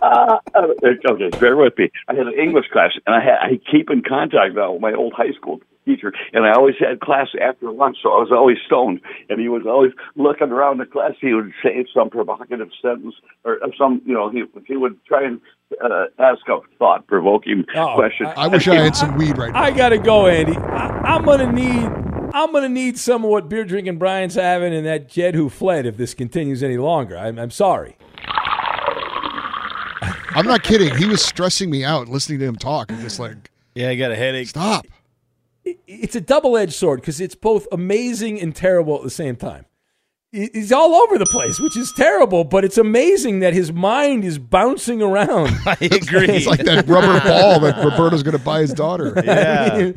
Uh, 0.02 0.36
okay, 0.82 1.30
bear 1.38 1.56
with 1.56 1.78
me. 1.78 1.88
I 2.08 2.14
had 2.14 2.26
an 2.26 2.34
English 2.34 2.66
class, 2.72 2.90
and 3.06 3.14
I 3.14 3.20
had 3.20 3.36
I 3.40 3.60
keep 3.70 3.88
in 3.88 4.02
contact 4.02 4.56
now 4.56 4.72
with 4.72 4.82
my 4.82 4.92
old 4.92 5.12
high 5.12 5.30
school 5.30 5.60
teacher, 5.84 6.12
and 6.32 6.44
I 6.46 6.52
always 6.52 6.74
had 6.78 7.00
class 7.00 7.28
after 7.40 7.70
lunch, 7.70 7.98
so 8.02 8.10
I 8.10 8.18
was 8.20 8.30
always 8.32 8.58
stoned. 8.66 9.00
And 9.28 9.40
he 9.40 9.48
was 9.48 9.62
always 9.66 9.92
looking 10.16 10.48
around 10.50 10.78
the 10.78 10.86
class. 10.86 11.12
He 11.20 11.32
would 11.34 11.52
say 11.62 11.84
some 11.94 12.10
provocative 12.10 12.68
sentence 12.80 13.14
or 13.44 13.58
some, 13.78 14.00
you 14.06 14.14
know, 14.14 14.30
he 14.30 14.44
he 14.66 14.76
would 14.76 15.02
try 15.04 15.24
and 15.24 15.40
uh, 15.82 16.04
ask 16.18 16.40
a 16.48 16.58
thought 16.78 17.06
provoking 17.06 17.64
Oh, 17.74 17.94
question. 17.94 18.26
I 18.26 18.46
wish 18.48 18.68
I 18.68 18.76
had 18.76 18.94
some 18.96 19.16
weed 19.16 19.36
right 19.38 19.52
now. 19.52 19.62
I 19.62 19.70
gotta 19.70 19.98
go, 19.98 20.26
Andy. 20.26 20.56
I, 20.56 21.14
I'm 21.16 21.24
gonna 21.24 21.50
need. 21.52 21.88
I'm 22.34 22.50
gonna 22.52 22.68
need 22.70 22.98
some 22.98 23.24
of 23.24 23.30
what 23.30 23.48
beer 23.50 23.64
drinking 23.64 23.98
Brian's 23.98 24.36
having 24.36 24.72
and 24.72 24.86
that 24.86 25.06
Jed 25.08 25.34
who 25.34 25.50
fled 25.50 25.84
if 25.84 25.98
this 25.98 26.14
continues 26.14 26.62
any 26.62 26.78
longer. 26.78 27.18
I'm, 27.18 27.38
I'm 27.38 27.50
sorry. 27.50 27.96
I'm 30.34 30.46
not 30.46 30.62
kidding. 30.62 30.96
He 30.96 31.04
was 31.06 31.22
stressing 31.22 31.70
me 31.70 31.84
out 31.84 32.08
listening 32.08 32.38
to 32.38 32.46
him 32.46 32.56
talk. 32.56 32.90
I'm 32.90 33.00
just 33.02 33.18
like, 33.20 33.50
Yeah, 33.74 33.90
I 33.90 33.96
got 33.96 34.10
a 34.12 34.16
headache. 34.16 34.48
stop. 34.48 34.86
It's 35.64 36.16
a 36.16 36.20
double 36.20 36.56
edged 36.56 36.72
sword 36.74 37.00
because 37.00 37.20
it's 37.20 37.34
both 37.34 37.66
amazing 37.70 38.40
and 38.40 38.54
terrible 38.54 38.96
at 38.96 39.02
the 39.02 39.10
same 39.10 39.36
time. 39.36 39.66
He's 40.32 40.72
all 40.72 40.94
over 40.94 41.18
the 41.18 41.26
place, 41.26 41.60
which 41.60 41.76
is 41.76 41.92
terrible, 41.94 42.42
but 42.42 42.64
it's 42.64 42.78
amazing 42.78 43.40
that 43.40 43.52
his 43.52 43.70
mind 43.70 44.24
is 44.24 44.38
bouncing 44.38 45.02
around. 45.02 45.50
I 45.66 45.76
agree. 45.82 46.26
It's 46.30 46.46
like 46.46 46.64
that 46.64 46.88
rubber 46.88 47.20
ball 47.28 47.60
that 47.60 47.84
Roberto's 47.84 48.22
going 48.22 48.38
to 48.38 48.42
buy 48.42 48.60
his 48.62 48.72
daughter. 48.72 49.12
Yeah. 49.22 49.92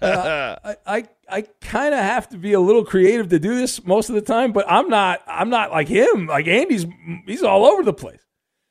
Uh, 0.00 0.56
I 0.64 0.76
I, 0.86 1.08
I 1.28 1.42
kind 1.60 1.92
of 1.92 2.00
have 2.00 2.28
to 2.30 2.38
be 2.38 2.52
a 2.52 2.60
little 2.60 2.84
creative 2.84 3.28
to 3.30 3.40
do 3.40 3.56
this 3.56 3.84
most 3.84 4.08
of 4.08 4.14
the 4.14 4.20
time, 4.20 4.52
but 4.52 4.64
I'm 4.68 4.88
not. 4.88 5.22
I'm 5.26 5.50
not 5.50 5.72
like 5.72 5.88
him. 5.88 6.28
Like 6.28 6.46
Andy's, 6.46 6.86
he's 7.26 7.42
all 7.42 7.64
over 7.66 7.82
the 7.82 7.92
place. 7.92 8.20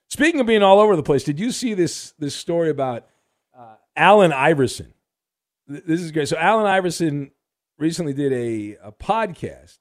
Speaking 0.10 0.40
of 0.40 0.48
being 0.48 0.64
all 0.64 0.80
over 0.80 0.96
the 0.96 1.04
place, 1.04 1.24
did 1.26 1.38
you 1.40 1.52
see 1.52 1.74
this 1.74 2.14
this 2.18 2.34
story 2.36 2.70
about 2.70 3.06
uh, 3.58 3.76
Allen 3.98 4.32
Iverson? 4.32 4.94
Th- 5.72 5.84
This 5.86 6.02
is 6.02 6.12
great. 6.12 6.28
So 6.28 6.38
Allen 6.38 6.66
Iverson 6.66 7.32
recently 7.78 8.14
did 8.14 8.32
a, 8.34 8.78
a 8.88 8.92
podcast, 8.92 9.80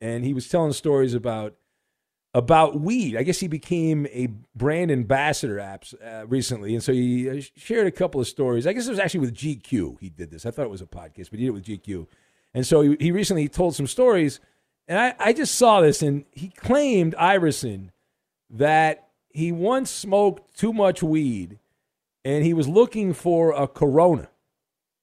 and 0.00 0.24
he 0.24 0.34
was 0.34 0.48
telling 0.48 0.72
stories 0.72 1.14
about 1.14 1.54
about 2.34 2.78
weed. 2.78 3.16
I 3.16 3.22
guess 3.22 3.40
he 3.40 3.48
became 3.48 4.06
a 4.12 4.28
brand 4.54 4.90
ambassador 4.90 5.56
apps 5.56 5.94
uh, 6.04 6.26
recently, 6.26 6.74
and 6.74 6.82
so 6.82 6.92
he 6.92 7.28
uh, 7.28 7.40
shared 7.56 7.86
a 7.86 7.90
couple 7.90 8.20
of 8.20 8.26
stories. 8.28 8.66
I 8.66 8.72
guess 8.74 8.86
it 8.86 8.90
was 8.90 8.98
actually 8.98 9.20
with 9.20 9.34
GQ. 9.34 9.98
He 10.00 10.10
did 10.10 10.30
this. 10.30 10.44
I 10.44 10.50
thought 10.50 10.66
it 10.66 10.70
was 10.70 10.82
a 10.82 10.86
podcast, 10.86 11.30
but 11.30 11.38
he 11.38 11.46
did 11.46 11.48
it 11.48 11.50
with 11.52 11.64
GQ. 11.64 12.06
And 12.54 12.66
so 12.66 12.82
he, 12.82 12.96
he 13.00 13.12
recently 13.12 13.48
told 13.48 13.74
some 13.74 13.86
stories, 13.86 14.40
and 14.86 14.98
I, 14.98 15.14
I 15.18 15.32
just 15.32 15.54
saw 15.54 15.80
this, 15.80 16.02
and 16.02 16.26
he 16.30 16.48
claimed 16.48 17.14
Iverson 17.14 17.92
that 18.50 19.08
he 19.30 19.50
once 19.52 19.90
smoked 19.90 20.56
too 20.56 20.72
much 20.72 21.02
weed, 21.02 21.58
and 22.24 22.44
he 22.44 22.52
was 22.52 22.68
looking 22.68 23.14
for 23.14 23.52
a 23.52 23.66
Corona. 23.66 24.28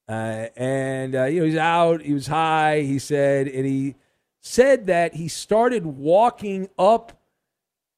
Uh, 0.07 0.47
and 0.55 1.15
uh, 1.15 1.23
you 1.25 1.39
know 1.39 1.45
he's 1.45 1.55
out, 1.55 2.01
he 2.01 2.13
was 2.13 2.27
high. 2.27 2.81
He 2.81 2.99
said, 2.99 3.47
and 3.47 3.65
he 3.65 3.95
said 4.39 4.85
that 4.85 5.15
he 5.15 5.27
started 5.27 5.85
walking 5.85 6.69
up 6.77 7.19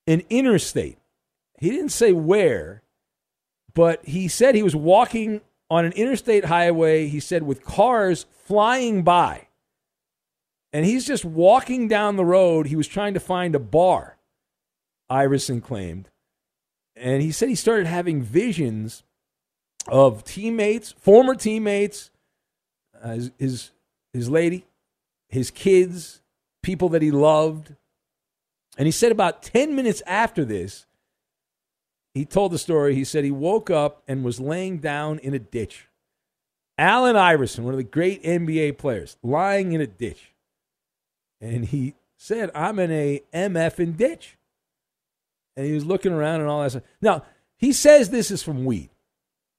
an 0.06 0.24
interstate. 0.30 0.98
He 1.60 1.70
didn't 1.70 1.90
say 1.90 2.14
where, 2.14 2.82
but 3.74 4.06
he 4.06 4.28
said 4.28 4.56
he 4.56 4.64
was 4.64 4.76
walking 4.76 5.42
on 5.70 5.84
an 5.84 5.92
interstate 5.94 6.46
highway. 6.46 7.08
He 7.08 7.20
said 7.20 7.44
with 7.44 7.66
cars 7.66 8.26
flying 8.46 9.04
by, 9.04 9.48
and 10.72 10.86
he's 10.86 11.06
just 11.06 11.26
walking 11.26 11.90
down 11.90 12.16
the 12.16 12.24
road. 12.24 12.68
He 12.68 12.78
was 12.78 12.88
trying 12.88 13.16
to 13.16 13.20
find 13.20 13.54
a 13.54 13.60
bar. 13.60 14.18
Iverson 15.10 15.60
claimed, 15.60 16.10
and 16.96 17.22
he 17.22 17.32
said 17.34 17.50
he 17.50 17.56
started 17.56 17.88
having 17.88 18.22
visions 18.22 19.04
of 19.90 20.24
teammates, 20.24 20.92
former 20.92 21.36
teammates, 21.36 22.12
uh, 23.02 23.10
his, 23.14 23.32
his 23.38 23.72
his 24.14 24.30
lady, 24.30 24.66
his 25.30 25.52
kids, 25.52 26.22
people 26.64 26.90
that 26.90 27.02
he 27.02 27.12
loved. 27.12 27.76
And 28.78 28.86
he 28.86 28.92
said 28.92 29.12
about 29.12 29.44
10 29.44 29.76
minutes 29.76 30.02
after 30.06 30.44
this, 30.44 30.86
he 32.14 32.26
told 32.26 32.52
the 32.52 32.58
story. 32.58 32.96
He 32.96 33.04
said 33.04 33.24
he 33.24 33.32
woke 33.32 33.70
up 33.70 34.02
and 34.08 34.24
was 34.24 34.40
laying 34.40 34.80
down 34.80 35.20
in 35.20 35.34
a 35.34 35.40
ditch. 35.40 35.88
Allen 36.78 37.16
Iverson, 37.16 37.64
one 37.64 37.74
of 37.74 37.78
the 37.78 37.84
great 37.84 38.24
NBA 38.24 38.78
players, 38.78 39.18
lying 39.24 39.74
in 39.74 39.82
a 39.82 39.88
ditch. 39.88 40.34
And 41.40 41.66
he 41.66 41.94
said, 42.18 42.50
I'm 42.56 42.80
in 42.80 42.92
a 42.92 43.22
MF 43.34 43.80
in 43.80 43.94
ditch. 43.94 44.38
And 45.56 45.66
he 45.66 45.74
was 45.74 45.86
looking 45.86 46.12
around 46.12 46.42
and 46.42 46.50
all 46.50 46.62
that 46.62 46.72
stuff. 46.72 46.84
Now, 47.02 47.24
he 47.58 47.74
says 47.74 48.10
this 48.10 48.30
is 48.32 48.44
from 48.44 48.66
weed. 48.66 48.90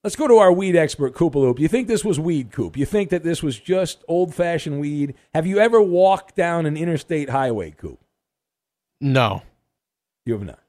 Let's 0.08 0.16
go 0.16 0.26
to 0.26 0.38
our 0.38 0.50
weed 0.50 0.74
expert, 0.74 1.12
Koopaloop. 1.12 1.58
You 1.58 1.68
think 1.68 1.86
this 1.86 2.02
was 2.02 2.18
weed, 2.18 2.50
Coop? 2.50 2.78
You 2.78 2.86
think 2.86 3.10
that 3.10 3.24
this 3.24 3.42
was 3.42 3.60
just 3.60 4.02
old 4.08 4.34
fashioned 4.34 4.80
weed? 4.80 5.12
Have 5.34 5.46
you 5.46 5.58
ever 5.58 5.82
walked 5.82 6.34
down 6.34 6.64
an 6.64 6.78
interstate 6.78 7.28
highway, 7.28 7.72
Coop? 7.72 8.00
No. 9.02 9.42
You 10.24 10.32
have 10.32 10.44
not. 10.44 10.60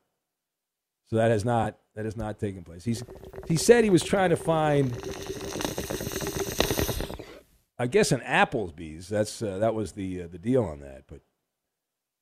So 1.09 1.15
that 1.15 1.31
has 1.31 1.45
not 1.45 1.77
that 1.95 2.03
has 2.03 2.17
not 2.17 2.37
taken 2.37 2.65
place. 2.65 2.83
He's 2.83 3.01
he 3.47 3.55
said 3.55 3.85
he 3.85 3.89
was 3.89 4.03
trying 4.03 4.31
to 4.31 4.35
find 4.35 4.91
I 7.77 7.87
guess 7.87 8.11
an 8.11 8.19
Applebee's. 8.19 9.07
That's 9.07 9.41
uh, 9.41 9.59
that 9.59 9.73
was 9.73 9.93
the 9.93 10.23
uh, 10.23 10.27
the 10.29 10.37
deal 10.37 10.65
on 10.65 10.81
that, 10.81 11.03
but 11.07 11.21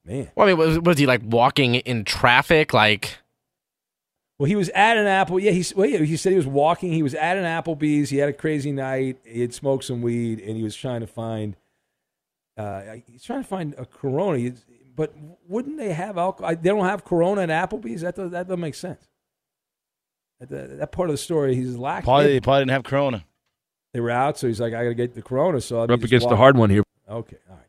man. 0.05 0.29
Well, 0.35 0.47
I 0.47 0.51
mean, 0.51 0.59
was, 0.59 0.79
was 0.81 0.99
he 0.99 1.07
like 1.07 1.21
walking 1.25 1.73
in 1.73 2.05
traffic? 2.05 2.75
Like, 2.75 3.17
Well, 4.39 4.47
he 4.47 4.55
was 4.55 4.69
at 4.69 4.97
an 4.97 5.07
Apple. 5.07 5.39
Yeah, 5.39 5.51
he 5.51 5.65
well, 5.75 5.87
yeah, 5.87 5.99
he 5.99 6.15
said 6.15 6.31
he 6.31 6.37
was 6.37 6.45
walking. 6.45 6.93
He 6.93 7.01
was 7.01 7.15
at 7.15 7.37
an 7.37 7.43
Applebee's. 7.43 8.09
He 8.09 8.17
had 8.17 8.29
a 8.29 8.33
crazy 8.33 8.71
night. 8.71 9.17
He 9.23 9.41
had 9.41 9.53
smoked 9.53 9.85
some 9.85 10.01
weed, 10.01 10.39
and 10.39 10.55
he 10.55 10.63
was 10.63 10.75
trying 10.75 11.01
to 11.01 11.07
find. 11.07 11.55
Uh, 12.55 12.97
he's 13.07 13.23
trying 13.23 13.41
to 13.41 13.47
find 13.47 13.73
a 13.77 13.85
Corona. 13.85 14.51
But 14.95 15.13
wouldn't 15.47 15.77
they 15.77 15.93
have 15.93 16.17
alcohol? 16.17 16.55
They 16.55 16.69
don't 16.69 16.85
have 16.85 17.03
Corona 17.03 17.41
at 17.43 17.49
Applebee's. 17.49 18.01
That 18.01 18.15
does, 18.15 18.31
that 18.31 18.47
doesn't 18.47 18.59
make 18.59 18.75
sense. 18.75 19.07
That, 20.39 20.49
that, 20.49 20.77
that 20.79 20.91
part 20.91 21.09
of 21.09 21.13
the 21.13 21.17
story, 21.17 21.55
he's 21.55 21.75
lacking. 21.75 22.05
Probably, 22.05 22.39
probably 22.39 22.61
didn't 22.61 22.71
have 22.71 22.83
Corona. 22.83 23.25
They 23.93 23.99
were 23.99 24.11
out, 24.11 24.37
so 24.37 24.47
he's 24.47 24.59
like, 24.59 24.73
I 24.73 24.83
got 24.83 24.89
to 24.89 24.95
get 24.95 25.15
the 25.15 25.21
Corona. 25.21 25.61
So 25.61 25.77
We're 25.85 25.93
up 25.93 26.03
against 26.03 26.29
the 26.29 26.35
hard 26.35 26.57
one 26.57 26.69
here. 26.69 26.83
Okay, 27.09 27.37
all 27.49 27.55
right. 27.55 27.66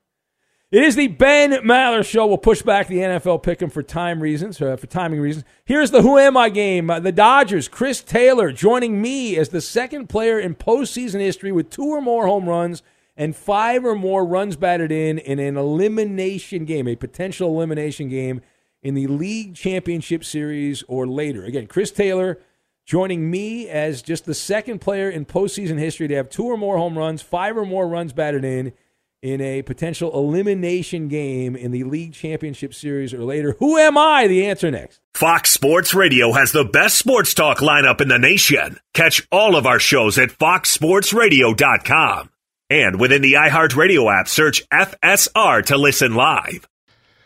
It 0.71 0.83
is 0.83 0.97
the 0.97 1.09
Ben 1.09 1.53
Maller 1.62 2.05
Show. 2.05 2.27
We'll 2.27 2.37
push 2.37 2.61
back 2.61 2.89
the 2.89 2.99
NFL 2.99 3.43
pick'em 3.43 3.73
for 3.73 3.83
time 3.83 4.21
reasons, 4.21 4.61
uh, 4.61 4.77
for 4.77 4.87
timing 4.87 5.19
reasons. 5.19 5.47
Here's 5.64 5.91
the 5.91 6.03
Who 6.03 6.19
Am 6.19 6.37
I 6.37 6.51
game. 6.51 6.91
Uh, 6.91 7.01
the 7.01 7.11
Dodgers, 7.11 7.69
Chris 7.69 8.03
Taylor 8.03 8.53
joining 8.53 9.01
me 9.01 9.39
as 9.39 9.49
the 9.49 9.62
second 9.62 10.11
player 10.11 10.39
in 10.39 10.55
postseason 10.55 11.21
history 11.21 11.53
with 11.53 11.71
two 11.71 11.87
or 11.87 12.03
more 12.03 12.27
home 12.27 12.47
runs 12.47 12.83
and 13.16 13.35
five 13.35 13.83
or 13.83 13.95
more 13.95 14.27
runs 14.27 14.57
batted 14.57 14.93
in 14.93 15.19
in 15.19 15.39
an 15.39 15.57
elimination 15.57 16.66
game, 16.66 16.87
a 16.87 16.97
potential 16.97 17.49
elimination 17.49 18.11
game 18.11 18.43
in 18.83 18.93
the 18.93 19.07
league 19.07 19.55
championship 19.55 20.23
series 20.23 20.85
or 20.87 21.07
later. 21.07 21.47
Again, 21.47 21.66
Chris 21.66 21.91
Taylor 21.91 22.41
joining 22.85 23.31
me 23.31 23.71
as 23.71 24.03
just 24.03 24.27
the 24.27 24.35
second 24.35 24.81
player 24.81 25.09
in 25.09 25.25
postseason 25.25 25.79
history 25.79 26.09
to 26.09 26.14
have 26.14 26.29
two 26.29 26.45
or 26.45 26.59
more 26.59 26.77
home 26.77 26.99
runs, 26.99 27.23
five 27.23 27.57
or 27.57 27.64
more 27.64 27.89
runs 27.89 28.12
batted 28.12 28.45
in 28.45 28.75
in 29.23 29.41
a 29.41 29.62
potential 29.62 30.12
elimination 30.14 31.09
game 31.09 31.57
in 31.57 31.73
the 31.73 31.85
league 31.85 32.12
championship 32.12 32.73
series 32.73 33.12
or 33.12 33.25
later. 33.25 33.57
Who 33.59 33.77
am 33.77 33.99
I? 33.99 34.27
The 34.27 34.47
answer 34.47 34.71
next. 34.71 35.01
Fox 35.14 35.51
Sports 35.51 35.95
Radio 35.95 36.33
has 36.33 36.53
the 36.53 36.64
best 36.64 36.97
sports 36.97 37.35
talk 37.35 37.59
lineup 37.59 38.01
in 38.01 38.09
the 38.09 38.19
nation. 38.19 38.79
Catch 38.95 39.27
all 39.33 39.57
of 39.57 39.66
our 39.66 39.81
shows 39.81 40.19
at 40.19 40.31
foxsportsradio.com. 40.31 42.31
And 42.71 43.01
within 43.01 43.23
the 43.23 43.33
iHeartRadio 43.33 44.21
app, 44.21 44.29
search 44.29 44.69
FSR 44.69 45.64
to 45.66 45.79
listen 45.79 46.14
live. 46.14 46.69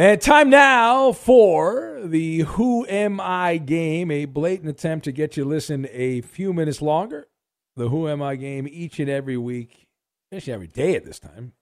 And 0.00 0.18
time 0.18 0.48
now 0.48 1.12
for 1.12 2.00
the 2.02 2.38
Who 2.38 2.86
Am 2.86 3.20
I 3.20 3.58
game, 3.58 4.10
a 4.10 4.24
blatant 4.24 4.70
attempt 4.70 5.04
to 5.04 5.12
get 5.12 5.36
you 5.36 5.42
to 5.42 5.48
listen 5.50 5.86
a 5.92 6.22
few 6.22 6.54
minutes 6.54 6.80
longer. 6.80 7.28
The 7.76 7.90
Who 7.90 8.08
Am 8.08 8.22
I 8.22 8.36
game 8.36 8.66
each 8.66 8.98
and 8.98 9.10
every 9.10 9.36
week, 9.36 9.88
actually 10.32 10.54
every 10.54 10.68
day 10.68 10.96
at 10.96 11.04
this 11.04 11.18
time, 11.18 11.52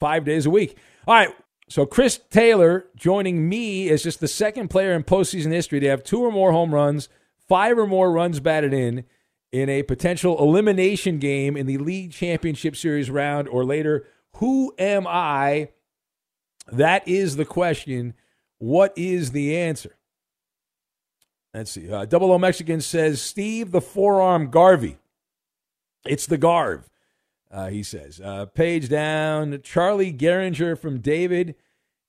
five 0.00 0.24
days 0.24 0.46
a 0.46 0.50
week. 0.50 0.76
All 1.06 1.14
right, 1.14 1.32
so 1.68 1.86
Chris 1.86 2.18
Taylor 2.28 2.86
joining 2.96 3.48
me 3.48 3.88
as 3.88 4.02
just 4.02 4.18
the 4.18 4.26
second 4.26 4.66
player 4.66 4.92
in 4.92 5.04
postseason 5.04 5.52
history 5.52 5.78
to 5.78 5.88
have 5.88 6.02
two 6.02 6.24
or 6.24 6.32
more 6.32 6.50
home 6.50 6.74
runs, 6.74 7.08
five 7.46 7.78
or 7.78 7.86
more 7.86 8.10
runs 8.10 8.40
batted 8.40 8.74
in 8.74 9.04
in 9.52 9.68
a 9.68 9.84
potential 9.84 10.40
elimination 10.40 11.20
game 11.20 11.56
in 11.56 11.66
the 11.66 11.78
league 11.78 12.10
championship 12.10 12.74
series 12.74 13.10
round 13.10 13.46
or 13.46 13.64
later. 13.64 14.08
Who 14.38 14.74
am 14.76 15.06
I? 15.06 15.68
That 16.70 17.06
is 17.06 17.36
the 17.36 17.44
question 17.44 18.14
What 18.58 18.92
is 18.96 19.32
the 19.32 19.56
answer? 19.56 19.96
Let's 21.52 21.70
see. 21.70 21.90
Uh, 21.90 22.04
Double 22.04 22.32
O 22.32 22.38
Mexican 22.38 22.80
says 22.80 23.22
Steve 23.22 23.70
the 23.70 23.80
forearm 23.80 24.50
Garvey. 24.50 24.98
It's 26.04 26.26
the 26.26 26.36
Garv, 26.36 26.90
uh, 27.50 27.68
he 27.68 27.82
says. 27.82 28.20
Uh, 28.20 28.46
page 28.46 28.88
down. 28.88 29.60
Charlie 29.62 30.12
Gehringer 30.12 30.78
from 30.78 31.00
David 31.00 31.54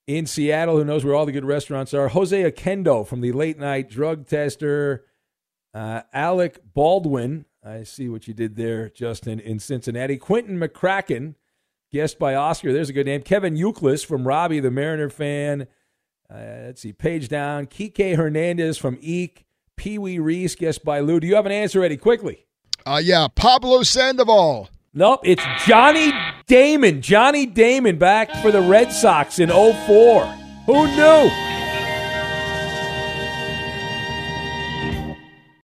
in 0.08 0.26
Seattle, 0.26 0.78
who 0.78 0.84
knows 0.84 1.06
where 1.06 1.16
all 1.16 1.26
the 1.26 1.32
good 1.32 1.46
restaurants 1.46 1.94
are. 1.94 2.10
Jose 2.10 2.52
Akendo 2.52 3.08
from 3.08 3.22
the 3.22 3.32
late 3.32 3.58
night 3.58 3.90
drug 3.90 4.28
tester. 4.28 5.06
Uh, 5.74 6.02
Alec 6.14 6.62
Baldwin. 6.74 7.46
I 7.64 7.84
see 7.84 8.10
what 8.10 8.28
you 8.28 8.34
did 8.34 8.56
there, 8.56 8.90
Justin, 8.90 9.40
in 9.40 9.60
Cincinnati. 9.60 10.18
Quinton 10.18 10.60
McCracken, 10.60 11.36
guest 11.96 12.20
by 12.20 12.36
Oscar. 12.36 12.74
There's 12.74 12.90
a 12.90 12.94
good 12.94 13.06
name. 13.06 13.22
Kevin 13.22 13.56
Youkilis 13.56 14.06
from 14.06 14.28
Robbie, 14.28 14.60
the 14.60 14.70
Mariner 14.70 15.10
fan. 15.10 15.66
Uh, 16.30 16.66
let's 16.66 16.82
see, 16.82 16.92
page 16.92 17.30
down. 17.30 17.68
Kike 17.68 18.18
Hernandez 18.18 18.78
from 18.78 18.98
Eek. 19.00 19.46
Pee 19.78 19.98
Wee 19.98 20.20
Reese, 20.20 20.56
guest 20.56 20.84
by 20.84 21.00
Lou. 21.00 21.22
Do 21.22 21.28
you 21.28 21.36
have 21.36 21.46
an 21.46 21.54
answer 21.54 21.80
ready? 21.80 21.96
Quickly. 21.96 22.46
Uh, 22.86 23.02
yeah, 23.02 23.28
Pablo 23.34 23.84
Sandoval. 23.84 24.70
Nope, 24.94 25.22
it's 25.24 25.44
Johnny 25.66 26.12
Damon. 26.48 27.02
Johnny 27.02 27.46
Damon 27.46 27.98
back 27.98 28.34
for 28.42 28.52
the 28.52 28.62
Red 28.62 28.92
Sox 28.92 29.40
in 29.40 29.50
04. 29.50 30.26
Who 30.66 30.88
knew? 30.88 31.55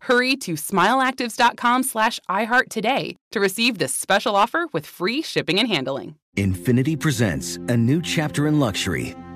Hurry 0.00 0.36
to 0.36 0.54
smileactives.com 0.54 1.82
slash 1.82 2.20
iHeart 2.28 2.68
today 2.68 3.16
to 3.30 3.40
receive 3.40 3.78
this 3.78 3.94
special 3.94 4.36
offer 4.36 4.66
with 4.72 4.86
free 4.86 5.22
shipping 5.22 5.58
and 5.58 5.68
handling. 5.68 6.16
Infiniti 6.36 6.98
presents 6.98 7.56
a 7.68 7.76
new 7.76 8.00
chapter 8.00 8.46
in 8.46 8.60
luxury, 8.60 9.14